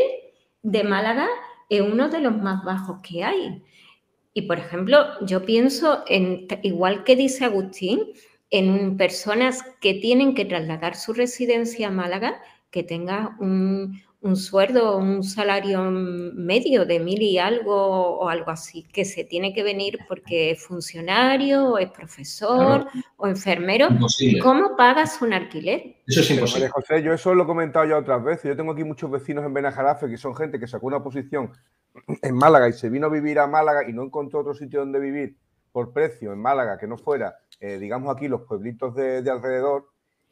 de 0.63 0.83
Málaga 0.83 1.27
es 1.69 1.81
uno 1.81 2.09
de 2.09 2.19
los 2.19 2.35
más 2.35 2.65
bajos 2.65 2.99
que 3.07 3.23
hay. 3.23 3.63
Y 4.33 4.43
por 4.43 4.59
ejemplo, 4.59 5.05
yo 5.21 5.45
pienso 5.45 6.03
en, 6.07 6.47
igual 6.63 7.03
que 7.03 7.15
dice 7.15 7.45
Agustín, 7.45 8.01
en 8.49 8.97
personas 8.97 9.63
que 9.81 9.93
tienen 9.95 10.35
que 10.35 10.45
trasladar 10.45 10.95
su 10.95 11.13
residencia 11.13 11.87
a 11.87 11.91
Málaga, 11.91 12.41
que 12.71 12.83
tenga 12.83 13.35
un, 13.39 14.01
un 14.21 14.35
sueldo, 14.35 14.97
un 14.97 15.23
salario 15.23 15.81
medio 15.91 16.85
de 16.85 16.99
mil 16.99 17.21
y 17.21 17.37
algo 17.37 17.75
o 18.19 18.29
algo 18.29 18.49
así, 18.49 18.83
que 18.91 19.05
se 19.05 19.23
tiene 19.23 19.53
que 19.53 19.63
venir 19.63 19.99
porque 20.07 20.51
es 20.51 20.63
funcionario, 20.63 21.69
o 21.69 21.77
es 21.77 21.91
profesor 21.91 22.87
o 23.15 23.27
enfermero. 23.27 23.89
¿Cómo 24.41 24.75
pagas 24.75 25.21
un 25.21 25.33
alquiler? 25.33 25.97
Eso 26.07 26.21
es 26.21 26.31
imposible. 26.31 26.69
José, 26.69 27.03
yo 27.03 27.13
eso 27.13 27.35
lo 27.35 27.43
he 27.43 27.45
comentado 27.45 27.85
ya 27.85 27.97
otras 27.97 28.23
veces. 28.23 28.45
Yo 28.45 28.55
tengo 28.55 28.71
aquí 28.71 28.83
muchos 28.83 29.11
vecinos 29.11 29.45
en 29.45 29.53
Benajarafe 29.53 30.09
que 30.09 30.17
son 30.17 30.35
gente 30.35 30.59
que 30.59 30.67
sacó 30.67 30.87
una 30.87 31.03
posición 31.03 31.51
en 32.21 32.35
Málaga 32.35 32.69
y 32.69 32.73
se 32.73 32.89
vino 32.89 33.07
a 33.07 33.09
vivir 33.09 33.37
a 33.39 33.47
Málaga 33.47 33.87
y 33.87 33.93
no 33.93 34.03
encontró 34.03 34.39
otro 34.39 34.55
sitio 34.55 34.79
donde 34.79 34.99
vivir 34.99 35.37
por 35.71 35.93
precio 35.93 36.33
en 36.33 36.39
Málaga 36.39 36.79
que 36.79 36.87
no 36.87 36.97
fuera, 36.97 37.35
eh, 37.59 37.77
digamos 37.77 38.15
aquí, 38.15 38.27
los 38.27 38.41
pueblitos 38.41 38.95
de, 38.95 39.21
de 39.21 39.29
alrededor. 39.29 39.89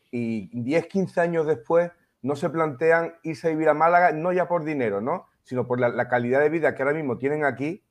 Y 0.09 0.49
10, 0.59 0.87
15 0.87 1.21
años 1.21 1.45
después 1.45 1.91
no 2.25 2.35
se 2.35 2.49
plantean 2.49 3.13
irse 3.21 3.47
a 3.47 3.51
vivir 3.51 3.69
a 3.69 3.75
Málaga, 3.75 4.11
no 4.11 4.33
ya 4.33 4.47
por 4.47 4.63
dinero, 4.65 4.99
¿no? 4.99 5.27
Sino 5.43 5.67
por 5.67 5.79
la, 5.79 6.07
calidad 6.07 6.41
de 6.41 6.49
vida 6.49 6.73
que 6.73 6.81
ahora 6.81 6.95
mismo 6.95 7.19
tienen 7.19 7.45
aquí 7.45 7.83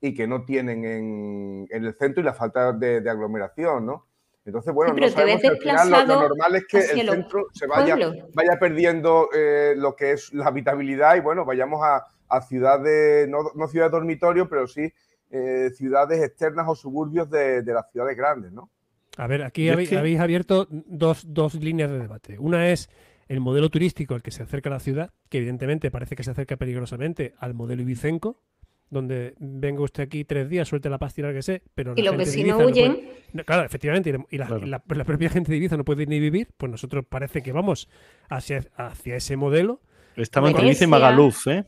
y 0.00 0.12
que 0.12 0.26
no 0.26 0.44
tienen 0.44 0.84
en, 0.84 1.68
el 1.70 1.94
centro 1.94 2.20
y 2.20 2.24
la 2.24 2.34
falta 2.34 2.72
de, 2.72 3.08
aglomeración, 3.08 3.86
¿no? 3.86 4.06
Entonces, 4.44 4.74
bueno, 4.74 4.92
no 4.92 5.08
sabemos 5.08 5.44
al 5.44 5.58
final 5.58 5.90
lo, 5.90 6.04
normal 6.04 6.56
es 6.56 6.66
que 6.66 6.78
el 6.78 7.08
centro 7.08 7.46
se 7.52 7.68
vaya, 7.68 7.96
vaya 8.34 8.58
perdiendo 8.58 9.28
eh, 9.32 9.74
lo 9.76 9.94
que 9.94 10.12
es 10.12 10.32
la 10.32 10.46
habitabilidad 10.46 11.14
y 11.14 11.20
bueno, 11.20 11.44
vayamos 11.44 11.80
a, 11.84 12.40
ciudades, 12.42 13.28
no, 13.28 13.68
ciudades 13.68 13.92
dormitorio, 13.92 14.48
pero 14.48 14.66
sí 14.66 14.92
eh, 15.30 15.70
ciudades 15.76 16.24
externas 16.24 16.66
o 16.68 16.74
suburbios 16.74 17.30
de, 17.30 17.62
las 17.62 17.88
ciudades 17.92 18.16
grandes, 18.16 18.50
¿no? 18.50 18.68
A 19.16 19.28
ver, 19.28 19.44
aquí 19.44 19.70
habéis, 19.70 19.92
habéis, 19.92 20.18
abierto 20.18 20.66
dos, 20.70 21.24
dos 21.32 21.54
líneas 21.54 21.88
de 21.88 22.00
debate. 22.00 22.36
Una 22.38 22.68
es 22.68 22.90
el 23.28 23.40
modelo 23.40 23.70
turístico 23.70 24.14
al 24.14 24.22
que 24.22 24.30
se 24.30 24.42
acerca 24.42 24.70
la 24.70 24.80
ciudad, 24.80 25.12
que 25.28 25.38
evidentemente 25.38 25.90
parece 25.90 26.16
que 26.16 26.22
se 26.22 26.30
acerca 26.30 26.56
peligrosamente 26.56 27.34
al 27.38 27.54
modelo 27.54 27.82
ibicenco, 27.82 28.40
donde 28.88 29.34
venga 29.38 29.82
usted 29.82 30.04
aquí 30.04 30.24
tres 30.24 30.48
días, 30.48 30.68
suelte 30.68 30.88
la 30.88 30.98
pastilla 30.98 31.32
que 31.32 31.42
sé, 31.42 31.62
pero... 31.74 31.94
Y 31.96 32.02
los 32.02 32.16
vecinos 32.16 32.62
huyen. 32.64 33.08
claro, 33.44 33.64
efectivamente, 33.64 34.16
y, 34.30 34.38
la, 34.38 34.78
propia 35.04 35.28
gente 35.28 35.50
de 35.50 35.58
Ibiza 35.58 35.76
no 35.76 35.84
puede 35.84 36.06
ni 36.06 36.20
vivir, 36.20 36.48
pues 36.56 36.70
nosotros 36.70 37.04
parece 37.08 37.42
que 37.42 37.52
vamos 37.52 37.88
hacia, 38.28 38.64
hacia 38.76 39.16
ese 39.16 39.36
modelo. 39.36 39.80
Estamos 40.14 40.50
entre 40.50 40.66
Ibiza 40.66 40.84
y 40.84 40.86
Magaluf, 40.86 41.46
¿eh? 41.48 41.64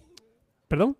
¿Perdón? 0.69 0.97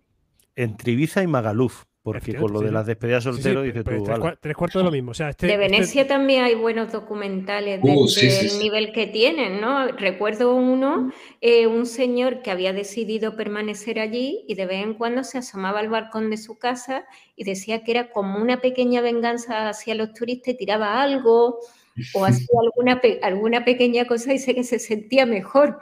Entre 0.55 0.91
Ibiza 0.91 1.23
y 1.23 1.27
Magaluf. 1.27 1.85
Porque 2.01 2.33
con 2.33 2.53
lo 2.53 2.61
de 2.61 2.71
las 2.71 2.85
despedidas 2.85 3.25
solteros, 3.25 3.65
dices 3.65 3.83
pues 3.83 4.01
tú. 4.01 4.11
Tres, 4.39 4.55
cuartos 4.55 4.81
de 4.81 4.85
lo 4.85 4.91
mismo. 4.91 5.11
Este, 5.11 5.25
de 5.25 5.31
este 5.31 5.57
Venecia 5.57 6.07
también 6.07 6.43
hay 6.43 6.55
buenos 6.55 6.93
documentales 6.93 7.81
uh, 7.83 8.07
del 8.07 8.59
nivel 8.59 8.93
que 8.93 9.07
tienen, 9.07 9.59
¿no? 9.59 9.87
Recuerdo 9.89 10.55
uno, 10.55 11.11
eh, 11.41 11.67
un 11.67 11.85
señor 11.85 12.41
que 12.41 12.51
había 12.51 12.71
decidido 12.71 13.35
permanecer 13.35 13.99
allí 13.99 14.45
y 14.47 14.55
de 14.55 14.65
vez 14.65 14.81
en 14.81 14.93
cuando 14.93 15.25
se 15.25 15.39
asomaba 15.39 15.81
al 15.81 15.89
balcón 15.89 16.29
de 16.29 16.37
su 16.37 16.57
casa 16.57 17.05
y 17.35 17.43
decía 17.43 17.83
que 17.83 17.91
era 17.91 18.11
como 18.11 18.39
una 18.41 18.61
pequeña 18.61 19.01
venganza 19.01 19.67
hacia 19.67 19.93
los 19.93 20.13
turistas 20.13 20.53
y 20.53 20.57
tiraba 20.57 21.01
algo 21.01 21.59
o 22.13 22.25
hacía 22.25 22.59
alguna, 22.61 23.01
alguna 23.21 23.65
pequeña 23.65 24.05
cosa 24.05 24.31
y 24.31 24.37
dice 24.37 24.55
que 24.55 24.63
se 24.63 24.79
sentía 24.79 25.25
mejor. 25.25 25.79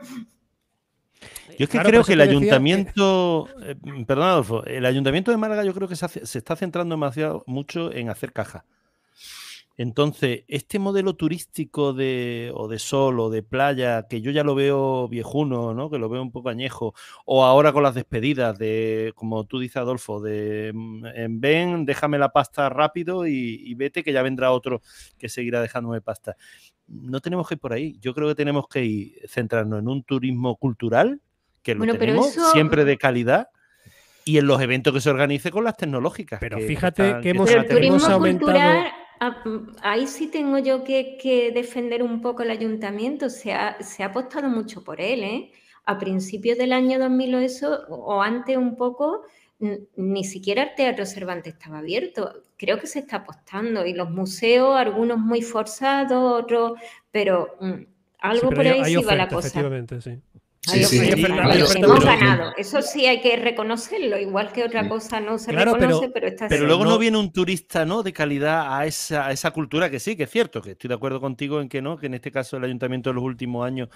Yo 1.57 1.63
es 1.63 1.69
que 1.69 1.79
creo 1.79 2.03
que 2.03 2.13
el 2.13 2.21
ayuntamiento, 2.21 3.47
eh, 3.63 3.75
perdón 4.05 4.27
Adolfo, 4.27 4.63
el 4.65 4.85
ayuntamiento 4.85 5.31
de 5.31 5.37
Málaga 5.37 5.63
yo 5.63 5.73
creo 5.73 5.87
que 5.87 5.95
se, 5.95 6.37
está 6.37 6.55
centrando 6.55 6.93
demasiado 6.93 7.43
mucho 7.47 7.91
en 7.91 8.09
hacer 8.09 8.31
caja. 8.31 8.65
Entonces, 9.79 10.43
este 10.47 10.79
modelo 10.79 11.15
turístico 11.15 11.93
de, 11.93 12.51
o 12.55 12.67
de 12.67 12.79
sol 12.79 13.19
o 13.19 13.29
de 13.29 13.43
playa, 13.43 14.07
que 14.09 14.21
yo 14.21 14.31
ya 14.31 14.43
lo 14.43 14.55
veo 14.55 15.07
viejuno, 15.07 15.75
¿no? 15.75 15.91
Que 15.91 15.99
lo 15.99 16.09
veo 16.09 16.21
un 16.23 16.31
poco 16.31 16.49
añejo, 16.49 16.95
o 17.25 17.45
ahora 17.45 17.71
con 17.71 17.83
las 17.83 17.93
despedidas 17.93 18.57
de, 18.57 19.13
como 19.15 19.43
tú 19.43 19.59
dices, 19.59 19.77
Adolfo, 19.77 20.19
de 20.19 20.71
mm, 20.73 21.39
ven, 21.39 21.85
déjame 21.85 22.17
la 22.17 22.29
pasta 22.29 22.69
rápido 22.69 23.27
y, 23.27 23.71
vete, 23.75 24.03
que 24.03 24.13
ya 24.13 24.23
vendrá 24.23 24.51
otro 24.51 24.81
que 25.19 25.29
seguirá 25.29 25.61
dejándome 25.61 26.01
pasta. 26.01 26.37
No 26.87 27.19
tenemos 27.19 27.47
que 27.47 27.55
ir 27.55 27.59
por 27.59 27.73
ahí. 27.73 27.97
Yo 27.99 28.13
creo 28.13 28.27
que 28.29 28.35
tenemos 28.35 28.67
que 28.67 28.83
ir, 28.83 29.29
centrarnos 29.29 29.79
en 29.79 29.87
un 29.87 30.03
turismo 30.03 30.55
cultural, 30.55 31.21
que 31.61 31.75
lo 31.75 31.97
tenemos, 31.97 32.35
siempre 32.53 32.85
de 32.85 32.97
calidad, 32.97 33.49
y 34.23 34.37
en 34.37 34.47
los 34.47 34.61
eventos 34.61 34.93
que 34.93 35.01
se 35.01 35.09
organice 35.09 35.51
con 35.51 35.63
las 35.63 35.77
tecnológicas. 35.77 36.39
Pero 36.39 36.59
fíjate 36.59 37.19
que, 37.21 37.29
hemos, 37.29 38.03
aumentado... 38.09 38.85
Ah, 39.19 39.41
mm, 39.45 39.75
ahí 39.81 40.07
sí 40.07 40.27
tengo 40.27 40.59
yo 40.59 40.83
que, 40.83 41.51
defender 41.53 42.03
un 42.03 42.21
poco 42.21 42.43
el 42.43 42.51
ayuntamiento. 42.51 43.29
Se 43.29 43.53
ha, 43.53 43.81
se 43.81 44.03
ha 44.03 44.07
apostado 44.07 44.49
mucho 44.49 44.83
por 44.83 45.01
él. 45.01 45.23
¿eh? 45.23 45.51
A 45.85 45.97
principios 45.97 46.57
del 46.57 46.73
año 46.73 46.99
2000 46.99 47.35
o 47.35 47.39
eso, 47.39 47.85
o 47.89 48.21
antes 48.21 48.57
un 48.57 48.75
poco, 48.75 49.23
ni 49.59 50.23
siquiera 50.23 50.63
el 50.63 50.75
Teatro 50.75 51.05
Cervantes 51.05 51.53
estaba 51.53 51.79
abierto. 51.79 52.43
Creo 52.57 52.79
que 52.79 52.87
se 52.87 52.99
está 52.99 53.17
apostando. 53.17 53.85
Y 53.85 53.93
los 53.93 54.09
museos, 54.09 54.75
algunos 54.75 55.17
muy 55.17 55.41
forzados, 55.41 56.43
otros, 56.43 56.79
pero 57.11 57.55
mm, 57.59 57.83
algo 58.19 58.49
por 58.49 58.67
ahí 58.67 58.83
sí 58.85 59.03
va 59.03 59.15
la 59.15 59.27
cosa. 59.27 59.49
Sí. 59.99 60.21
Sí, 60.67 60.83
sí, 60.83 60.99
hemos 61.77 62.03
ganado. 62.03 62.51
Eso 62.57 62.81
sí 62.81 63.05
hay 63.05 63.21
que 63.21 63.37
reconocerlo, 63.37 64.19
igual 64.19 64.51
que 64.51 64.65
otra 64.65 64.89
cosa 64.89 65.21
no 65.21 65.37
se 65.37 65.53
reconoce, 65.53 66.09
pero, 66.09 66.27
está 66.27 66.49
Pero 66.49 66.65
luego 66.65 66.83
no 66.83 66.97
viene 66.97 67.17
un 67.17 67.31
turista 67.31 67.85
¿no? 67.85 68.03
de 68.03 68.11
calidad 68.11 68.77
a 68.77 68.85
esa, 68.85 69.31
esa 69.31 69.51
cultura, 69.51 69.89
que 69.89 69.99
sí, 69.99 70.17
que 70.17 70.23
es 70.23 70.29
cierto, 70.29 70.61
que 70.61 70.71
estoy 70.71 70.89
de 70.89 70.95
acuerdo 70.95 71.21
contigo 71.21 71.61
en 71.61 71.69
que 71.69 71.81
no, 71.81 71.97
que 71.97 72.07
en 72.07 72.15
este 72.15 72.31
caso 72.31 72.57
el 72.57 72.65
ayuntamiento 72.65 73.09
de 73.09 73.13
los 73.13 73.23
últimos 73.23 73.65
años, 73.65 73.87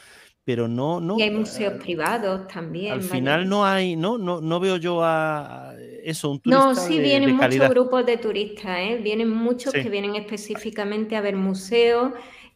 pero 0.44 0.68
no... 0.68 1.00
no 1.00 1.18
y 1.18 1.22
hay 1.22 1.32
museos 1.32 1.74
privados 1.82 2.48
también. 2.48 2.94
Al 2.94 3.02
final 3.02 3.48
no 3.48 3.66
hay, 3.66 3.96
no, 3.96 4.18
no, 4.18 4.42
no 4.42 4.60
veo 4.60 4.78
yo 4.78 5.04
a 5.04 5.74
eso, 6.04 6.32
un 6.32 6.40
turista 6.40 6.66
No, 6.66 6.76
sí 6.76 7.00
vienen 7.00 7.36
muchos 7.36 7.70
grupos 7.70 8.06
de 8.06 8.18
turistas, 8.18 8.80
¿eh? 8.80 9.00
vienen 9.02 9.30
muchos 9.30 9.74
que 9.74 9.90
vienen 9.90 10.16
específicamente 10.16 11.16
a 11.16 11.22
ver 11.22 11.36
museos 11.36 12.14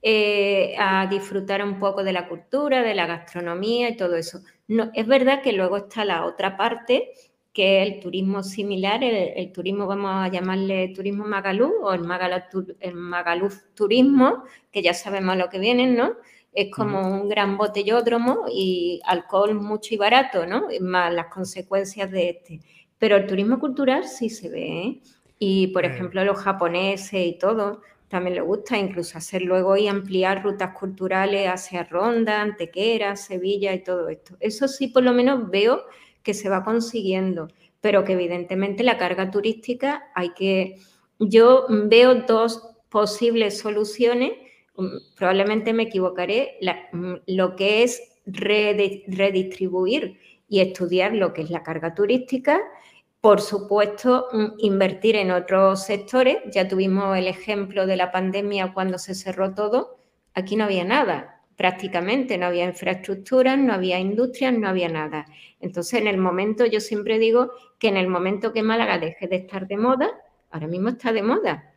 eh, 0.08 0.76
a 0.78 1.08
disfrutar 1.08 1.64
un 1.64 1.80
poco 1.80 2.04
de 2.04 2.14
la 2.14 2.28
cultura, 2.28 2.84
de 2.84 2.94
la 2.94 3.08
gastronomía 3.08 3.90
y 3.90 3.98
todo 3.98 4.16
eso. 4.16 4.42
No, 4.68 4.92
es 4.94 5.08
verdad 5.08 5.42
que 5.42 5.52
luego 5.52 5.78
está 5.78 6.06
la 6.06 6.26
otra 6.26 6.58
parte, 6.58 7.12
que 7.52 7.82
es 7.82 7.88
el 7.88 8.00
turismo 8.02 8.44
similar, 8.44 9.04
el, 9.04 9.52
turismo, 9.52 9.88
vamos 9.88 10.12
a 10.14 10.28
llamarle 10.28 10.90
turismo 10.90 11.26
Magalú 11.26 11.74
o 11.82 11.94
el 11.94 12.02
Magalú, 12.02 13.50
turismo, 13.74 14.44
que 14.72 14.84
ya 14.84 14.94
sabemos 14.94 15.38
lo 15.38 15.50
que 15.50 15.58
vienen, 15.58 15.96
¿no? 15.96 16.18
Es 16.56 16.72
como 16.74 17.02
un 17.02 17.30
gran 17.30 17.58
botellódromo 17.58 18.46
y 18.52 19.02
alcohol 19.06 19.54
mucho 19.56 19.94
y 19.94 19.98
barato, 19.98 20.48
¿no? 20.48 20.68
Más 20.82 21.14
las 21.14 21.28
consecuencias 21.28 22.10
de 22.10 22.30
este. 22.30 22.62
Pero 22.98 23.18
el 23.18 23.28
turismo 23.28 23.60
cultural 23.60 24.06
sí 24.06 24.30
se 24.30 24.50
ve, 24.50 24.82
¿eh? 24.82 25.02
Y, 25.38 25.68
por 25.68 25.86
ejemplo, 25.86 26.24
los 26.24 26.40
japoneses 26.40 27.28
y 27.28 27.38
todo, 27.38 27.82
también 28.08 28.36
le 28.36 28.42
gusta 28.42 28.78
incluso 28.78 29.18
hacer 29.18 29.42
luego 29.42 29.76
y 29.76 29.88
ampliar 29.88 30.44
rutas 30.44 30.78
culturales 30.78 31.48
hacia 31.50 31.84
Ronda, 31.84 32.42
Antequera, 32.42 33.16
Sevilla 33.16 33.74
y 33.74 33.84
todo 33.84 34.08
esto. 34.10 34.38
Eso 34.40 34.68
sí, 34.68 34.88
por 34.88 35.04
lo 35.04 35.14
menos 35.14 35.50
veo 35.50 35.84
que 36.24 36.34
se 36.34 36.48
va 36.50 36.64
consiguiendo, 36.64 37.50
pero 37.82 38.06
que 38.06 38.14
evidentemente 38.14 38.84
la 38.84 38.98
carga 38.98 39.30
turística 39.30 40.04
hay 40.16 40.30
que... 40.30 40.78
Yo 41.20 41.66
veo 41.70 42.16
dos 42.16 42.76
posibles 42.90 43.58
soluciones, 43.60 44.32
mm, 44.32 44.45
probablemente 45.16 45.74
me 45.74 45.84
equivocaré, 45.84 46.58
mm, 46.92 47.14
lo 47.28 47.56
que 47.56 47.84
es 47.84 48.02
redistribuir 48.26 50.20
y 50.48 50.60
estudiar 50.60 51.14
lo 51.14 51.34
que 51.34 51.44
es 51.44 51.50
la 51.50 51.64
carga 51.64 51.94
turística 51.94 52.62
por 53.26 53.42
supuesto, 53.42 54.28
mm, 54.32 54.46
invertir 54.60 55.16
en 55.16 55.32
otros 55.32 55.84
sectores. 55.84 56.38
Ya 56.52 56.68
tuvimos 56.68 57.18
el 57.18 57.28
ejemplo 57.28 57.88
de 57.88 57.98
la 57.98 58.12
pandemia 58.12 58.72
cuando 58.72 59.00
se 59.00 59.16
cerró 59.16 59.56
todo. 59.56 59.98
Aquí 60.36 60.56
no 60.56 60.66
había 60.66 60.84
nada, 60.84 61.42
prácticamente. 61.56 62.38
No 62.38 62.46
había 62.46 62.66
infraestructuras, 62.66 63.58
no 63.58 63.74
había 63.74 63.98
industrias, 63.98 64.54
no 64.54 64.70
había 64.70 64.90
nada. 64.90 65.26
Entonces, 65.60 66.02
en 66.02 66.06
el 66.06 66.20
momento, 66.20 66.68
yo 66.68 66.80
siempre 66.80 67.18
digo 67.18 67.50
que 67.80 67.88
en 67.88 67.98
el 67.98 68.10
momento 68.10 68.54
que 68.54 68.62
Málaga 68.62 69.00
deje 69.00 69.28
de 69.28 69.38
estar 69.38 69.66
de 69.68 69.78
moda, 69.78 70.12
ahora 70.52 70.68
mismo 70.68 70.90
está 70.90 71.12
de 71.12 71.24
moda, 71.24 71.74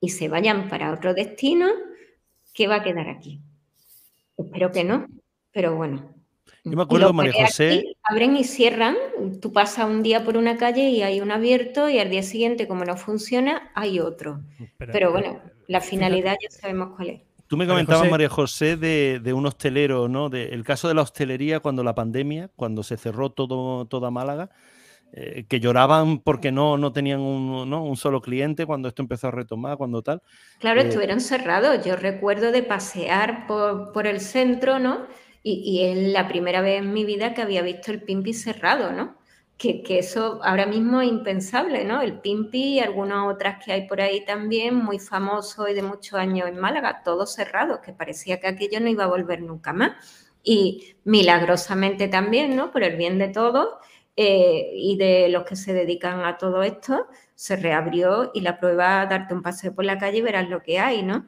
y 0.00 0.08
se 0.08 0.30
vayan 0.30 0.70
para 0.70 0.90
otro 0.90 1.12
destino, 1.12 1.68
¿qué 2.56 2.66
va 2.66 2.76
a 2.76 2.82
quedar 2.82 3.08
aquí? 3.08 3.40
Espero 4.36 4.72
que 4.72 4.82
no, 4.82 5.06
pero 5.52 5.76
bueno, 5.76 6.16
yo 6.64 6.76
me 6.76 6.82
acuerdo, 6.82 7.12
María 7.12 7.46
José. 7.46 7.96
abren 8.02 8.36
y 8.36 8.42
cierran. 8.42 8.96
Tú 9.40 9.52
pasas 9.52 9.86
un 9.86 10.02
día 10.02 10.24
por 10.24 10.36
una 10.36 10.56
calle 10.56 10.88
y 10.90 11.02
hay 11.02 11.20
un 11.20 11.30
abierto, 11.30 11.88
y 11.88 12.00
al 12.00 12.10
día 12.10 12.24
siguiente, 12.24 12.66
como 12.66 12.84
no 12.84 12.96
funciona, 12.96 13.70
hay 13.74 14.00
otro. 14.00 14.40
Pero, 14.78 15.12
bueno, 15.12 15.40
la 15.68 15.80
finalidad 15.80 16.34
ya 16.42 16.50
sabemos 16.50 16.96
cuál 16.96 17.10
es. 17.10 17.20
Tú 17.46 17.56
me 17.56 17.68
comentabas, 17.68 18.10
María 18.10 18.28
José, 18.28 18.76
de, 18.76 19.32
un 19.32 19.46
hostelero, 19.46 20.08
¿no? 20.08 20.28
De, 20.28 20.48
el 20.48 20.64
caso 20.64 20.88
de 20.88 20.94
la 20.94 21.02
hostelería 21.02 21.60
cuando 21.60 21.84
la 21.84 21.94
pandemia, 21.94 22.50
cuando 22.56 22.82
se 22.82 22.96
cerró 22.96 23.30
todo, 23.30 23.86
toda 23.86 24.10
Málaga, 24.10 24.50
eh, 25.12 25.46
que 25.48 25.60
lloraban 25.60 26.18
porque 26.18 26.52
no, 26.52 26.76
no 26.76 26.92
tenían 26.92 27.20
un, 27.20 27.70
¿no? 27.70 27.84
un, 27.84 27.96
solo 27.96 28.20
cliente 28.20 28.66
cuando 28.66 28.88
esto 28.88 29.02
empezó 29.02 29.28
a 29.28 29.30
retomar, 29.30 29.78
cuando 29.78 30.02
tal. 30.02 30.20
Claro, 30.58 30.80
eh, 30.80 30.88
estuvieron 30.88 31.20
cerrados. 31.20 31.84
Yo 31.84 31.96
recuerdo 31.96 32.52
de 32.52 32.62
pasear 32.62 33.46
por, 33.46 33.92
por 33.92 34.06
el 34.06 34.20
centro, 34.20 34.78
¿no? 34.78 35.06
Y, 35.42 35.84
es 35.84 36.12
la 36.12 36.26
primera 36.26 36.60
vez 36.60 36.80
en 36.82 36.92
mi 36.92 37.04
vida 37.04 37.32
que 37.32 37.40
había 37.40 37.62
visto 37.62 37.92
el 37.92 38.02
Pimpi 38.02 38.34
cerrado, 38.34 38.90
¿no? 38.90 39.16
Que, 39.56 39.84
eso 39.88 40.40
ahora 40.42 40.66
mismo 40.66 41.00
es 41.00 41.08
impensable, 41.08 41.84
¿no? 41.84 42.02
El 42.02 42.20
Pimpi 42.20 42.74
y 42.74 42.80
algunas 42.80 43.32
otras 43.32 43.64
que 43.64 43.72
hay 43.72 43.86
por 43.86 44.00
ahí 44.00 44.24
también, 44.24 44.74
muy 44.74 44.98
famoso 44.98 45.68
y 45.68 45.74
de 45.74 45.82
muchos 45.82 46.14
años 46.14 46.48
en 46.48 46.58
Málaga, 46.58 47.02
todo 47.04 47.26
cerrado, 47.26 47.80
que 47.80 47.92
parecía 47.92 48.40
que 48.40 48.48
aquello 48.48 48.80
no 48.80 48.88
iba 48.88 49.04
a 49.04 49.06
volver 49.06 49.40
nunca 49.40 49.72
más. 49.72 49.92
Y 50.42 50.96
milagrosamente 51.04 52.08
también, 52.08 52.56
¿no? 52.56 52.72
Por 52.72 52.82
el 52.82 52.96
bien 52.96 53.18
de 53.18 53.28
todos 53.28 53.68
eh, 54.16 54.70
y 54.74 54.96
de 54.96 55.28
los 55.28 55.44
que 55.44 55.56
se 55.56 55.74
dedican 55.74 56.24
a 56.24 56.38
todo 56.38 56.62
esto, 56.62 57.06
se 57.34 57.56
reabrió 57.56 58.30
y 58.34 58.40
la 58.40 58.58
prueba, 58.58 59.06
darte 59.06 59.34
un 59.34 59.42
paseo 59.42 59.74
por 59.74 59.84
la 59.84 59.98
calle 59.98 60.18
y 60.18 60.22
verás 60.22 60.48
lo 60.48 60.62
que 60.62 60.78
hay, 60.78 61.02
¿no? 61.02 61.26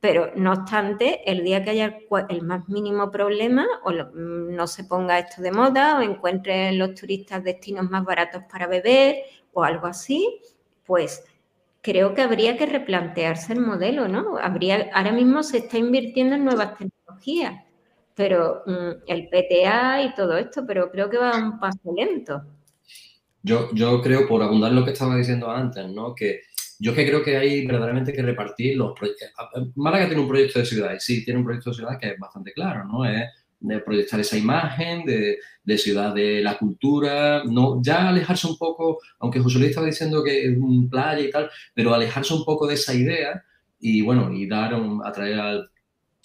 Pero 0.00 0.30
no 0.36 0.52
obstante, 0.52 1.28
el 1.30 1.42
día 1.42 1.64
que 1.64 1.70
haya 1.70 1.98
el 2.28 2.42
más 2.42 2.68
mínimo 2.68 3.10
problema 3.10 3.66
o 3.84 3.90
mm, 3.90 4.54
no 4.54 4.66
se 4.68 4.84
ponga 4.84 5.18
esto 5.18 5.42
de 5.42 5.50
moda 5.50 5.98
o 5.98 6.02
encuentren 6.02 6.78
los 6.78 6.94
turistas 6.94 7.42
destinos 7.42 7.90
más 7.90 8.04
baratos 8.04 8.44
para 8.50 8.68
beber 8.68 9.24
o 9.52 9.64
algo 9.64 9.88
así, 9.88 10.40
pues 10.86 11.24
creo 11.82 12.14
que 12.14 12.22
habría 12.22 12.56
que 12.56 12.66
replantearse 12.66 13.52
el 13.54 13.60
modelo, 13.60 14.08
¿no? 14.08 14.38
Habría, 14.38 14.90
ahora 14.94 15.12
mismo 15.12 15.42
se 15.42 15.58
está 15.58 15.78
invirtiendo 15.78 16.36
en 16.36 16.44
nuevas 16.44 16.76
tecnologías, 16.78 17.64
pero 18.18 18.64
mm, 18.66 19.04
el 19.06 19.28
PTA 19.28 20.02
y 20.02 20.14
todo 20.16 20.36
esto, 20.36 20.64
pero 20.66 20.90
creo 20.90 21.08
que 21.08 21.18
va 21.18 21.36
un 21.36 21.60
paso 21.60 21.94
lento. 21.96 22.42
Yo, 23.44 23.72
yo 23.72 24.02
creo, 24.02 24.26
por 24.26 24.42
abundar 24.42 24.70
en 24.70 24.76
lo 24.76 24.84
que 24.84 24.90
estaba 24.90 25.16
diciendo 25.16 25.48
antes, 25.48 25.88
¿no? 25.88 26.16
Que 26.16 26.40
yo 26.80 26.92
que 26.92 27.06
creo 27.06 27.22
que 27.22 27.36
hay 27.36 27.64
verdaderamente 27.64 28.12
que 28.12 28.22
repartir 28.22 28.76
los 28.76 28.92
proyectos. 28.98 29.28
Málaga 29.76 30.06
tiene 30.06 30.20
un 30.20 30.28
proyecto 30.28 30.58
de 30.58 30.66
ciudad 30.66 30.90
sí, 30.98 31.24
tiene 31.24 31.38
un 31.38 31.46
proyecto 31.46 31.70
de 31.70 31.76
ciudad 31.76 31.96
que 31.96 32.08
es 32.08 32.18
bastante 32.18 32.52
claro, 32.52 32.84
¿no? 32.84 33.04
Es 33.04 33.24
de 33.60 33.78
proyectar 33.78 34.18
esa 34.18 34.36
imagen 34.36 35.04
de, 35.04 35.38
de, 35.62 35.78
ciudad 35.78 36.12
de 36.12 36.40
la 36.40 36.58
cultura, 36.58 37.44
no 37.44 37.80
ya 37.80 38.08
alejarse 38.08 38.48
un 38.48 38.58
poco, 38.58 38.98
aunque 39.20 39.38
José 39.38 39.58
Luis 39.58 39.70
estaba 39.70 39.86
diciendo 39.86 40.24
que 40.24 40.44
es 40.44 40.58
un 40.58 40.90
playa 40.90 41.20
y 41.20 41.30
tal, 41.30 41.48
pero 41.72 41.94
alejarse 41.94 42.34
un 42.34 42.44
poco 42.44 42.66
de 42.66 42.74
esa 42.74 42.94
idea 42.94 43.44
y 43.78 44.02
bueno, 44.02 44.32
y 44.32 44.48
dar 44.48 44.74
un, 44.74 45.06
atraer 45.06 45.38
al 45.38 45.70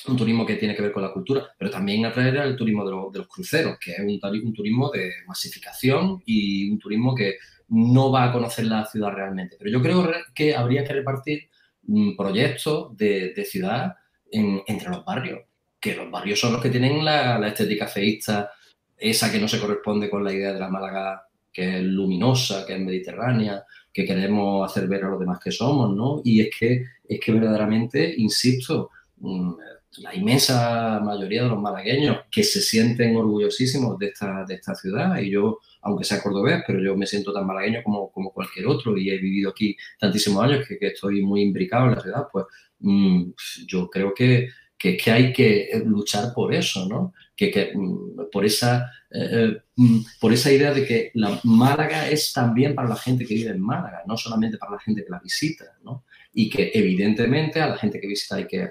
un 0.07 0.17
turismo 0.17 0.45
que 0.45 0.55
tiene 0.55 0.75
que 0.75 0.81
ver 0.81 0.91
con 0.91 1.03
la 1.03 1.13
cultura, 1.13 1.47
pero 1.57 1.71
también 1.71 2.05
atraer 2.05 2.37
al 2.39 2.55
turismo 2.55 2.83
de, 2.83 3.11
de 3.11 3.19
los 3.19 3.27
cruceros, 3.27 3.77
que 3.79 3.91
es 3.91 3.99
un, 3.99 4.19
un, 4.45 4.53
turismo 4.53 4.89
de 4.91 5.11
masificación 5.27 6.21
y 6.25 6.69
un 6.69 6.79
turismo 6.79 7.15
que 7.15 7.37
no 7.69 8.11
va 8.11 8.25
a 8.25 8.31
conocer 8.31 8.65
la 8.65 8.85
ciudad 8.85 9.11
realmente. 9.11 9.55
Pero 9.57 9.71
yo 9.71 9.81
creo 9.81 10.11
que 10.33 10.55
habría 10.55 10.83
que 10.83 10.93
repartir 10.93 11.49
mm, 11.83 12.15
proyectos 12.15 12.95
de, 12.97 13.45
ciudad 13.45 13.95
entre 14.31 14.89
los 14.89 15.05
barrios, 15.05 15.41
que 15.79 15.95
los 15.95 16.09
barrios 16.09 16.39
son 16.39 16.53
los 16.53 16.61
que 16.61 16.69
tienen 16.69 17.03
la, 17.05 17.47
estética 17.47 17.87
feísta, 17.87 18.51
esa 18.97 19.31
que 19.31 19.39
no 19.39 19.47
se 19.47 19.59
corresponde 19.59 20.09
con 20.09 20.23
la 20.23 20.33
idea 20.33 20.53
de 20.53 20.59
la 20.59 20.69
Málaga, 20.69 21.27
que 21.51 21.77
es 21.77 21.83
luminosa, 21.83 22.65
que 22.65 22.73
es 22.73 22.79
mediterránea, 22.79 23.63
que 23.91 24.05
queremos 24.05 24.69
hacer 24.69 24.87
ver 24.87 25.03
a 25.03 25.09
los 25.09 25.19
demás 25.19 25.39
que 25.39 25.51
somos, 25.51 25.95
¿no? 25.95 26.21
Y 26.23 26.41
es 26.41 26.49
que, 26.57 26.85
es 27.07 27.19
que 27.19 27.31
verdaderamente, 27.31 28.13
insisto, 28.17 28.89
mm, 29.17 29.53
la 29.97 30.15
inmensa 30.15 30.99
mayoría 30.99 31.43
de 31.43 31.49
los 31.49 31.61
malagueños 31.61 32.17
que 32.31 32.43
se 32.43 32.61
sienten 32.61 33.15
orgullosísimos 33.15 33.97
de 33.99 34.07
esta, 34.07 34.43
de 34.45 34.55
esta 34.55 34.73
ciudad 34.75 35.19
y 35.19 35.29
yo, 35.29 35.59
aunque 35.81 36.03
sea 36.03 36.21
cordobés, 36.21 36.63
pero 36.65 36.81
yo 36.81 36.95
me 36.95 37.05
siento 37.05 37.33
tan 37.33 37.45
malagueño 37.45 37.81
como, 37.83 38.11
como 38.11 38.31
cualquier 38.31 38.67
otro 38.67 38.97
y 38.97 39.09
he 39.09 39.17
vivido 39.17 39.51
aquí 39.51 39.75
tantísimos 39.99 40.43
años 40.43 40.67
que, 40.67 40.77
estoy 40.87 41.21
muy 41.21 41.41
imbricado 41.41 41.85
en 41.85 41.95
la 41.95 42.01
ciudad, 42.01 42.27
pues 42.31 42.45
mm, 42.79 43.31
yo 43.67 43.89
creo 43.89 44.13
que, 44.13 44.49
que, 44.77 44.97
que, 44.97 45.11
hay 45.11 45.31
que 45.33 45.83
luchar 45.85 46.33
por 46.33 46.53
eso, 46.53 46.87
¿no? 46.87 47.13
Que, 47.35 47.51
que 47.51 47.71
mm, 47.75 48.29
por, 48.31 48.45
esa, 48.45 48.91
eh, 49.11 49.29
eh, 49.31 49.61
mm, 49.75 49.99
por 50.19 50.33
esa 50.33 50.51
idea 50.51 50.73
de 50.73 50.85
que 50.85 51.11
la 51.13 51.39
Málaga 51.43 52.09
es 52.09 52.33
también 52.33 52.73
para 52.73 52.89
la 52.89 52.95
gente 52.95 53.25
que 53.25 53.35
vive 53.35 53.51
en 53.51 53.61
Málaga, 53.61 54.03
no 54.07 54.17
solamente 54.17 54.57
para 54.57 54.73
la 54.73 54.79
gente 54.79 55.03
que 55.03 55.11
la 55.11 55.19
visita, 55.19 55.65
¿no? 55.83 56.03
Y 56.33 56.49
que 56.49 56.71
evidentemente 56.73 57.61
a 57.61 57.69
la 57.69 57.77
gente 57.77 57.99
que 57.99 58.07
visita 58.07 58.35
hay 58.35 58.47
que 58.47 58.69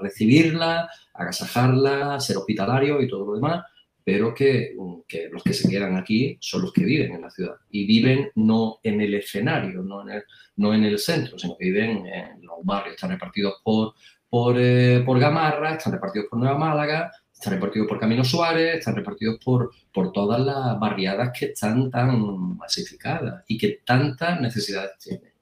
recibirla, 0.00 0.88
agasajarla, 1.12 2.20
ser 2.20 2.38
hospitalario 2.38 3.00
y 3.00 3.08
todo 3.08 3.26
lo 3.26 3.34
demás, 3.34 3.64
pero 4.02 4.32
que, 4.32 4.76
que, 5.08 5.28
los 5.30 5.42
que 5.42 5.52
se 5.52 5.68
quedan 5.68 5.96
aquí 5.96 6.38
son 6.40 6.62
los 6.62 6.72
que 6.72 6.84
viven 6.84 7.12
en 7.12 7.22
la 7.22 7.30
ciudad 7.30 7.56
y 7.70 7.86
viven 7.86 8.30
no 8.36 8.78
en 8.82 9.00
el 9.00 9.14
escenario, 9.14 9.82
no 9.82 10.02
en 10.02 10.16
el, 10.16 10.24
no 10.56 10.72
en 10.72 10.84
el 10.84 10.98
centro, 10.98 11.38
sino 11.38 11.56
que 11.58 11.64
viven 11.64 12.06
en 12.06 12.40
los 12.42 12.64
barrios, 12.64 12.94
están 12.94 13.10
repartidos 13.10 13.54
por, 13.64 13.94
por, 14.28 14.56
eh, 14.58 15.02
por 15.04 15.18
Gamarra, 15.18 15.74
están 15.74 15.92
repartidos 15.92 16.28
por 16.30 16.38
Nueva 16.38 16.56
Málaga, 16.56 17.10
están 17.32 17.54
repartidos 17.54 17.88
por 17.88 17.98
Camino 17.98 18.24
Suárez, 18.24 18.78
están 18.78 18.96
repartidos 18.96 19.38
por, 19.44 19.70
por 19.92 20.12
todas 20.12 20.40
las 20.40 20.78
barriadas 20.78 21.36
que 21.36 21.46
están 21.46 21.90
tan 21.90 22.56
masificadas 22.56 23.44
y 23.46 23.58
que 23.58 23.80
tantas 23.84 24.40
necesidades 24.40 24.92
tienen. 24.98 25.35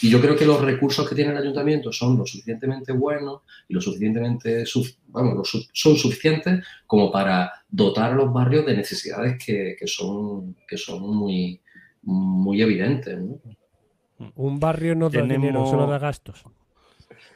Y 0.00 0.10
yo 0.10 0.20
creo 0.20 0.36
que 0.36 0.44
los 0.44 0.60
recursos 0.60 1.08
que 1.08 1.14
tiene 1.14 1.32
el 1.32 1.38
ayuntamiento 1.38 1.92
son 1.92 2.16
lo 2.16 2.26
suficientemente 2.26 2.92
buenos 2.92 3.42
y 3.68 3.74
lo 3.74 3.80
suficientemente, 3.80 4.64
bueno, 5.08 5.42
son 5.44 5.96
suficientes 5.96 6.64
como 6.86 7.10
para 7.10 7.52
dotar 7.68 8.12
a 8.12 8.14
los 8.14 8.32
barrios 8.32 8.66
de 8.66 8.76
necesidades 8.76 9.42
que, 9.44 9.76
son, 9.86 10.56
que 10.66 10.76
son 10.76 11.00
muy, 11.14 11.60
muy 12.02 12.62
evidentes. 12.62 13.18
Un 14.34 14.60
barrio 14.60 14.94
no 14.94 15.10
da 15.10 15.22
dinero, 15.22 15.66
solo 15.66 15.86
da 15.86 15.98
gastos. 15.98 16.44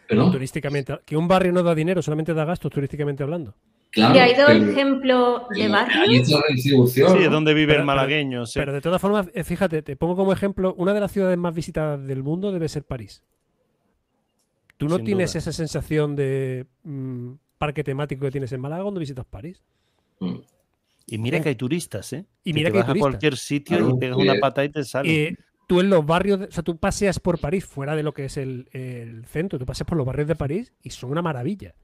Turísticamente, 0.09 1.01
que 1.05 1.17
un 1.17 1.27
barrio 1.27 1.53
no 1.53 1.63
da 1.63 1.75
dinero, 1.75 2.01
solamente 2.01 2.33
da 2.33 2.45
gastos 2.45 2.71
turísticamente 2.71 3.23
hablando 3.23 3.55
y 3.95 4.03
hay 4.03 4.35
dos 4.35 4.51
ejemplos 4.51 5.43
de 5.51 5.69
barrios. 5.69 6.29
Sí, 6.59 7.01
es 7.01 7.31
donde 7.31 7.55
vive 7.55 7.77
el 7.77 7.85
malagueño. 7.85 8.45
Pero 8.55 8.73
de 8.73 8.81
todas 8.81 9.01
formas, 9.01 9.29
eh, 9.33 9.45
fíjate, 9.45 9.83
te 9.83 9.97
pongo 9.97 10.17
como 10.17 10.33
ejemplo, 10.33 10.75
una 10.77 10.93
de 10.93 11.01
las 11.01 11.13
ciudades 11.13 11.39
más 11.39 11.55
visitadas 11.55 12.07
del 12.07 12.23
mundo 12.23 12.53
debe 12.53 12.69
ser 12.69 12.85
París. 12.85 13.23
¿Tú 14.77 14.89
no 14.89 14.99
tienes 14.99 15.35
esa 15.35 15.53
sensación 15.53 16.17
de 16.17 16.67
mm, 16.83 17.33
parque 17.57 17.83
temático 17.83 18.27
que 18.27 18.31
tienes 18.31 18.53
en 18.53 18.61
Málaga 18.61 18.83
cuando 18.83 19.01
visitas 19.01 19.25
París? 19.25 19.63
Mm. 20.21 20.37
Y 21.07 21.19
mira 21.19 21.41
que 21.41 21.51
hay 21.51 21.55
turistas, 21.55 22.13
¿eh? 22.13 22.27
Y 22.45 22.53
mira 22.53 22.71
que, 22.71 22.79
vas 22.79 22.89
a 22.89 22.95
cualquier 22.95 23.37
sitio 23.37 23.91
y 23.91 23.99
pegas 23.99 24.19
una 24.19 24.35
pata 24.41 24.65
y 24.65 24.69
te 24.69 24.85
sale. 24.85 25.29
Eh, 25.29 25.37
tú 25.67 25.81
en 25.81 25.89
los 25.89 26.05
barrios, 26.05 26.41
o 26.41 26.51
sea, 26.51 26.63
tú 26.63 26.77
paseas 26.77 27.21
por 27.21 27.39
París, 27.39 27.65
fuera 27.65 27.95
de 27.97 28.03
lo 28.03 28.13
que 28.13 28.27
es 28.27 28.37
el, 28.37 28.69
el 28.73 29.25
centro, 29.27 29.59
tú 29.59 29.65
paseas 29.65 29.87
por 29.87 29.97
los 29.97 30.07
barrios 30.07 30.29
de 30.29 30.35
París 30.35 30.73
y 30.83 30.91
son 30.91 31.11
una 31.11 31.23
maravilla. 31.23 31.75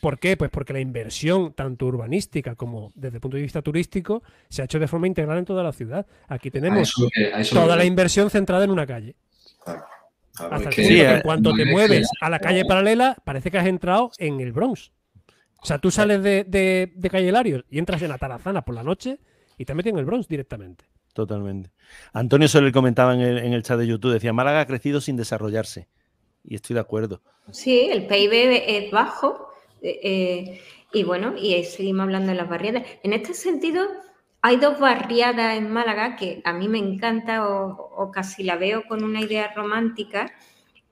¿Por 0.00 0.18
qué? 0.18 0.36
Pues 0.36 0.50
porque 0.50 0.72
la 0.72 0.80
inversión, 0.80 1.52
tanto 1.52 1.86
urbanística 1.86 2.54
como 2.54 2.92
desde 2.94 3.16
el 3.16 3.20
punto 3.20 3.36
de 3.36 3.42
vista 3.42 3.62
turístico, 3.62 4.22
se 4.48 4.62
ha 4.62 4.64
hecho 4.64 4.78
de 4.78 4.88
forma 4.88 5.06
integral 5.06 5.38
en 5.38 5.44
toda 5.44 5.62
la 5.62 5.72
ciudad. 5.72 6.06
Aquí 6.28 6.50
tenemos 6.50 6.94
toda 7.52 7.76
la 7.76 7.84
inversión 7.84 8.30
centrada 8.30 8.64
en 8.64 8.70
una 8.70 8.86
calle. 8.86 9.16
Hasta 10.38 10.70
que, 10.70 11.14
en 11.14 11.20
cuanto 11.22 11.52
te 11.54 11.64
mueves 11.64 12.08
a 12.20 12.30
la 12.30 12.38
calle 12.38 12.64
paralela, 12.64 13.16
parece 13.24 13.50
que 13.50 13.58
has 13.58 13.66
entrado 13.66 14.12
en 14.18 14.40
el 14.40 14.52
Bronx. 14.52 14.92
O 15.60 15.66
sea, 15.66 15.78
tú 15.78 15.90
sales 15.90 16.22
de, 16.22 16.44
de, 16.44 17.10
Calle 17.10 17.32
Larios 17.32 17.64
y 17.68 17.78
entras 17.78 18.00
en 18.02 18.10
la 18.10 18.18
Tarazana 18.18 18.64
por 18.64 18.74
la 18.74 18.84
noche 18.84 19.18
y 19.56 19.64
te 19.64 19.74
metes 19.74 19.92
en 19.92 19.98
el 19.98 20.04
Bronx 20.04 20.28
directamente. 20.28 20.84
Totalmente. 21.12 21.70
Antonio 22.12 22.46
Soler 22.46 22.70
comentaba 22.70 23.14
en 23.14 23.20
el, 23.20 23.38
en 23.38 23.52
el 23.52 23.64
chat 23.64 23.76
de 23.78 23.88
YouTube, 23.88 24.12
decía, 24.12 24.32
Málaga 24.32 24.60
ha 24.60 24.66
crecido 24.66 25.00
sin 25.00 25.16
desarrollarse. 25.16 25.88
Y 26.44 26.54
estoy 26.54 26.74
de 26.74 26.80
acuerdo. 26.80 27.22
Sí, 27.50 27.88
el 27.90 28.06
PIB 28.06 28.62
es 28.66 28.90
bajo, 28.92 29.48
eh, 29.82 30.60
y 30.92 31.04
bueno, 31.04 31.34
y 31.36 31.62
seguimos 31.64 32.04
hablando 32.04 32.32
de 32.32 32.38
las 32.38 32.48
barriadas. 32.48 32.84
En 33.02 33.12
este 33.12 33.34
sentido, 33.34 33.86
hay 34.40 34.56
dos 34.56 34.78
barriadas 34.78 35.56
en 35.58 35.70
Málaga 35.70 36.16
que 36.16 36.40
a 36.44 36.52
mí 36.52 36.68
me 36.68 36.78
encanta 36.78 37.46
o, 37.48 38.10
casi 38.12 38.42
la 38.42 38.56
veo 38.56 38.84
con 38.88 39.04
una 39.04 39.20
idea 39.20 39.52
romántica, 39.54 40.32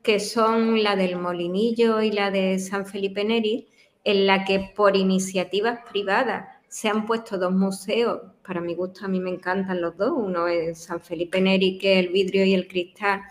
que 0.02 0.20
son 0.20 0.82
la 0.82 0.96
del 0.96 1.16
Molinillo 1.16 2.02
y 2.02 2.10
la 2.10 2.30
de 2.30 2.58
San 2.58 2.86
Felipe 2.86 3.24
Neri, 3.24 3.68
en 4.04 4.26
la 4.26 4.44
que 4.44 4.72
por 4.74 4.96
iniciativas 4.96 5.80
privadas 5.90 6.48
se 6.68 6.88
han 6.88 7.06
puesto 7.06 7.38
dos 7.38 7.52
museos, 7.52 8.20
para 8.46 8.60
mi 8.60 8.74
gusto 8.74 9.04
a 9.04 9.08
mí 9.08 9.20
me 9.20 9.30
encantan 9.30 9.80
los 9.80 9.96
dos, 9.96 10.12
uno 10.14 10.46
es 10.48 10.84
San 10.84 11.00
Felipe 11.00 11.40
Neri, 11.40 11.78
que 11.78 11.98
es 11.98 12.06
el 12.06 12.12
vidrio 12.12 12.44
y 12.44 12.54
el 12.54 12.68
cristal, 12.68 13.22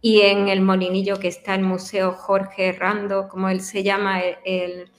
y 0.00 0.20
en 0.20 0.48
el 0.48 0.60
Molinillo 0.60 1.18
que 1.18 1.28
está 1.28 1.54
el 1.54 1.62
Museo 1.62 2.12
Jorge 2.12 2.72
Rando, 2.72 3.28
como 3.28 3.48
él 3.48 3.60
se 3.60 3.82
llama, 3.82 4.20
el, 4.20 4.90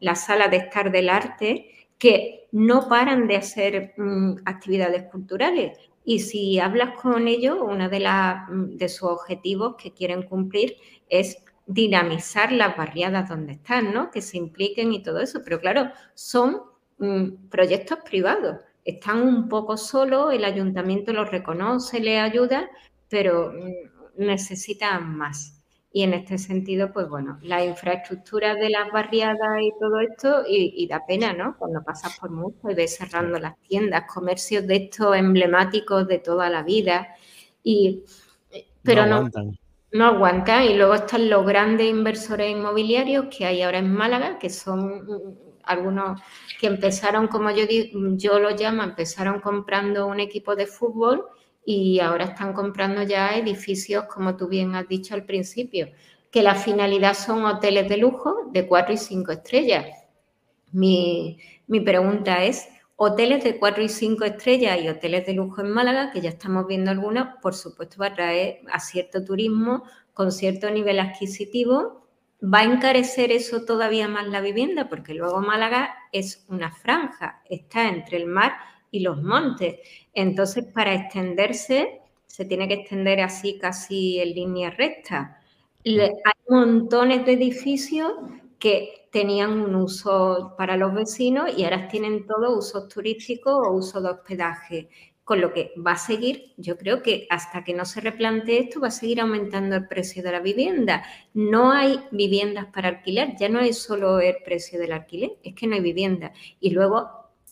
la 0.00 0.14
sala 0.14 0.48
de 0.48 0.56
estar 0.58 0.90
del 0.90 1.08
arte, 1.08 1.88
que 1.98 2.48
no 2.52 2.88
paran 2.88 3.28
de 3.28 3.36
hacer 3.36 3.94
mm, 3.96 4.38
actividades 4.46 5.04
culturales. 5.04 5.78
Y 6.04 6.20
si 6.20 6.58
hablas 6.58 6.98
con 7.00 7.28
ellos, 7.28 7.58
uno 7.60 7.88
de, 7.88 8.00
mm, 8.00 8.76
de 8.76 8.88
sus 8.88 9.08
objetivos 9.08 9.76
que 9.76 9.92
quieren 9.92 10.22
cumplir 10.22 10.76
es 11.08 11.38
dinamizar 11.66 12.52
las 12.52 12.76
barriadas 12.76 13.28
donde 13.28 13.52
están, 13.52 13.92
¿no? 13.94 14.10
Que 14.10 14.22
se 14.22 14.38
impliquen 14.38 14.92
y 14.92 15.02
todo 15.02 15.20
eso. 15.20 15.40
Pero 15.44 15.60
claro, 15.60 15.90
son 16.14 16.62
mm, 16.98 17.48
proyectos 17.50 17.98
privados. 18.04 18.56
Están 18.84 19.22
un 19.22 19.48
poco 19.48 19.76
solos, 19.76 20.32
el 20.32 20.44
ayuntamiento 20.44 21.12
los 21.12 21.30
reconoce, 21.30 22.00
les 22.00 22.20
ayuda, 22.20 22.68
pero 23.08 23.52
necesitan 24.16 25.16
más. 25.16 25.59
Y 25.92 26.04
en 26.04 26.14
este 26.14 26.38
sentido, 26.38 26.92
pues 26.92 27.08
bueno, 27.08 27.38
la 27.42 27.64
infraestructura 27.64 28.54
de 28.54 28.70
las 28.70 28.92
barriadas 28.92 29.60
y 29.60 29.72
todo 29.80 29.98
esto, 29.98 30.44
y, 30.46 30.86
da 30.86 31.04
pena, 31.04 31.32
¿no? 31.32 31.56
Cuando 31.58 31.82
pasas 31.82 32.16
por 32.18 32.30
mucho 32.30 32.70
y 32.70 32.74
ves 32.74 32.96
cerrando 32.96 33.38
las 33.40 33.58
tiendas, 33.60 34.04
comercios 34.12 34.66
de 34.68 34.76
estos 34.76 35.16
emblemáticos 35.16 36.06
de 36.06 36.18
toda 36.18 36.48
la 36.48 36.62
vida, 36.62 37.08
y, 37.64 38.04
pero 38.82 39.04
no 39.04 39.16
aguantan. 39.16 39.58
No, 39.92 40.04
aguantan. 40.06 40.64
Y 40.64 40.74
luego 40.74 40.94
están 40.94 41.28
los 41.28 41.44
grandes 41.44 41.88
inversores 41.88 42.52
inmobiliarios 42.52 43.26
que 43.36 43.44
hay 43.44 43.62
ahora 43.62 43.78
en 43.78 43.92
Málaga, 43.92 44.38
que 44.38 44.48
son 44.48 45.04
algunos 45.64 46.20
que 46.60 46.68
empezaron, 46.68 47.26
como 47.26 47.50
yo, 47.50 47.64
yo 48.16 48.38
lo 48.38 48.50
llamo, 48.50 48.84
empezaron 48.84 49.40
comprando 49.40 50.06
un 50.06 50.20
equipo 50.20 50.54
de 50.54 50.66
fútbol 50.66 51.26
y 51.64 52.00
ahora 52.00 52.24
están 52.24 52.52
comprando 52.52 53.02
ya 53.02 53.36
edificios, 53.36 54.04
como 54.04 54.36
tú 54.36 54.48
bien 54.48 54.74
has 54.74 54.88
dicho 54.88 55.14
al 55.14 55.24
principio, 55.24 55.88
que 56.30 56.42
la 56.42 56.54
finalidad 56.54 57.14
son 57.14 57.44
hoteles 57.44 57.88
de 57.88 57.96
lujo 57.96 58.48
de 58.52 58.66
cuatro 58.66 58.94
y 58.94 58.96
cinco 58.96 59.32
estrellas. 59.32 59.86
Mi, 60.72 61.38
pregunta 61.84 62.44
es, 62.44 62.68
hoteles 62.96 63.42
de 63.44 63.58
cuatro 63.58 63.82
y 63.82 63.88
cinco 63.88 64.24
estrellas 64.24 64.80
y 64.80 64.88
hoteles 64.88 65.26
de 65.26 65.34
lujo 65.34 65.60
en 65.60 65.70
Málaga, 65.70 66.10
que 66.12 66.20
ya 66.20 66.30
estamos 66.30 66.66
viendo 66.66 66.90
algunos, 66.90 67.28
por 67.42 67.54
supuesto 67.54 67.96
va 67.98 68.06
a 68.06 68.14
traer 68.14 68.60
a 68.72 68.78
cierto 68.78 69.24
turismo 69.24 69.84
con 70.12 70.32
cierto 70.32 70.70
nivel 70.70 71.00
adquisitivo. 71.00 72.06
¿Va 72.42 72.60
a 72.60 72.64
encarecer 72.64 73.32
eso 73.32 73.64
todavía 73.64 74.08
más 74.08 74.26
la 74.28 74.40
vivienda? 74.40 74.88
Porque 74.88 75.14
luego 75.14 75.40
Málaga 75.40 75.94
es 76.12 76.46
una 76.48 76.72
franja, 76.72 77.42
está 77.50 77.88
entre 77.88 78.16
el 78.16 78.26
mar 78.26 78.52
y 78.90 79.00
los 79.00 79.22
montes. 79.22 79.76
Entonces, 80.12 80.64
para 80.64 80.94
extenderse, 80.94 82.00
se 82.26 82.44
tiene 82.44 82.68
que 82.68 82.74
extender 82.74 83.20
así 83.20 83.58
casi 83.58 84.20
en 84.20 84.34
línea 84.34 84.70
recta. 84.70 85.40
hay 85.84 86.12
montones 86.48 87.26
de 87.26 87.32
edificios 87.32 88.12
que 88.58 89.08
tenían 89.10 89.52
un 89.60 89.74
uso 89.74 90.54
para 90.56 90.76
los 90.76 90.94
vecinos 90.94 91.50
y 91.56 91.64
ahora 91.64 91.88
tienen 91.88 92.26
todo 92.26 92.56
usos 92.56 92.88
turísticos 92.88 93.52
o 93.66 93.72
uso 93.72 94.00
de 94.00 94.10
hospedaje. 94.10 94.88
Con 95.24 95.40
lo 95.40 95.52
que 95.52 95.72
va 95.84 95.92
a 95.92 95.96
seguir, 95.96 96.52
yo 96.56 96.76
creo 96.76 97.02
que 97.02 97.26
hasta 97.30 97.62
que 97.62 97.72
no 97.72 97.84
se 97.84 98.00
replantee 98.00 98.58
esto, 98.58 98.80
va 98.80 98.88
a 98.88 98.92
seguir 98.92 99.20
aumentando 99.20 99.76
el 99.76 99.86
precio 99.86 100.22
de 100.22 100.32
la 100.32 100.40
vivienda. 100.40 101.04
No 101.34 101.70
hay 101.70 102.00
viviendas 102.10 102.66
para 102.66 102.88
alquilar, 102.88 103.36
ya 103.36 103.48
no 103.48 103.60
es 103.60 103.78
solo 103.78 104.20
el 104.20 104.36
precio 104.44 104.78
del 104.78 104.92
alquiler, 104.92 105.32
es 105.42 105.54
que 105.54 105.66
no 105.66 105.74
hay 105.74 105.80
vivienda. 105.80 106.32
Y 106.58 106.70
luego, 106.70 107.08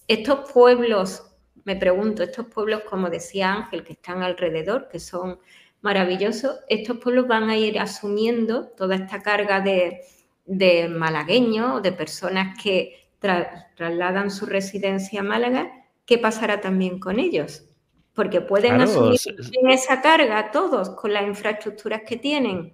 estos 0.08 0.50
pueblos 0.52 1.27
me 1.68 1.76
pregunto, 1.76 2.22
estos 2.22 2.46
pueblos, 2.46 2.80
como 2.88 3.10
decía 3.10 3.52
Ángel, 3.52 3.84
que 3.84 3.92
están 3.92 4.22
alrededor, 4.22 4.88
que 4.88 4.98
son 4.98 5.38
maravillosos, 5.82 6.60
estos 6.66 6.96
pueblos 6.96 7.28
van 7.28 7.50
a 7.50 7.58
ir 7.58 7.78
asumiendo 7.78 8.68
toda 8.68 8.94
esta 8.94 9.20
carga 9.20 9.60
de, 9.60 10.00
de 10.46 10.88
malagueños, 10.88 11.82
de 11.82 11.92
personas 11.92 12.56
que 12.62 13.10
trasladan 13.18 14.30
su 14.30 14.46
residencia 14.46 15.20
a 15.20 15.24
Málaga, 15.24 15.70
¿qué 16.06 16.16
pasará 16.16 16.62
también 16.62 16.98
con 16.98 17.18
ellos? 17.18 17.68
Porque 18.14 18.40
pueden 18.40 18.80
asumir 18.80 19.20
esa 19.68 20.00
carga 20.00 20.50
todos 20.50 20.88
con 20.96 21.12
las 21.12 21.26
infraestructuras 21.26 22.00
que 22.08 22.16
tienen. 22.16 22.72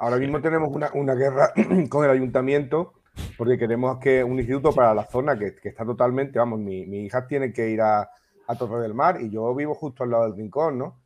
ahora 0.00 0.16
mismo 0.16 0.40
tenemos 0.40 0.74
una, 0.74 1.14
guerra 1.14 1.52
con 1.88 2.04
el 2.04 2.10
ayuntamiento 2.10 2.94
porque 3.38 3.56
queremos 3.56 3.98
que 4.00 4.24
un 4.24 4.36
instituto 4.40 4.72
para 4.72 4.92
la 4.94 5.04
zona 5.04 5.38
que, 5.38 5.54
está 5.62 5.84
totalmente, 5.84 6.40
vamos, 6.40 6.58
mi, 6.58 6.86
mi, 6.86 7.04
hija 7.04 7.28
tiene 7.28 7.52
que 7.52 7.68
ir 7.68 7.80
a, 7.82 8.10
a 8.46 8.56
Torre 8.56 8.80
del 8.82 8.94
Mar 8.94 9.20
y 9.20 9.30
yo 9.30 9.54
vivo 9.54 9.74
justo 9.74 10.04
al 10.04 10.10
lado 10.10 10.24
del 10.24 10.36
rincón, 10.36 10.78
¿no? 10.78 11.00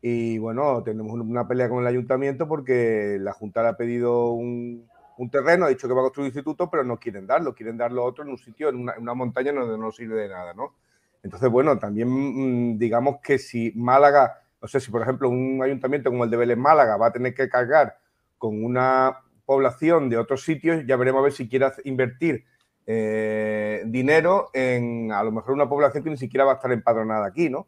Y 0.00 0.38
bueno, 0.38 0.82
tenemos 0.82 1.12
una 1.12 1.48
pelea 1.48 1.68
con 1.68 1.80
el 1.80 1.86
ayuntamiento 1.86 2.46
porque 2.46 3.18
la 3.20 3.32
Junta 3.32 3.62
le 3.62 3.68
ha 3.68 3.76
pedido 3.76 4.30
un, 4.30 4.88
un 5.16 5.30
terreno, 5.30 5.66
ha 5.66 5.68
dicho 5.68 5.88
que 5.88 5.94
va 5.94 6.00
a 6.00 6.04
construir 6.04 6.26
un 6.26 6.28
instituto, 6.28 6.70
pero 6.70 6.84
no 6.84 6.98
quieren 6.98 7.26
darlo, 7.26 7.54
quieren 7.54 7.76
darlo 7.76 8.04
otro 8.04 8.24
en 8.24 8.30
un 8.30 8.38
sitio, 8.38 8.68
en 8.68 8.76
una, 8.76 8.92
en 8.94 9.02
una 9.02 9.14
montaña 9.14 9.52
donde 9.52 9.76
no 9.76 9.90
sirve 9.90 10.22
de 10.22 10.28
nada, 10.28 10.54
¿no? 10.54 10.74
Entonces, 11.22 11.50
bueno, 11.50 11.78
también 11.78 12.08
mm, 12.08 12.78
digamos 12.78 13.16
que 13.22 13.38
si 13.38 13.72
Málaga, 13.74 14.40
no 14.62 14.68
sé 14.68 14.78
si 14.78 14.90
por 14.90 15.02
ejemplo 15.02 15.28
un 15.28 15.60
ayuntamiento 15.62 16.10
como 16.10 16.24
el 16.24 16.30
de 16.30 16.36
Vélez 16.36 16.56
Málaga 16.56 16.96
va 16.96 17.08
a 17.08 17.12
tener 17.12 17.34
que 17.34 17.48
cargar 17.48 17.98
con 18.38 18.64
una 18.64 19.18
población 19.44 20.08
de 20.08 20.18
otros 20.18 20.44
sitios, 20.44 20.84
ya 20.86 20.96
veremos 20.96 21.20
a 21.20 21.22
ver 21.24 21.32
si 21.32 21.48
quiere 21.48 21.66
invertir 21.84 22.44
eh, 22.90 23.82
dinero 23.84 24.48
en 24.54 25.12
a 25.12 25.22
lo 25.22 25.30
mejor 25.30 25.52
una 25.52 25.68
población 25.68 26.02
que 26.02 26.08
ni 26.08 26.16
siquiera 26.16 26.46
va 26.46 26.52
a 26.52 26.54
estar 26.54 26.72
empadronada 26.72 27.26
aquí, 27.26 27.50
¿no? 27.50 27.66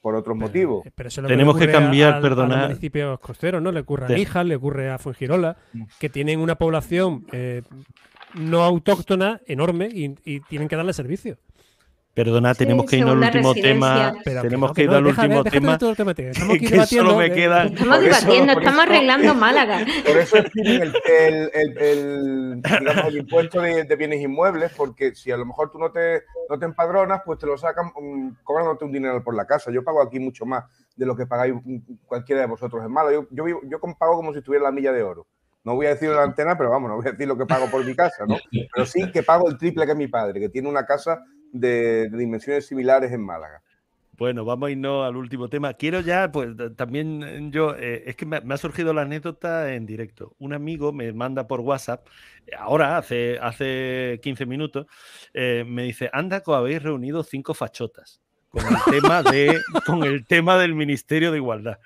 Por 0.00 0.14
otros 0.14 0.36
motivos. 0.36 0.86
Eh, 0.86 0.92
Tenemos 1.26 1.58
que 1.58 1.70
cambiar, 1.70 2.20
perdona. 2.20 2.54
A 2.54 2.58
los 2.58 2.68
municipios 2.68 3.18
costeros, 3.18 3.60
¿no? 3.60 3.72
Le 3.72 3.80
ocurre 3.80 4.06
a 4.06 4.08
Níjar, 4.16 4.46
le 4.46 4.54
ocurre 4.54 4.90
a 4.90 4.98
Fuengirola, 4.98 5.56
que 5.98 6.08
tienen 6.08 6.38
una 6.38 6.54
población 6.54 7.26
eh, 7.32 7.62
no 8.34 8.62
autóctona 8.62 9.40
enorme 9.46 9.88
y 9.92 10.40
tienen 10.40 10.68
que 10.68 10.76
darle 10.76 10.92
servicio. 10.92 11.38
Perdona, 12.14 12.54
tenemos 12.54 12.84
que 12.84 12.98
ir 12.98 13.04
al 13.04 13.18
último 13.18 13.54
tema. 13.54 14.14
tenemos 14.22 14.72
que, 14.72 14.82
ir 14.82 14.90
al 14.90 15.06
último 15.06 15.42
tema. 15.44 15.78
Estamos 15.80 16.58
que 16.58 16.86
solo 16.86 17.16
me 17.16 17.32
queda. 17.32 17.64
Estamos 17.64 18.00
debatiendo, 18.00 18.52
estamos 18.52 18.80
arreglando 18.82 19.34
Málaga. 19.34 19.86
Por 20.06 20.18
eso 20.18 20.36
es 20.36 20.44
el, 20.54 20.92
el, 21.54 21.78
el, 21.78 22.62
digamos, 22.62 23.04
el 23.06 23.16
impuesto 23.16 23.62
de, 23.62 23.96
bienes 23.96 24.20
inmuebles, 24.20 24.72
porque 24.76 25.14
si 25.14 25.30
a 25.30 25.38
lo 25.38 25.46
mejor 25.46 25.70
tú 25.70 25.78
no 25.78 25.90
te, 25.90 26.24
no 26.50 26.58
te 26.58 26.66
empadronas, 26.66 27.22
pues 27.24 27.38
te 27.38 27.46
lo 27.46 27.56
sacan 27.56 27.90
um, 27.96 28.34
cobrándote 28.42 28.84
un 28.84 28.92
dinero 28.92 29.24
por 29.24 29.34
la 29.34 29.46
casa. 29.46 29.70
Yo 29.70 29.82
pago 29.82 30.02
aquí 30.02 30.20
mucho 30.20 30.44
más 30.44 30.64
de 30.94 31.06
lo 31.06 31.16
que 31.16 31.26
pagáis 31.26 31.54
cualquiera 32.04 32.42
de 32.42 32.46
vosotros 32.46 32.84
en 32.84 32.92
Málaga. 32.92 33.14
Yo, 33.14 33.26
yo, 33.30 33.60
yo 33.64 33.80
pago 33.98 34.16
como 34.16 34.32
si 34.32 34.40
estuviera 34.40 34.64
la 34.64 34.72
milla 34.72 34.92
de 34.92 35.02
oro. 35.02 35.26
No 35.64 35.76
voy 35.76 35.86
a 35.86 35.90
decir 35.90 36.10
la 36.10 36.24
antena, 36.24 36.58
pero 36.58 36.70
vamos, 36.70 36.90
no 36.90 36.96
voy 36.96 37.06
a 37.06 37.12
decir 37.12 37.26
lo 37.26 37.38
que 37.38 37.46
pago 37.46 37.70
por 37.70 37.84
mi 37.86 37.94
casa, 37.94 38.26
¿no? 38.26 38.36
Pero 38.74 38.84
sí 38.84 39.10
que 39.12 39.22
pago 39.22 39.48
el 39.48 39.56
triple 39.56 39.86
que 39.86 39.94
mi 39.94 40.08
padre, 40.08 40.40
que 40.40 40.48
tiene 40.48 40.68
una 40.68 40.84
casa 40.84 41.22
de, 41.52 42.08
dimensiones 42.10 42.66
similares 42.66 43.12
en 43.12 43.20
Málaga. 43.20 43.62
Bueno, 44.18 44.44
vamos 44.44 44.68
a 44.68 44.70
irnos 44.70 45.06
al 45.06 45.16
último 45.16 45.48
tema. 45.48 45.74
Quiero 45.74 46.00
ya, 46.00 46.30
pues 46.30 46.50
también 46.76 47.50
yo, 47.50 47.74
eh, 47.76 48.04
es 48.06 48.14
que 48.14 48.26
me, 48.26 48.36
ha 48.36 48.56
surgido 48.56 48.92
la 48.92 49.02
anécdota 49.02 49.74
en 49.74 49.86
directo. 49.86 50.34
Un 50.38 50.52
amigo 50.52 50.92
me 50.92 51.12
manda 51.12 51.46
por 51.46 51.60
WhatsApp, 51.60 52.06
ahora, 52.56 52.98
hace, 52.98 53.38
hace 53.40 54.20
15 54.22 54.46
minutos, 54.46 54.86
eh, 55.34 55.64
me 55.66 55.84
dice, 55.84 56.10
anda, 56.12 56.40
que 56.42 56.52
habéis 56.52 56.82
reunido 56.82 57.22
cinco 57.22 57.54
fachotas 57.54 58.20
con 58.52 58.62
el 58.66 59.00
tema, 59.00 59.22
de, 59.22 59.60
con 59.86 60.04
el 60.04 60.26
tema 60.26 60.58
del 60.58 60.74
Ministerio 60.74 61.32
de 61.32 61.38
Igualdad. 61.38 61.78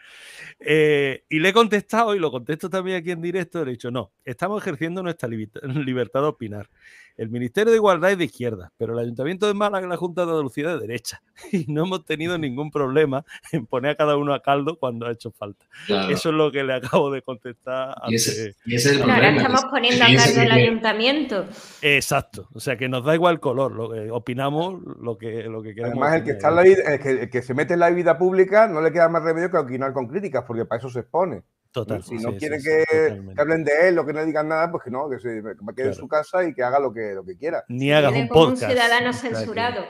Eh, 0.58 1.24
y 1.28 1.38
le 1.38 1.50
he 1.50 1.52
contestado, 1.52 2.14
y 2.14 2.18
lo 2.18 2.30
contesto 2.30 2.70
también 2.70 2.98
aquí 2.98 3.10
en 3.10 3.20
directo, 3.20 3.64
le 3.64 3.72
he 3.72 3.74
dicho, 3.74 3.90
no, 3.90 4.12
estamos 4.24 4.62
ejerciendo 4.62 5.02
nuestra 5.02 5.28
libertad 5.62 6.22
de 6.22 6.26
opinar. 6.26 6.68
El 7.16 7.30
Ministerio 7.30 7.70
de 7.70 7.78
Igualdad 7.78 8.10
es 8.10 8.18
de 8.18 8.24
izquierda, 8.24 8.72
pero 8.76 8.92
el 8.92 8.98
Ayuntamiento 8.98 9.46
de 9.46 9.54
Málaga 9.54 9.86
y 9.86 9.88
la 9.88 9.96
Junta 9.96 10.26
de 10.26 10.32
Andalucía 10.32 10.68
de 10.68 10.78
derecha. 10.78 11.22
Y 11.52 11.64
no 11.68 11.84
hemos 11.84 12.04
tenido 12.04 12.36
ningún 12.38 12.70
problema 12.70 13.24
en 13.52 13.66
poner 13.66 13.92
a 13.92 13.94
cada 13.94 14.16
uno 14.16 14.34
a 14.34 14.42
caldo 14.42 14.78
cuando 14.78 15.06
ha 15.06 15.12
hecho 15.12 15.30
falta. 15.30 15.64
Eso 15.88 16.28
es 16.30 16.34
lo 16.34 16.50
que 16.50 16.64
le 16.64 16.74
acabo 16.74 17.10
de 17.10 17.22
contestar. 17.22 17.94
Y 18.08 18.16
ese, 18.16 18.54
es 18.66 18.86
el 18.86 19.02
Ahora 19.02 19.30
estamos 19.30 19.64
poniendo 19.66 20.04
a 20.04 20.08
caldo 20.08 20.42
el 20.42 20.50
Ayuntamiento. 20.50 21.46
Exacto. 21.80 22.48
O 22.52 22.60
sea 22.60 22.76
que 22.76 22.88
nos 22.88 23.04
da 23.04 23.14
igual 23.14 23.34
el 23.34 23.40
color, 23.40 23.72
lo 23.72 23.90
que 23.90 24.10
opinamos 24.10 24.82
lo 25.00 25.16
que, 25.16 25.44
lo 25.44 25.62
que 25.62 25.74
queremos. 25.74 25.92
Además, 25.92 26.14
el 26.16 26.24
que, 26.24 26.30
está 26.32 26.48
en 26.48 26.56
la 26.56 26.62
vida, 26.62 26.82
el 26.94 27.30
que, 27.30 27.42
se 27.42 27.54
mete 27.54 27.74
en 27.74 27.80
la 27.80 27.90
vida 27.90 28.18
pública 28.18 28.66
no 28.66 28.80
le 28.80 28.92
queda 28.92 29.08
más 29.08 29.22
remedio 29.22 29.50
que 29.50 29.56
opinar 29.56 29.92
con 29.92 30.08
críticas, 30.08 30.44
porque 30.46 30.64
para 30.64 30.78
eso 30.78 30.90
se 30.90 31.00
expone. 31.00 31.42
Total. 31.70 32.02
Si 32.02 32.16
no 32.16 32.34
quiere 32.36 32.58
que, 32.62 33.22
hablen 33.36 33.62
de 33.62 33.88
él 33.88 33.98
o 33.98 34.06
que 34.06 34.14
no 34.14 34.24
digan 34.24 34.48
nada, 34.48 34.70
pues 34.70 34.84
que 34.84 34.90
no, 34.90 35.10
que 35.10 35.18
se 35.18 35.42
quede 35.76 35.88
en 35.88 35.94
su 35.94 36.08
casa 36.08 36.42
y 36.44 36.54
que 36.54 36.62
haga 36.62 36.78
lo 36.78 36.92
que, 36.92 37.12
lo 37.12 37.22
que 37.22 37.36
quiera. 37.36 37.64
Ni 37.68 37.92
haga 37.92 38.08
un 38.08 38.28
podcast. 38.28 38.62
un 38.62 38.68
ciudadano 38.70 39.12
censurado. 39.12 39.84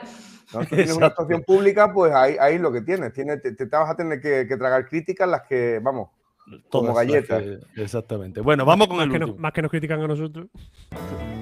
¿no? 0.53 0.63
Si 0.63 0.67
tienes 0.67 0.95
una 0.95 1.07
actuación 1.07 1.43
pública, 1.43 1.93
pues 1.93 2.13
ahí, 2.13 2.35
ahí 2.39 2.57
lo 2.57 2.73
que 2.73 2.81
tienes. 2.81 3.13
Tiene, 3.13 3.37
te, 3.37 3.65
vas 3.65 3.89
a 3.89 3.95
tener 3.95 4.19
que, 4.19 4.45
tragar 4.57 4.85
críticas 4.85 5.29
las 5.29 5.43
que, 5.43 5.79
vamos, 5.81 6.09
como 6.69 6.93
galletas. 6.93 7.43
exactamente. 7.77 8.41
Bueno, 8.41 8.65
vamos 8.65 8.87
con 8.87 8.97
más 8.97 9.05
el 9.05 9.13
que 9.13 9.33
más 9.39 9.53
que 9.53 9.61
nos 9.61 9.71
critican 9.71 10.01
a 10.01 10.07
nosotros. 10.07 10.47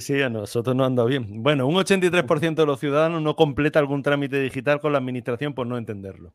Sí, 0.00 0.22
a 0.22 0.30
nosotros 0.30 0.74
no 0.74 0.86
anda 0.86 1.04
bien. 1.04 1.42
Bueno, 1.42 1.66
un 1.66 1.74
83% 1.74 2.54
de 2.54 2.66
los 2.66 2.80
ciudadanos 2.80 3.20
no 3.20 3.36
completa 3.36 3.78
algún 3.78 4.02
trámite 4.02 4.40
digital 4.40 4.80
con 4.80 4.92
la 4.92 4.98
administración 4.98 5.52
por 5.52 5.66
no 5.66 5.76
entenderlo. 5.76 6.32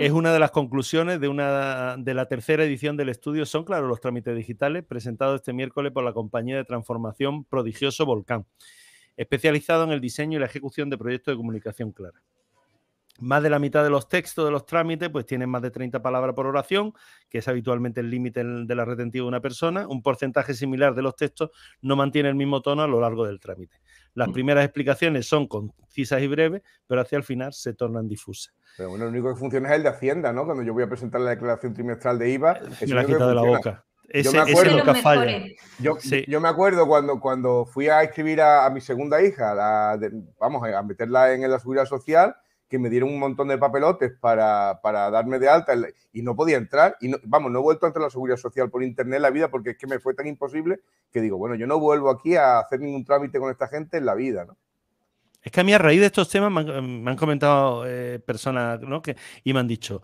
Es 0.00 0.12
una 0.12 0.34
de 0.34 0.38
las 0.38 0.50
conclusiones 0.50 1.18
de, 1.18 1.28
una, 1.28 1.96
de 1.96 2.12
la 2.12 2.26
tercera 2.26 2.62
edición 2.62 2.98
del 2.98 3.08
estudio. 3.08 3.46
Son, 3.46 3.64
claro, 3.64 3.88
los 3.88 4.02
trámites 4.02 4.36
digitales 4.36 4.84
presentados 4.84 5.36
este 5.36 5.54
miércoles 5.54 5.92
por 5.92 6.04
la 6.04 6.12
compañía 6.12 6.56
de 6.56 6.64
transformación 6.64 7.44
Prodigioso 7.44 8.04
Volcán, 8.04 8.44
especializado 9.16 9.84
en 9.84 9.90
el 9.90 10.02
diseño 10.02 10.36
y 10.36 10.40
la 10.40 10.46
ejecución 10.46 10.90
de 10.90 10.98
proyectos 10.98 11.32
de 11.32 11.36
comunicación 11.38 11.90
clara. 11.90 12.20
Más 13.20 13.42
de 13.42 13.50
la 13.50 13.60
mitad 13.60 13.84
de 13.84 13.90
los 13.90 14.08
textos 14.08 14.44
de 14.44 14.50
los 14.50 14.66
trámites 14.66 15.08
pues 15.08 15.24
tienen 15.24 15.48
más 15.48 15.62
de 15.62 15.70
30 15.70 16.02
palabras 16.02 16.34
por 16.34 16.46
oración, 16.46 16.92
que 17.28 17.38
es 17.38 17.46
habitualmente 17.46 18.00
el 18.00 18.10
límite 18.10 18.42
de 18.44 18.74
la 18.74 18.84
retentiva 18.84 19.24
de 19.24 19.28
una 19.28 19.40
persona. 19.40 19.86
Un 19.86 20.02
porcentaje 20.02 20.52
similar 20.54 20.94
de 20.94 21.02
los 21.02 21.14
textos 21.14 21.50
no 21.80 21.94
mantiene 21.94 22.28
el 22.28 22.34
mismo 22.34 22.60
tono 22.60 22.82
a 22.82 22.88
lo 22.88 23.00
largo 23.00 23.24
del 23.24 23.38
trámite. 23.38 23.80
Las 24.14 24.28
mm. 24.28 24.32
primeras 24.32 24.64
explicaciones 24.64 25.28
son 25.28 25.46
concisas 25.46 26.22
y 26.22 26.26
breves, 26.26 26.62
pero 26.86 27.00
hacia 27.00 27.16
el 27.16 27.24
final 27.24 27.52
se 27.52 27.74
tornan 27.74 28.08
difusas. 28.08 28.52
Pero 28.76 28.90
bueno, 28.90 29.04
lo 29.04 29.10
único 29.10 29.32
que 29.32 29.38
funciona 29.38 29.68
es 29.70 29.76
el 29.76 29.84
de 29.84 29.88
Hacienda, 29.90 30.32
¿no? 30.32 30.44
Cuando 30.44 30.64
yo 30.64 30.72
voy 30.72 30.82
a 30.82 30.88
presentar 30.88 31.20
la 31.20 31.30
declaración 31.30 31.72
trimestral 31.72 32.18
de 32.18 32.30
IVA. 32.30 32.60
Me 32.80 32.86
la 32.88 33.00
ha 33.02 33.04
quitado 33.04 33.28
de 33.28 33.34
la 33.34 33.42
boca. 33.42 33.84
yo 34.12 34.32
me 34.32 34.38
acuerdo, 34.40 34.72
yo, 35.78 36.40
me 36.40 36.48
acuerdo 36.48 36.86
cuando, 36.86 37.20
cuando 37.20 37.64
fui 37.64 37.88
a 37.88 38.02
escribir 38.02 38.40
a, 38.40 38.68
mi 38.70 38.80
segunda 38.80 39.22
hija, 39.22 39.96
vamos 40.38 40.62
a 40.68 40.82
meterla 40.82 41.32
en 41.32 41.48
la 41.48 41.58
seguridad 41.58 41.86
social, 41.86 42.36
que 42.68 42.78
me 42.78 42.90
dieron 42.90 43.10
un 43.10 43.18
montón 43.18 43.48
de 43.48 43.58
papelotes 43.58 44.12
para, 44.18 44.78
darme 44.82 45.38
de 45.38 45.48
alta 45.48 45.74
y 46.12 46.22
no 46.22 46.34
podía 46.34 46.56
entrar. 46.56 46.96
Y 47.00 47.12
vamos, 47.24 47.52
no 47.52 47.58
he 47.58 47.62
vuelto 47.62 47.86
a 47.86 47.88
entrar 47.88 48.02
a 48.02 48.06
la 48.06 48.10
seguridad 48.10 48.36
social 48.36 48.70
por 48.70 48.82
internet 48.82 49.16
en 49.16 49.22
la 49.22 49.30
vida 49.30 49.50
porque 49.50 49.70
es 49.70 49.78
que 49.78 49.86
me 49.86 49.98
fue 49.98 50.14
tan 50.14 50.26
imposible 50.26 50.80
que 51.12 51.20
digo, 51.20 51.36
bueno, 51.36 51.54
yo 51.54 51.66
no 51.66 51.78
vuelvo 51.78 52.10
aquí 52.10 52.36
a 52.36 52.58
hacer 52.58 52.80
ningún 52.80 53.04
trámite 53.04 53.38
con 53.38 53.50
esta 53.50 53.68
gente 53.68 53.98
en 53.98 54.06
la 54.06 54.14
vida, 54.14 54.44
¿no? 54.44 54.56
Es 55.44 55.52
que 55.52 55.60
a 55.60 55.64
mí 55.64 55.74
a 55.74 55.78
raíz 55.78 56.00
de 56.00 56.06
estos 56.06 56.30
temas 56.30 56.50
me 56.64 57.10
han, 57.10 57.16
comentado 57.16 57.84
eh, 57.86 58.18
personas 58.18 58.80
¿no? 58.80 59.02
que, 59.02 59.14
y 59.44 59.52
me 59.52 59.60
han 59.60 59.68
dicho, 59.68 60.00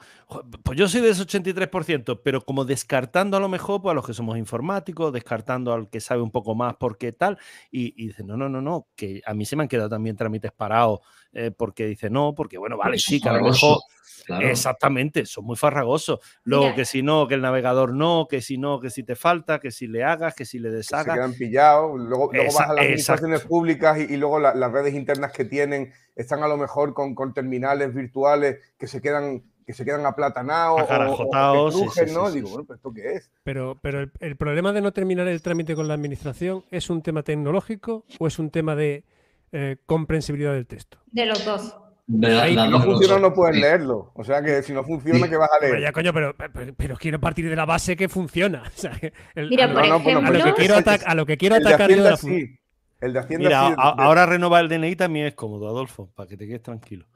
pues 0.63 0.79
yo 0.79 0.87
soy 0.87 1.01
de 1.01 1.09
ese 1.09 1.23
83%, 1.23 2.21
pero 2.23 2.45
como 2.45 2.67
descartando 2.67 3.39
a 3.39 3.41
lo 3.41 3.49
mejor 3.49 3.81
pues 3.81 3.93
a 3.93 3.95
los 3.95 4.07
que 4.07 4.13
somos 4.13 4.37
informáticos, 4.37 5.15
descartando 5.15 5.73
al 5.73 5.89
que 5.89 6.03
sabe 6.03 6.21
un 6.21 6.31
poco 6.31 6.55
más 6.55 6.75
porque 6.77 7.13
tal, 7.13 7.39
y, 7.71 7.95
y 7.97 8.09
dicen, 8.09 8.27
no, 8.27 8.37
no, 8.37 8.51
no, 8.51 8.61
no, 8.61 8.89
que 8.95 9.23
a 9.25 9.33
mí 9.33 9.47
se 9.47 9.57
me 9.57 9.63
han 9.63 9.69
quedado 9.71 9.89
también 9.89 10.15
trámites 10.15 10.53
parados 10.53 11.01
eh, 11.33 11.51
porque 11.57 11.87
dice 11.87 12.11
no, 12.11 12.35
porque 12.35 12.59
bueno, 12.59 12.76
vale, 12.76 12.99
sí, 12.99 13.20
que 13.20 13.28
a 13.28 13.35
lo 13.35 13.45
mejor 13.45 13.78
Exactamente, 14.39 15.26
son 15.26 15.45
muy 15.45 15.57
farragosos. 15.57 16.20
Luego 16.45 16.74
que 16.74 16.85
si 16.85 17.03
no, 17.03 17.26
que 17.26 17.35
el 17.35 17.43
navegador 17.43 17.95
no, 17.95 18.26
que 18.28 18.41
si 18.41 18.59
no, 18.59 18.81
que 18.81 18.91
si 18.91 19.03
te 19.03 19.16
falta, 19.16 19.61
que 19.61 19.70
si 19.70 19.87
le 19.87 20.05
hagas, 20.05 20.35
que 20.35 20.45
si 20.45 20.59
le 20.59 20.70
deshagas. 20.70 21.07
se 21.07 21.12
quedan 21.12 21.35
pillados. 21.35 21.99
Luego, 21.99 22.31
luego 22.33 22.53
vas 22.53 22.68
a 22.68 22.74
las 22.74 22.85
administraciones 22.85 23.41
públicas 23.43 23.99
y, 23.99 24.16
luego 24.16 24.39
las 24.39 24.72
redes 24.72 24.95
internas 24.95 25.33
que 25.33 25.45
tienen 25.45 25.93
están 26.14 26.43
a 26.43 26.49
lo 26.49 26.57
mejor 26.57 26.95
con, 26.95 27.14
con 27.14 27.33
terminales 27.33 27.95
virtuales 27.95 28.59
que 28.78 28.87
se 28.87 29.01
quedan 29.01 29.43
que 29.66 29.74
se 29.74 29.85
quedan 29.85 30.05
aplatanados 30.05 30.83
o, 30.83 32.07
¿no? 32.12 32.31
Digo, 32.33 32.49
bueno, 32.49 32.64
pero 32.64 32.74
¿esto 32.74 32.93
qué 32.93 33.12
es? 33.12 33.31
Pero, 33.45 33.78
pero 33.81 34.01
el, 34.01 34.11
el, 34.18 34.37
problema 34.37 34.72
de 34.72 34.81
no 34.81 34.93
terminar 34.93 35.28
el 35.28 35.43
trámite 35.43 35.76
con 35.76 35.87
la 35.87 35.95
administración 35.95 36.64
es 36.72 36.91
un 36.91 37.03
tema 37.03 37.22
tecnológico 37.22 38.05
o 38.18 38.26
es 38.26 38.41
un 38.41 38.51
tema 38.51 38.74
de 38.74 39.05
eh, 39.53 39.77
comprensibilidad 39.87 40.53
del 40.53 40.67
texto. 40.67 40.99
De 41.07 41.27
los 41.27 41.45
dos. 41.45 41.77
si 42.07 42.57
no 42.57 42.81
funciona, 42.83 43.19
no 43.19 43.35
puedes 43.35 43.57
leerlo. 43.57 44.13
O 44.15 44.25
sea 44.25 44.43
que 44.43 44.63
si 44.63 44.73
no 44.73 44.85
funciona, 44.85 45.29
¿qué 45.29 45.37
vas 45.37 45.51
a 45.53 45.65
leer? 45.65 45.81
ya, 45.81 45.93
coño, 45.93 46.13
pero, 46.13 46.35
pero, 46.77 46.97
quiero 46.97 47.21
partir 47.21 47.49
de 47.49 47.57
la 47.57 47.65
base 47.65 47.97
que 47.97 48.09
funciona. 48.09 48.63
Mira, 49.35 49.73
por 49.73 49.85
ejemplo, 49.85 50.19
a, 50.19 50.31
lo 50.31 50.45
que 50.45 50.53
quiero 50.55 50.75
a 50.77 51.15
lo 51.15 51.27
que 51.27 51.37
quiero 51.37 51.57
atacar 51.57 51.91
yo 51.91 52.03
de 52.03 52.11
la 52.11 52.17
sí. 52.17 52.57
El 53.01 53.15
de 53.15 53.19
Hacienda 53.19 53.49
Mira, 53.49 53.75
ahora 53.75 54.27
renovar 54.27 54.63
el 54.63 54.69
DNI 54.69 54.95
también 54.95 55.27
es 55.27 55.35
cómodo, 55.35 55.69
Adolfo, 55.69 56.11
para 56.15 56.29
que 56.29 56.37
te 56.37 56.47
quedes 56.47 56.63
tranquilo. 56.63 57.07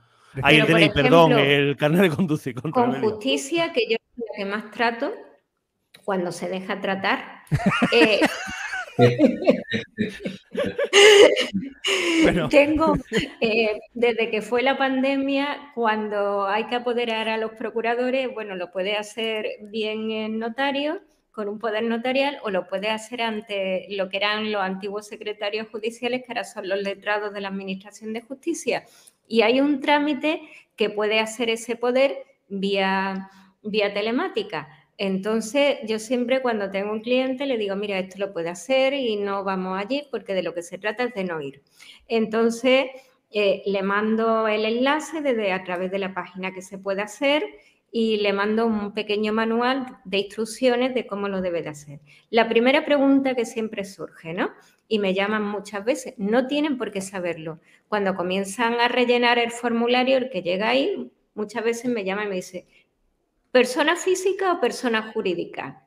Hay 0.42 0.58
el 0.58 0.66
DNI, 0.66 0.90
perdón, 0.90 1.32
el 1.32 1.76
carnet 1.76 2.02
de 2.02 2.10
conducir. 2.10 2.54
Con 2.54 3.00
justicia, 3.00 3.72
que 3.72 3.82
yo 3.88 3.96
lo 4.16 4.24
que 4.36 4.44
más 4.44 4.70
trato, 4.70 5.12
cuando 6.04 6.32
se 6.32 6.48
deja 6.48 6.80
tratar, 6.80 7.42
eh, 7.92 8.20
Tengo, 12.50 12.94
eh, 13.40 13.80
desde 13.92 14.30
que 14.30 14.42
fue 14.42 14.62
la 14.62 14.78
pandemia, 14.78 15.72
cuando 15.74 16.46
hay 16.46 16.64
que 16.64 16.76
apoderar 16.76 17.28
a 17.28 17.36
los 17.36 17.52
procuradores, 17.52 18.32
bueno, 18.32 18.56
lo 18.56 18.70
puede 18.72 18.96
hacer 18.96 19.46
bien 19.62 20.10
en 20.10 20.38
notario, 20.38 21.00
con 21.32 21.48
un 21.48 21.58
poder 21.58 21.82
notarial, 21.82 22.38
o 22.44 22.50
lo 22.50 22.68
puede 22.68 22.90
hacer 22.90 23.20
ante 23.20 23.86
lo 23.90 24.08
que 24.08 24.18
eran 24.18 24.52
los 24.52 24.62
antiguos 24.62 25.08
secretarios 25.08 25.68
judiciales, 25.68 26.22
que 26.22 26.26
ahora 26.28 26.44
son 26.44 26.68
los 26.68 26.80
letrados 26.80 27.34
de 27.34 27.40
la 27.40 27.48
Administración 27.48 28.12
de 28.12 28.20
Justicia. 28.20 28.84
Y 29.26 29.42
hay 29.42 29.60
un 29.60 29.80
trámite 29.80 30.42
que 30.76 30.90
puede 30.90 31.18
hacer 31.18 31.50
ese 31.50 31.76
poder 31.76 32.18
vía, 32.48 33.30
vía 33.62 33.92
telemática. 33.92 34.68
Entonces, 34.96 35.78
yo 35.86 35.98
siempre 35.98 36.40
cuando 36.40 36.70
tengo 36.70 36.92
un 36.92 37.00
cliente 37.00 37.46
le 37.46 37.58
digo, 37.58 37.74
mira, 37.76 37.98
esto 37.98 38.18
lo 38.18 38.32
puede 38.32 38.48
hacer 38.48 38.94
y 38.94 39.16
no 39.16 39.42
vamos 39.42 39.78
allí 39.78 40.06
porque 40.10 40.34
de 40.34 40.42
lo 40.42 40.54
que 40.54 40.62
se 40.62 40.78
trata 40.78 41.04
es 41.04 41.14
de 41.14 41.24
no 41.24 41.40
ir. 41.40 41.62
Entonces, 42.06 42.86
eh, 43.32 43.62
le 43.66 43.82
mando 43.82 44.46
el 44.46 44.64
enlace 44.64 45.20
desde 45.20 45.52
a 45.52 45.64
través 45.64 45.90
de 45.90 45.98
la 45.98 46.14
página 46.14 46.54
que 46.54 46.62
se 46.62 46.78
puede 46.78 47.02
hacer 47.02 47.42
y 47.90 48.16
le 48.18 48.32
mando 48.32 48.66
un 48.66 48.92
pequeño 48.92 49.32
manual 49.32 49.98
de 50.04 50.18
instrucciones 50.18 50.94
de 50.94 51.06
cómo 51.06 51.28
lo 51.28 51.40
debe 51.40 51.62
de 51.62 51.68
hacer. 51.70 52.00
La 52.30 52.48
primera 52.48 52.84
pregunta 52.84 53.34
que 53.34 53.44
siempre 53.44 53.84
surge, 53.84 54.34
¿no? 54.34 54.50
Y 54.88 54.98
me 54.98 55.14
llaman 55.14 55.44
muchas 55.44 55.84
veces, 55.84 56.14
no 56.16 56.46
tienen 56.46 56.76
por 56.76 56.90
qué 56.90 57.00
saberlo. 57.00 57.60
Cuando 57.88 58.14
comienzan 58.14 58.74
a 58.80 58.88
rellenar 58.88 59.38
el 59.38 59.50
formulario, 59.50 60.18
el 60.18 60.30
que 60.30 60.42
llega 60.42 60.68
ahí, 60.68 61.12
muchas 61.34 61.64
veces 61.64 61.90
me 61.90 62.04
llama 62.04 62.24
y 62.24 62.28
me 62.28 62.34
dice, 62.36 62.66
¿Persona 63.54 63.94
física 63.94 64.52
o 64.52 64.60
persona 64.60 65.12
jurídica? 65.12 65.86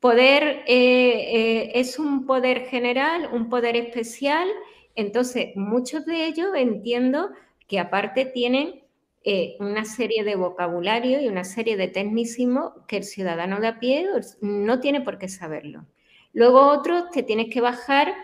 Poder 0.00 0.64
eh, 0.66 0.66
eh, 0.66 1.72
es 1.74 1.98
un 1.98 2.24
poder 2.24 2.64
general, 2.68 3.28
un 3.34 3.50
poder 3.50 3.76
especial. 3.76 4.48
Entonces, 4.94 5.48
muchos 5.56 6.06
de 6.06 6.24
ellos 6.24 6.48
entiendo 6.56 7.32
que 7.68 7.80
aparte 7.80 8.24
tienen 8.24 8.82
eh, 9.24 9.56
una 9.60 9.84
serie 9.84 10.24
de 10.24 10.36
vocabulario 10.36 11.20
y 11.20 11.28
una 11.28 11.44
serie 11.44 11.76
de 11.76 11.88
tecnicismos 11.88 12.72
que 12.88 12.96
el 12.96 13.04
ciudadano 13.04 13.60
de 13.60 13.66
a 13.66 13.78
pie 13.78 14.06
no 14.40 14.80
tiene 14.80 15.02
por 15.02 15.18
qué 15.18 15.28
saberlo. 15.28 15.84
Luego 16.32 16.66
otros 16.66 17.10
te 17.10 17.22
tienes 17.22 17.52
que 17.52 17.60
bajar 17.60 18.14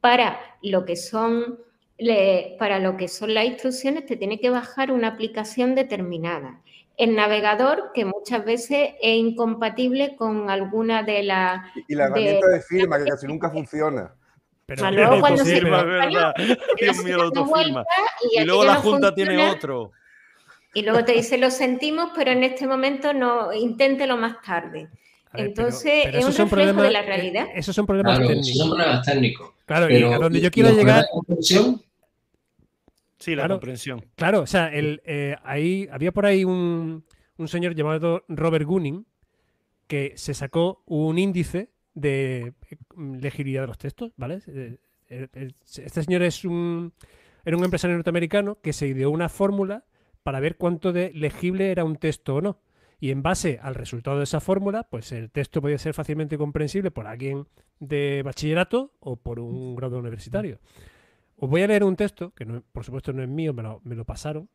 para 0.00 0.38
lo 0.62 0.84
que 0.84 0.94
son 0.94 1.58
para 2.60 2.78
lo 2.78 2.96
que 2.96 3.08
son 3.08 3.34
las 3.34 3.44
instrucciones 3.44 4.06
te 4.06 4.16
tiene 4.16 4.40
que 4.40 4.48
bajar 4.48 4.90
una 4.90 5.08
aplicación 5.08 5.74
determinada 5.74 6.62
el 7.00 7.16
navegador 7.16 7.92
que 7.94 8.04
muchas 8.04 8.44
veces 8.44 8.90
es 9.00 9.16
incompatible 9.16 10.16
con 10.16 10.50
alguna 10.50 11.02
de 11.02 11.22
las... 11.22 11.62
Y 11.88 11.94
la 11.94 12.04
herramienta 12.04 12.46
de, 12.48 12.60
firma 12.60 12.98
que 12.98 13.04
casi 13.04 13.26
nunca 13.26 13.50
funciona. 13.50 14.14
Pero 14.66 14.90
luego 14.90 15.20
cuando 15.20 15.44
se 15.44 15.64
¿verdad? 15.64 16.34
Dios 16.80 17.02
mío, 17.02 17.22
autofirma. 17.22 17.84
Y, 18.30 18.40
y 18.40 18.44
luego 18.44 18.64
la 18.64 18.76
Junta 18.76 19.14
tiene 19.14 19.50
otro. 19.50 19.92
Y 20.74 20.82
luego 20.82 21.04
te 21.04 21.12
dice, 21.12 21.38
lo 21.38 21.50
sentimos, 21.50 22.10
pero 22.14 22.30
en 22.30 22.44
este 22.44 22.66
momento 22.66 23.12
no, 23.12 23.52
inténtelo 23.52 24.16
más 24.16 24.40
tarde. 24.42 24.88
Entonces, 25.32 26.06
es 26.12 26.24
un 26.24 26.50
reflejo 26.50 26.82
de 26.82 26.90
la 26.90 27.02
realidad. 27.02 27.46
Eh, 27.46 27.60
esos 27.60 27.74
son 27.74 27.86
problemas 27.86 28.18
técnicos. 28.18 28.48
Esos 28.48 28.58
son 28.58 28.76
problemas 28.76 29.06
técnicos. 29.06 29.50
Claro, 29.64 29.90
y 29.90 30.02
a 30.02 30.18
donde 30.18 30.40
yo 30.40 30.50
quiero 30.50 30.70
llegar. 30.70 31.06
Sí, 33.20 33.36
la 33.36 33.46
comprensión. 33.46 34.04
Claro, 34.16 34.40
o 34.40 34.46
sea, 34.46 34.68
el, 34.72 35.02
eh, 35.04 35.36
ahí, 35.44 35.86
había 35.92 36.10
por 36.10 36.24
ahí 36.24 36.42
un, 36.44 37.04
señor 37.46 37.74
llamado 37.74 38.24
Robert 38.28 38.66
Gunning 38.66 39.06
que 39.86 40.14
se 40.16 40.32
sacó 40.32 40.82
un 40.86 41.18
índice 41.18 41.70
de 41.94 42.54
eh, 42.70 42.76
legibilidad 42.96 43.62
de 43.62 43.66
los 43.66 43.78
textos, 43.78 44.12
¿vale? 44.16 44.40
Eh, 44.46 44.78
este 45.10 46.02
señor 46.02 46.22
es 46.22 46.44
un, 46.44 46.94
era 47.44 47.56
un 47.56 47.64
empresario 47.64 47.96
norteamericano 47.96 48.58
que 48.62 48.72
se 48.72 48.86
ideó 48.86 49.10
una 49.10 49.28
fórmula 49.28 49.84
para 50.22 50.40
ver 50.40 50.56
cuánto 50.56 50.92
de 50.92 51.12
legible 51.12 51.70
era 51.70 51.84
un 51.84 51.96
texto 51.96 52.36
o 52.36 52.40
no. 52.40 52.58
Y 53.00 53.10
en 53.10 53.22
base 53.22 53.58
al 53.62 53.74
resultado 53.74 54.18
de 54.18 54.24
esa 54.24 54.40
fórmula, 54.40 54.84
pues 54.84 55.12
el 55.12 55.30
texto 55.30 55.60
podía 55.60 55.78
ser 55.78 55.92
fácilmente 55.94 56.38
comprensible 56.38 56.90
por 56.90 57.06
alguien 57.06 57.46
de 57.80 58.22
bachillerato 58.22 58.92
o 59.00 59.16
por 59.16 59.40
un 59.40 59.74
grado 59.74 59.98
universitario. 59.98 60.58
Os 61.42 61.48
voy 61.48 61.62
a 61.62 61.66
leer 61.66 61.84
un 61.84 61.96
texto, 61.96 62.34
que 62.34 62.44
por 62.44 62.84
supuesto 62.84 63.14
no 63.14 63.22
es 63.22 63.28
mío, 63.28 63.54
me 63.54 63.62
lo, 63.62 63.80
me 63.82 63.94
lo 63.94 64.04
pasaron. 64.04 64.50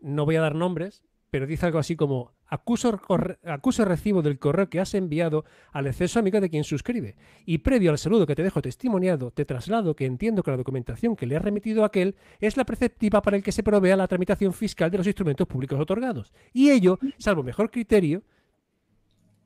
No 0.00 0.24
voy 0.24 0.36
a 0.36 0.40
dar 0.40 0.54
nombres, 0.54 1.04
pero 1.30 1.46
dice 1.46 1.66
algo 1.66 1.78
así 1.78 1.94
como 1.94 2.32
acuso, 2.46 2.98
acuso 3.44 3.84
recibo 3.84 4.22
del 4.22 4.38
correo 4.38 4.70
que 4.70 4.80
has 4.80 4.94
enviado 4.94 5.44
al 5.72 5.86
exceso 5.86 6.18
amigo 6.18 6.40
de 6.40 6.48
quien 6.48 6.64
suscribe. 6.64 7.16
Y 7.44 7.58
previo 7.58 7.90
al 7.90 7.98
saludo 7.98 8.26
que 8.26 8.34
te 8.34 8.42
dejo 8.42 8.62
testimoniado, 8.62 9.30
te 9.30 9.44
traslado 9.44 9.94
que 9.94 10.06
entiendo 10.06 10.42
que 10.42 10.52
la 10.52 10.56
documentación 10.56 11.16
que 11.16 11.26
le 11.26 11.36
has 11.36 11.42
remitido 11.42 11.82
a 11.82 11.88
aquel 11.88 12.16
es 12.40 12.56
la 12.56 12.64
preceptiva 12.64 13.20
para 13.20 13.36
el 13.36 13.42
que 13.42 13.52
se 13.52 13.62
provea 13.62 13.94
la 13.94 14.08
tramitación 14.08 14.54
fiscal 14.54 14.90
de 14.90 14.96
los 14.96 15.06
instrumentos 15.06 15.46
públicos 15.46 15.78
otorgados. 15.78 16.32
Y 16.54 16.70
ello, 16.70 16.98
salvo 17.18 17.42
mejor 17.42 17.70
criterio. 17.70 18.22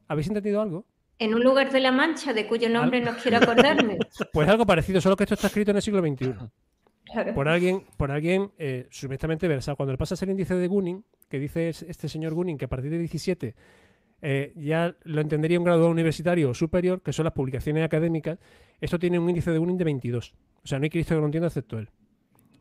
¿Habéis 0.07 0.29
entendido 0.29 0.63
algo? 0.63 0.87
en 1.21 1.35
un 1.35 1.45
lugar 1.45 1.71
de 1.71 1.81
la 1.81 1.93
Mancha 1.93 2.33
de 2.33 2.47
cuyo 2.47 2.69
nombre 2.69 3.01
no 3.01 3.15
quiero 3.15 3.37
acordarme. 3.37 3.99
Pues 4.33 4.49
algo 4.49 4.67
parecido, 4.67 5.01
solo 5.01 5.17
que 5.17 5.25
esto 5.25 5.35
está 5.35 5.49
escrito 5.49 5.71
en 5.71 5.77
el 5.77 5.83
siglo 5.83 6.01
XXI. 6.01 6.35
Por 7.35 7.49
alguien, 7.49 7.85
por 7.97 8.11
alguien 8.11 8.53
eh, 8.59 8.87
supuestamente 8.91 9.49
versado. 9.49 9.77
Cuando 9.77 9.93
le 9.93 9.99
pasas 9.99 10.23
el 10.23 10.31
índice 10.31 10.55
de 10.55 10.67
Gunning, 10.69 11.05
que 11.29 11.39
dice 11.39 11.69
este 11.69 12.09
señor 12.09 12.35
Gunning 12.35 12.59
que 12.59 12.67
a 12.67 12.69
partir 12.69 12.91
de 12.91 12.99
17 12.99 13.55
eh, 14.23 14.53
ya 14.57 14.95
lo 15.05 15.21
entendería 15.21 15.59
un 15.59 15.65
grado 15.65 15.89
universitario 15.89 16.51
o 16.51 16.55
superior, 16.55 17.03
que 17.03 17.13
son 17.13 17.25
las 17.25 17.33
publicaciones 17.33 17.85
académicas, 17.85 18.39
esto 18.81 18.99
tiene 18.99 19.19
un 19.19 19.29
índice 19.29 19.51
de 19.51 19.59
Gunning 19.59 19.79
de 19.79 19.85
22. 19.85 20.35
O 20.63 20.67
sea, 20.67 20.79
no 20.79 20.85
hay 20.85 20.91
Cristo 20.91 21.15
que 21.15 21.21
lo 21.21 21.27
entienda 21.27 21.49
excepto 21.49 21.79
él. 21.79 21.91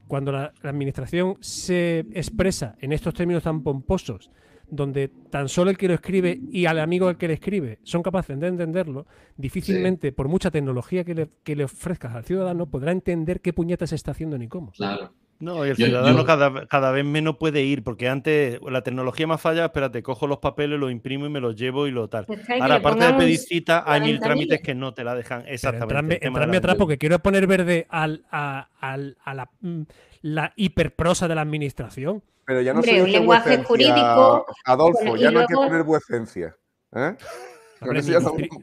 Cuando 0.07 0.31
la 0.31 0.53
administración 0.63 1.37
se 1.39 1.99
expresa 2.13 2.75
en 2.79 2.93
estos 2.93 3.13
términos 3.13 3.43
tan 3.43 3.61
pomposos 3.61 4.31
donde 4.71 5.09
tan 5.29 5.49
solo 5.49 5.71
el 5.71 5.77
que 5.77 5.87
lo 5.87 5.93
escribe 5.93 6.39
y 6.51 6.65
al 6.65 6.79
amigo 6.79 7.07
al 7.07 7.17
que 7.17 7.27
le 7.27 7.35
escribe 7.35 7.79
son 7.83 8.03
capaces 8.03 8.39
de 8.39 8.47
entenderlo, 8.47 9.05
difícilmente, 9.37 10.11
por 10.11 10.27
mucha 10.27 10.51
tecnología 10.51 11.03
que 11.03 11.15
le, 11.15 11.29
que 11.43 11.55
le, 11.55 11.65
ofrezcas 11.65 12.15
al 12.15 12.23
ciudadano, 12.23 12.67
podrá 12.67 12.91
entender 12.91 13.41
qué 13.41 13.53
puñeta 13.53 13.87
se 13.87 13.95
está 13.95 14.11
haciendo 14.11 14.37
ni 14.37 14.47
cómo. 14.47 14.71
Claro. 14.71 15.13
No, 15.39 15.65
y 15.65 15.69
el 15.69 15.77
ciudadano 15.77 16.25
Cada, 16.25 16.67
cada, 16.67 16.91
vez 16.91 17.05
menos 17.05 17.37
puede 17.37 17.63
ir, 17.63 17.81
porque 17.81 18.09
antes 18.09 18.59
la 18.61 18.81
tecnología 18.81 19.25
más 19.25 19.39
falla, 19.39 19.65
espérate, 19.65 20.03
cojo 20.03 20.27
los 20.27 20.39
papeles, 20.39 20.77
los 20.77 20.91
imprimo 20.91 21.25
y 21.25 21.29
me 21.29 21.39
los 21.39 21.55
llevo 21.55 21.87
y 21.87 21.91
lo 21.91 22.09
tal. 22.09 22.25
Pues 22.25 22.41
Ahora, 22.59 22.75
aparte 22.75 23.05
de 23.05 23.13
pedir 23.13 23.37
cita, 23.37 23.83
hay 23.87 24.01
mil 24.01 24.19
trámites 24.19 24.59
que 24.61 24.75
no 24.75 24.93
te 24.93 25.05
la 25.05 25.15
dejan 25.15 25.45
exactamente. 25.47 26.25
Entrarme 26.25 26.57
atrás 26.57 26.75
porque 26.75 26.97
quiero 26.97 27.19
poner 27.19 27.47
verde 27.47 27.87
al, 27.89 28.25
a, 28.31 28.67
a 28.81 29.33
la, 29.33 29.49
mm, 29.61 29.81
la 30.21 30.53
hiperprosa 30.55 31.27
de 31.27 31.35
la 31.35 31.41
administración. 31.41 32.23
Pero 32.45 32.61
ya 32.61 32.73
no 32.73 32.79
Hombre, 32.79 33.03
un 33.03 33.11
lenguaje 33.11 33.63
jurídico. 33.63 34.45
Adolfo, 34.65 35.15
ya 35.15 35.31
no 35.31 35.41
hay 35.41 35.47
que 35.47 35.53
poner 35.53 35.83
vuecencia. 35.83 36.55
¿eh? 36.95 37.15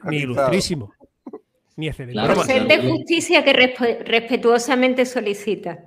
ni, 0.09 0.17
ilustrísimo. 0.17 0.93
Ni 1.75 1.87
excelente. 1.87 2.19
Claro, 2.19 2.43
ser 2.43 2.67
de 2.67 2.89
justicia 2.89 3.43
que 3.43 3.53
respetuosamente 3.53 5.05
solicita. 5.05 5.83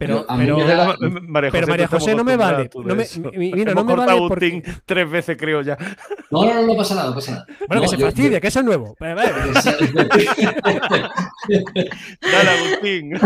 Pero, 0.00 0.24
pero, 0.26 1.66
María 1.66 1.86
José, 1.86 2.14
no 2.14 2.24
me 2.24 2.34
vale. 2.34 2.70
No 2.72 2.96
me, 2.96 3.04
mira, 3.36 3.74
no 3.74 3.84
me 3.84 3.94
vale 3.94 4.18
porque... 4.26 4.62
tres 4.86 5.10
veces, 5.10 5.36
creo 5.38 5.60
ya. 5.60 5.76
No, 6.30 6.42
no, 6.42 6.54
no, 6.54 6.68
no 6.68 6.74
pasa 6.74 6.94
nada, 6.94 7.10
no 7.10 7.14
pasa 7.14 7.32
nada. 7.32 7.46
Bueno, 7.68 7.82
que 7.82 7.88
se 7.88 7.98
fastidia, 7.98 8.40
que 8.40 8.48
eso 8.48 8.60
es 8.60 8.64
nuevo. 8.64 8.96
Dale, 9.00 9.20
Agustín. 12.50 13.12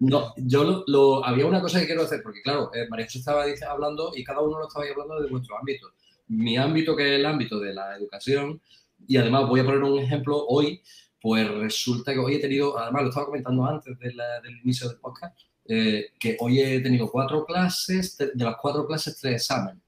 No, 0.00 0.32
yo 0.36 0.84
lo, 0.86 1.24
había 1.24 1.46
una 1.46 1.60
cosa 1.60 1.78
que 1.78 1.86
quiero 1.86 2.02
hacer, 2.02 2.22
porque 2.22 2.40
claro, 2.42 2.70
eh, 2.74 2.86
María 2.88 3.06
José 3.06 3.18
estaba 3.18 3.44
hablando 3.70 4.10
y 4.16 4.24
cada 4.24 4.40
uno 4.40 4.58
lo 4.58 4.66
estaba 4.66 4.86
hablando 4.90 5.20
de 5.20 5.28
vuestro 5.28 5.56
ámbito. 5.58 5.92
Mi 6.28 6.56
ámbito, 6.56 6.96
que 6.96 7.14
es 7.14 7.20
el 7.20 7.26
ámbito 7.26 7.60
de 7.60 7.74
la 7.74 7.94
educación, 7.94 8.60
y 9.06 9.16
además 9.16 9.46
voy 9.46 9.60
a 9.60 9.64
poner 9.64 9.82
un 9.82 9.98
ejemplo 10.00 10.44
hoy 10.46 10.82
pues 11.24 11.50
resulta 11.50 12.12
que 12.12 12.18
hoy 12.18 12.34
he 12.34 12.38
tenido, 12.38 12.78
además 12.78 13.04
lo 13.04 13.08
estaba 13.08 13.24
comentando 13.24 13.64
antes 13.64 13.98
del 13.98 14.14
inicio 14.62 14.90
del 14.90 14.98
podcast, 14.98 15.40
eh, 15.64 16.08
que 16.20 16.36
hoy 16.38 16.60
he 16.60 16.80
tenido 16.80 17.10
cuatro 17.10 17.46
clases, 17.46 18.18
de 18.18 18.44
las 18.44 18.56
cuatro 18.60 18.86
clases, 18.86 19.18
tres 19.18 19.36
exámenes. 19.36 19.82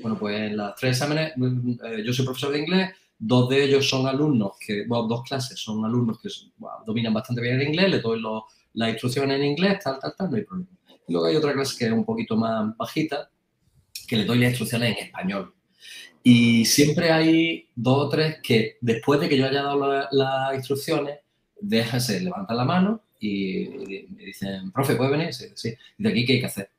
Bueno, 0.00 0.18
pues 0.18 0.40
en 0.40 0.56
las 0.56 0.74
tres 0.74 0.96
exámenes, 0.96 1.34
mm, 1.36 1.70
eh, 1.84 2.02
yo 2.04 2.12
soy 2.12 2.24
profesor 2.24 2.50
de 2.50 2.58
inglés, 2.58 2.90
dos 3.16 3.48
de 3.48 3.62
ellos 3.62 3.88
son 3.88 4.08
alumnos, 4.08 4.54
que, 4.58 4.84
bueno, 4.88 5.06
dos 5.06 5.22
clases 5.22 5.56
son 5.56 5.84
alumnos 5.84 6.20
que 6.20 6.28
dominan 6.84 7.14
bastante 7.14 7.42
bien 7.42 7.60
el 7.60 7.68
inglés, 7.68 7.88
les 7.88 8.02
doy 8.02 8.20
las 8.72 8.88
instrucciones 8.88 9.36
en 9.38 9.44
inglés, 9.44 9.78
tal, 9.84 10.00
tal, 10.00 10.16
tal, 10.18 10.30
no 10.32 10.36
hay 10.36 10.42
problema. 10.42 10.70
Luego 11.06 11.26
hay 11.26 11.36
otra 11.36 11.52
clase 11.52 11.78
que 11.78 11.84
es 11.84 11.92
un 11.92 12.04
poquito 12.04 12.36
más 12.36 12.76
bajita, 12.76 13.30
que 14.08 14.16
le 14.16 14.24
doy 14.24 14.38
las 14.38 14.48
instrucciones 14.48 14.98
en 14.98 15.04
español. 15.04 15.54
Y 16.22 16.64
siempre 16.64 17.10
hay 17.10 17.68
dos 17.74 18.06
o 18.06 18.08
tres 18.08 18.36
que 18.42 18.76
después 18.80 19.20
de 19.20 19.28
que 19.28 19.36
yo 19.36 19.46
haya 19.46 19.62
dado 19.62 20.08
las 20.10 20.54
instrucciones, 20.54 21.18
dejan, 21.60 22.00
levantan 22.24 22.56
la 22.56 22.64
mano 22.64 23.02
y, 23.18 23.68
me 24.10 24.24
dicen, 24.24 24.70
profe, 24.72 24.96
¿puede 24.96 25.10
venir? 25.10 25.32
Sí, 25.32 25.46
sí. 25.54 25.74
¿Y 25.98 26.02
de 26.02 26.08
aquí 26.08 26.24
qué 26.24 26.34
hay 26.34 26.40
que 26.40 26.46
hacer? 26.46 26.70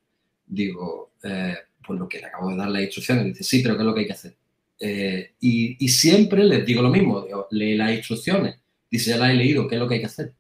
Digo, 0.46 1.14
eh, 1.24 1.56
pues 1.86 2.00
lo 2.00 2.08
que 2.08 2.20
le 2.20 2.26
acabo 2.28 2.50
de 2.50 2.58
dar 2.58 2.70
las 2.70 2.84
instrucciones. 2.84 3.26
Dice, 3.26 3.44
sí, 3.44 3.62
pero 3.62 3.76
¿qué 3.76 3.82
es 3.82 3.86
lo 3.86 3.94
que 3.94 4.00
hay 4.02 4.08
que 4.08 4.14
hacer? 4.14 4.36
Eh, 4.80 5.34
y, 5.39 5.86
y, 5.86 5.88
siempre 5.89 6.44
les 6.44 6.66
digo 6.66 6.82
lo 6.82 6.89
mismo, 6.89 7.22
digo, 7.22 7.48
lee 7.52 7.78
las 7.78 7.91
instrucciones. 7.91 8.58
dice, 8.89 9.12
ya 9.12 9.18
la 9.18 9.32
he 9.32 9.36
leído, 9.36 9.68
¿qué 9.68 9.76
es 9.76 9.82
lo 9.82 9.88
que 9.88 9.96
hay 9.96 10.00
que 10.02 10.08
hacer? 10.08 10.34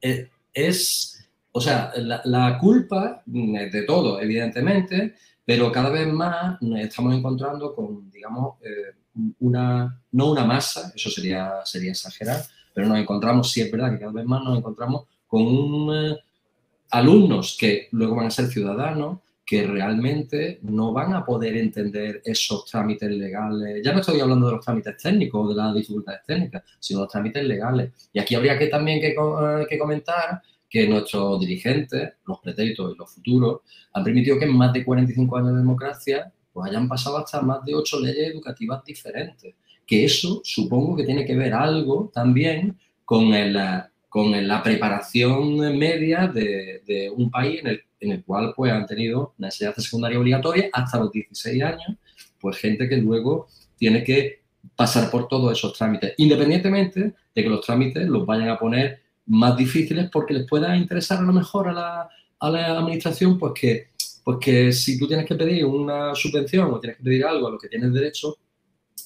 Eh, 0.00 0.28
es, 0.52 1.26
o 1.52 1.60
sea, 1.60 1.92
la, 1.96 2.58
culpa 2.58 3.22
es 3.26 3.72
de 3.72 3.82
todo, 3.82 4.20
evidentemente, 4.20 5.14
pero 5.44 5.70
cada 5.70 5.90
vez 5.90 6.10
más 6.12 6.60
nos 6.62 6.80
estamos 6.80 7.14
encontrando 7.14 7.74
con, 7.74 8.10
digamos, 8.10 8.56
eh, 8.62 8.94
una, 9.40 10.00
no 10.12 10.30
una 10.30 10.44
masa, 10.44 10.92
eso 10.94 11.10
sería, 11.10 11.64
sería 11.64 11.90
exagerar, 11.90 12.42
pero 12.72 12.88
nos 12.88 12.98
encontramos, 12.98 13.50
sí 13.50 13.60
es 13.60 13.70
verdad 13.70 13.92
que 13.92 14.00
cada 14.00 14.12
vez 14.12 14.24
más 14.24 14.42
nos 14.42 14.58
encontramos 14.58 15.04
con 15.26 15.42
eh, 15.94 16.16
alumnos 16.90 17.56
que 17.58 17.88
luego 17.92 18.16
van 18.16 18.26
a 18.26 18.30
ser 18.30 18.46
ciudadanos, 18.46 19.18
que 19.46 19.66
realmente 19.66 20.58
no 20.62 20.92
van 20.92 21.12
a 21.12 21.24
poder 21.24 21.56
entender 21.56 22.22
esos 22.24 22.64
trámites 22.64 23.10
legales. 23.10 23.82
Ya 23.84 23.92
no 23.92 24.00
estoy 24.00 24.18
hablando 24.20 24.46
de 24.46 24.52
los 24.52 24.64
trámites 24.64 24.96
técnicos 24.96 25.44
o 25.44 25.48
de 25.50 25.54
las 25.54 25.74
dificultades 25.74 26.22
técnicas, 26.26 26.62
sino 26.80 27.00
los 27.00 27.10
trámites 27.10 27.44
legales. 27.44 27.92
Y 28.12 28.20
aquí 28.20 28.34
habría 28.34 28.58
que 28.58 28.68
también 28.68 29.00
que, 29.00 29.08
eh, 29.08 29.66
que 29.68 29.78
comentar 29.78 30.40
que 30.74 30.88
nuestros 30.88 31.38
dirigentes, 31.38 32.14
los 32.26 32.40
pretéritos 32.40 32.92
y 32.92 32.98
los 32.98 33.08
futuros, 33.08 33.60
han 33.92 34.02
permitido 34.02 34.40
que 34.40 34.46
en 34.46 34.56
más 34.56 34.72
de 34.72 34.84
45 34.84 35.36
años 35.36 35.52
de 35.52 35.58
democracia 35.58 36.32
pues 36.52 36.68
hayan 36.68 36.88
pasado 36.88 37.18
hasta 37.18 37.40
más 37.42 37.64
de 37.64 37.76
ocho 37.76 38.00
leyes 38.00 38.32
educativas 38.32 38.84
diferentes. 38.84 39.54
Que 39.86 40.04
eso 40.04 40.40
supongo 40.42 40.96
que 40.96 41.04
tiene 41.04 41.24
que 41.24 41.36
ver 41.36 41.54
algo 41.54 42.10
también 42.12 42.76
con, 43.04 43.32
el, 43.34 43.56
con 44.08 44.48
la 44.48 44.64
preparación 44.64 45.78
media 45.78 46.26
de, 46.26 47.08
un 47.14 47.30
país 47.30 47.60
en 47.60 47.66
el 47.68 47.80
en 48.00 48.10
el 48.10 48.24
cual 48.24 48.52
pues 48.54 48.70
han 48.70 48.84
tenido 48.84 49.32
una 49.38 49.48
enseñanza 49.48 49.80
secundaria 49.80 50.18
obligatoria 50.18 50.68
hasta 50.74 50.98
los 50.98 51.10
16 51.10 51.62
años, 51.62 51.96
pues 52.38 52.58
gente 52.58 52.86
que 52.86 52.98
luego 52.98 53.46
tiene 53.76 54.04
que 54.04 54.42
pasar 54.76 55.10
por 55.10 55.26
todos 55.26 55.56
esos 55.56 55.72
trámites, 55.72 56.12
independientemente 56.18 57.14
de 57.34 57.42
que 57.42 57.48
los 57.48 57.64
trámites 57.64 58.06
los 58.06 58.26
vayan 58.26 58.50
a 58.50 58.58
poner 58.58 59.03
más 59.26 59.56
difíciles 59.56 60.10
porque 60.12 60.34
les 60.34 60.46
pueda 60.46 60.76
interesar 60.76 61.18
a 61.18 61.22
lo 61.22 61.32
mejor 61.32 61.68
a 61.68 61.72
la, 61.72 62.08
a 62.40 62.50
la 62.50 62.78
administración, 62.78 63.38
pues 63.38 63.52
que, 63.58 63.88
pues 64.22 64.38
que 64.40 64.72
si 64.72 64.98
tú 64.98 65.06
tienes 65.06 65.26
que 65.26 65.34
pedir 65.34 65.64
una 65.64 66.14
subvención 66.14 66.72
o 66.72 66.80
tienes 66.80 66.98
que 66.98 67.04
pedir 67.04 67.24
algo 67.24 67.48
a 67.48 67.50
lo 67.52 67.58
que 67.58 67.68
tienes 67.68 67.92
derecho, 67.92 68.36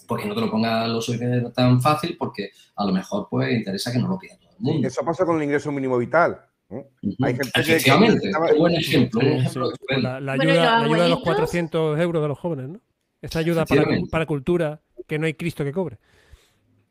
pues 0.06 0.22
que 0.22 0.28
no 0.28 0.34
te 0.34 0.40
lo 0.40 0.50
ponga 0.50 0.88
lo 0.88 1.00
suficiente 1.00 1.50
tan 1.50 1.80
fácil 1.80 2.16
porque 2.18 2.50
a 2.76 2.84
lo 2.84 2.92
mejor 2.92 3.28
pues 3.30 3.52
interesa 3.52 3.92
que 3.92 3.98
no 3.98 4.08
lo 4.08 4.18
pida 4.18 4.36
todo 4.38 4.50
el 4.50 4.60
mundo. 4.60 4.88
Eso 4.88 5.04
pasa 5.04 5.24
con 5.24 5.36
el 5.36 5.44
ingreso 5.44 5.70
mínimo 5.70 5.98
vital. 5.98 6.40
Hay 6.70 7.34
gente 7.34 7.50
Efectivamente, 7.54 8.30
que... 8.30 8.58
buen 8.58 8.74
ejemplo. 8.74 9.20
La, 9.96 10.32
ayuda, 10.32 10.82
de 10.82 11.08
los 11.08 11.20
400 11.20 11.98
euros 11.98 12.22
de 12.22 12.28
los 12.28 12.38
jóvenes, 12.38 12.68
¿no? 12.68 12.80
Esa 13.22 13.38
ayuda 13.40 13.64
para, 13.64 13.84
para 14.10 14.26
cultura 14.26 14.80
que 15.06 15.18
no 15.18 15.26
hay 15.26 15.34
Cristo 15.34 15.64
que 15.64 15.72
cobre. 15.72 15.98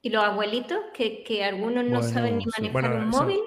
¿Y 0.01 0.09
los 0.09 0.23
abuelitos, 0.23 0.77
que, 0.93 1.23
que 1.23 1.43
algunos 1.43 1.85
no 1.85 2.03
saben 2.03 2.37
ni 2.37 2.45
manejar 2.45 3.03
un 3.03 3.09
móvil? 3.09 3.39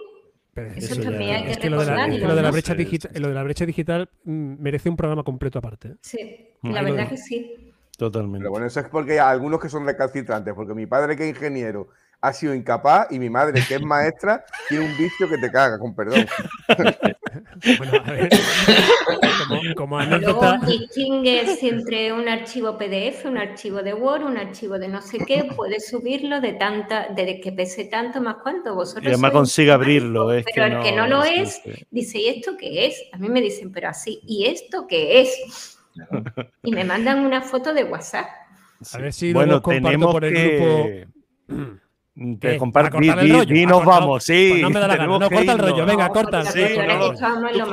eso, 0.77 1.01
también 1.01 1.37
hay 1.37 1.45
que, 1.45 1.51
es 1.53 1.71
lo 1.71 1.81
de 1.81 1.87
la, 1.87 2.07
lo 2.07 2.35
de 2.35 2.43
la 2.43 2.51
brecha 2.51 2.75
digital, 2.75 3.13
lo 3.15 3.29
de 3.29 3.35
la 3.35 3.43
brecha 3.43 3.65
digital 3.65 4.11
merece 4.25 4.91
un 4.91 4.97
programa 4.97 5.23
completo 5.23 5.59
aparte. 5.59 5.89
¿eh? 5.89 5.97
Sí, 6.03 6.49
la 6.63 6.83
verdad 6.83 7.09
que 7.09 7.17
sí. 7.17 7.70
Totalmente. 8.01 8.39
Pero 8.39 8.51
bueno, 8.53 8.67
eso 8.67 8.81
es 8.81 8.89
porque 8.89 9.13
hay 9.13 9.19
algunos 9.19 9.61
que 9.61 9.69
son 9.69 9.85
recalcitrantes, 9.85 10.55
porque 10.55 10.73
mi 10.73 10.87
padre 10.87 11.17
que 11.17 11.25
es 11.25 11.37
ingeniero 11.37 11.89
ha 12.23 12.33
sido 12.33 12.55
incapaz 12.55 13.09
y 13.13 13.19
mi 13.19 13.29
madre, 13.29 13.63
que 13.69 13.75
es 13.75 13.83
maestra, 13.83 14.43
tiene 14.71 14.87
un 14.87 14.97
vicio 14.97 15.29
que 15.29 15.37
te 15.37 15.53
caga, 15.53 15.79
con 15.79 15.95
perdón. 15.95 16.27
bueno, 17.79 17.93
a 18.03 18.11
ver. 18.11 18.31
Como, 19.77 19.99
anécdota... 19.99 20.57
Luego 20.57 20.67
distingues 20.67 21.63
entre 21.63 22.11
un 22.15 22.27
archivo 22.27 22.79
PDF, 22.79 23.27
un 23.27 23.37
archivo 23.37 23.83
de 23.83 23.93
Word, 23.93 24.23
un 24.23 24.39
archivo 24.39 24.79
de 24.79 24.89
no 24.89 25.03
sé 25.03 25.19
qué, 25.19 25.51
puedes 25.55 25.91
subirlo 25.91 26.41
de 26.41 26.55
tanta, 26.55 27.09
de 27.09 27.39
que 27.39 27.53
pese 27.53 27.85
tanto 27.85 28.23
más 28.23 28.37
cuanto 28.43 28.75
vosotros. 28.75 29.05
Y 29.05 29.09
además 29.09 29.33
consigue 29.33 29.73
abrirlo. 29.73 30.33
Es 30.33 30.47
pero 30.55 30.65
el 30.65 30.83
que 30.83 30.93
no 30.93 31.07
lo 31.07 31.23
es, 31.23 31.61
dice, 31.91 32.19
¿y 32.19 32.29
esto 32.29 32.57
qué 32.59 32.87
es? 32.87 33.03
A 33.13 33.19
mí 33.19 33.29
me 33.29 33.43
dicen, 33.43 33.71
pero 33.71 33.91
así, 33.91 34.23
¿y 34.27 34.47
esto 34.47 34.87
qué 34.87 35.21
es? 35.21 35.77
Y 36.63 36.73
me 36.73 36.85
mandan 36.85 37.25
una 37.25 37.41
foto 37.41 37.73
de 37.73 37.85
WhatsApp. 37.85 38.27
A 38.93 38.99
ver 38.99 39.13
si 39.13 39.33
bueno, 39.33 39.61
tenemos 39.61 40.13
por 40.13 40.25
el 40.25 40.35
que... 40.35 41.07
grupo. 41.47 41.81
Y, 42.23 43.67
nos 43.67 43.85
vamos, 43.85 44.25
sí. 44.25 44.49
Pues 44.51 44.63
no 44.63 44.71
me 44.71 44.81
da 44.81 44.89
la 44.89 44.97
gana, 44.97 45.19
no, 45.19 45.31
corta 45.31 45.53
el 45.53 45.59
rollo, 45.59 45.87
venga, 45.87 46.09
corta. 46.11 46.45
Sí, 46.45 46.61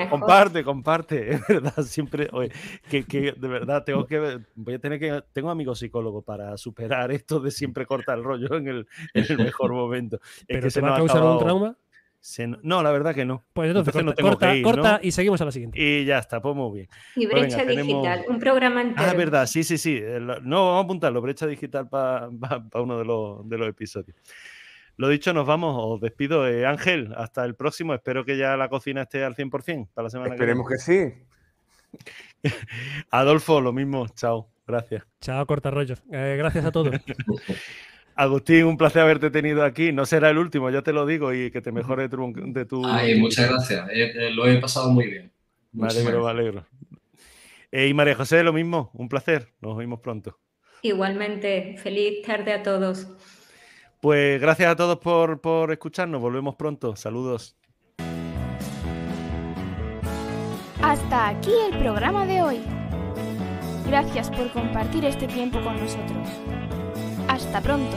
comparte, 0.10 0.64
comparte, 0.64 1.32
es 1.34 1.48
verdad, 1.48 1.84
siempre, 1.84 2.30
oye, 2.32 2.52
que, 2.90 3.04
que, 3.04 3.34
de 3.34 3.48
verdad 3.48 3.84
tengo 3.84 4.06
que, 4.06 4.40
voy 4.56 4.76
a 4.76 4.80
tener 4.80 5.00
que, 5.00 5.22
tengo 5.34 5.50
amigos 5.50 5.80
psicólogos 5.80 6.24
para 6.24 6.56
superar 6.56 7.12
esto 7.12 7.42
de 7.42 7.52
siempre 7.52 7.86
cortar 7.86 8.20
el 8.20 8.24
rollo 8.24 8.56
en 8.56 8.68
el, 8.68 8.88
en 9.14 9.26
el 9.28 9.38
mejor 9.38 9.74
momento. 9.74 10.22
¿Pero 10.48 10.62
que 10.62 10.72
se 10.72 10.80
va 10.80 10.94
a 10.94 10.98
causar 10.98 11.24
un 11.24 11.40
trauma? 11.40 11.76
No, 12.64 12.84
la 12.84 12.92
verdad 12.92 13.16
que 13.16 13.26
no. 13.26 13.44
Pues 13.54 13.70
entonces, 13.70 13.94
corta, 14.22 14.54
corta, 14.64 15.00
y 15.02 15.12
seguimos 15.12 15.42
a 15.42 15.46
la 15.46 15.52
siguiente. 15.52 15.80
Y 15.80 16.06
ya 16.06 16.20
está, 16.20 16.42
pues 16.42 16.56
muy 16.56 16.74
bien. 16.74 16.90
Y 17.16 17.28
pues 17.28 17.44
brecha 17.44 17.66
digital, 17.66 18.26
un 18.28 18.40
programa 18.40 18.82
entero. 18.82 19.10
Ah, 19.10 19.14
verdad, 19.14 19.46
sí, 19.46 19.64
sí, 19.64 19.78
sí. 19.78 20.02
No, 20.44 20.66
vamos 20.66 20.82
a 20.82 20.86
apuntarlo, 20.86 21.22
brecha 21.22 21.48
digital 21.48 21.90
para 21.90 22.30
uno 22.74 22.98
de 22.98 23.06
los, 23.06 23.48
de 23.48 23.58
los 23.58 23.68
episodios. 23.68 24.18
Lo 24.98 25.10
dicho, 25.10 25.32
nos 25.32 25.46
vamos, 25.46 25.76
os 25.78 26.02
despido. 26.02 26.48
Eh, 26.48 26.66
Ángel, 26.66 27.14
hasta 27.16 27.46
el 27.46 27.56
próximo. 27.56 27.94
Espero 27.94 28.26
que 28.26 28.36
ya 28.36 28.58
la 28.58 28.68
cocina 28.68 29.04
esté 29.04 29.24
al 29.24 29.36
100% 29.36 29.90
para 29.94 30.06
la 30.06 30.10
semana 30.10 30.34
Esperemos 30.34 30.68
que, 30.68 30.92
viene. 30.92 31.14
que 31.14 31.22
sí. 32.42 32.50
Adolfo, 33.12 33.62
lo 33.62 33.72
mismo. 33.74 34.08
Chao. 34.10 34.50
Gracias. 34.66 35.04
Chao, 35.22 35.46
corta 35.46 35.70
rollo. 35.70 35.96
Eh, 36.12 36.36
gracias 36.38 36.66
a 36.66 36.72
todos. 36.72 36.96
Agustín, 38.18 38.66
un 38.66 38.78
placer 38.78 39.04
haberte 39.04 39.30
tenido 39.30 39.64
aquí. 39.64 39.92
No 39.92 40.08
será 40.08 40.32
el 40.32 40.40
último, 40.40 40.72
ya 40.72 40.82
te 40.82 40.92
lo 40.92 41.06
digo, 41.06 41.34
y 41.34 41.52
que 41.52 41.62
te 41.62 41.72
mejore 41.72 42.10
de 42.10 42.66
tu. 42.66 42.86
Ay, 42.86 43.20
muchas 43.20 43.48
gracias. 43.48 43.88
Eh, 43.94 44.32
lo 44.32 44.48
he 44.48 44.58
pasado 44.58 44.90
muy 44.90 45.06
bien. 45.06 45.32
Me 45.72 45.88
alegro, 45.88 46.24
me 46.24 46.32
alegro. 46.32 46.66
y 47.72 47.94
María 47.94 48.16
José, 48.16 48.44
lo 48.44 48.54
mismo, 48.54 48.90
un 48.94 49.08
placer. 49.08 49.54
Nos 49.62 49.78
vemos 49.78 50.00
pronto. 50.00 50.40
Igualmente, 50.82 51.76
feliz 51.78 52.24
tarde 52.26 52.54
a 52.54 52.64
todos. 52.64 53.08
Pues 54.02 54.42
gracias 54.42 54.72
a 54.72 54.76
todos 54.76 54.98
por, 54.98 55.40
por 55.40 55.72
escucharnos. 55.72 56.20
Volvemos 56.20 56.56
pronto. 56.56 56.96
Saludos. 56.96 57.56
Hasta 60.82 61.28
aquí 61.28 61.52
el 61.72 61.78
programa 61.80 62.26
de 62.26 62.42
hoy. 62.42 62.62
Gracias 63.86 64.32
por 64.32 64.52
compartir 64.52 65.06
este 65.06 65.28
tiempo 65.28 65.62
con 65.62 65.80
nosotros. 65.80 66.57
Hasta 67.38 67.62
pronto. 67.62 67.96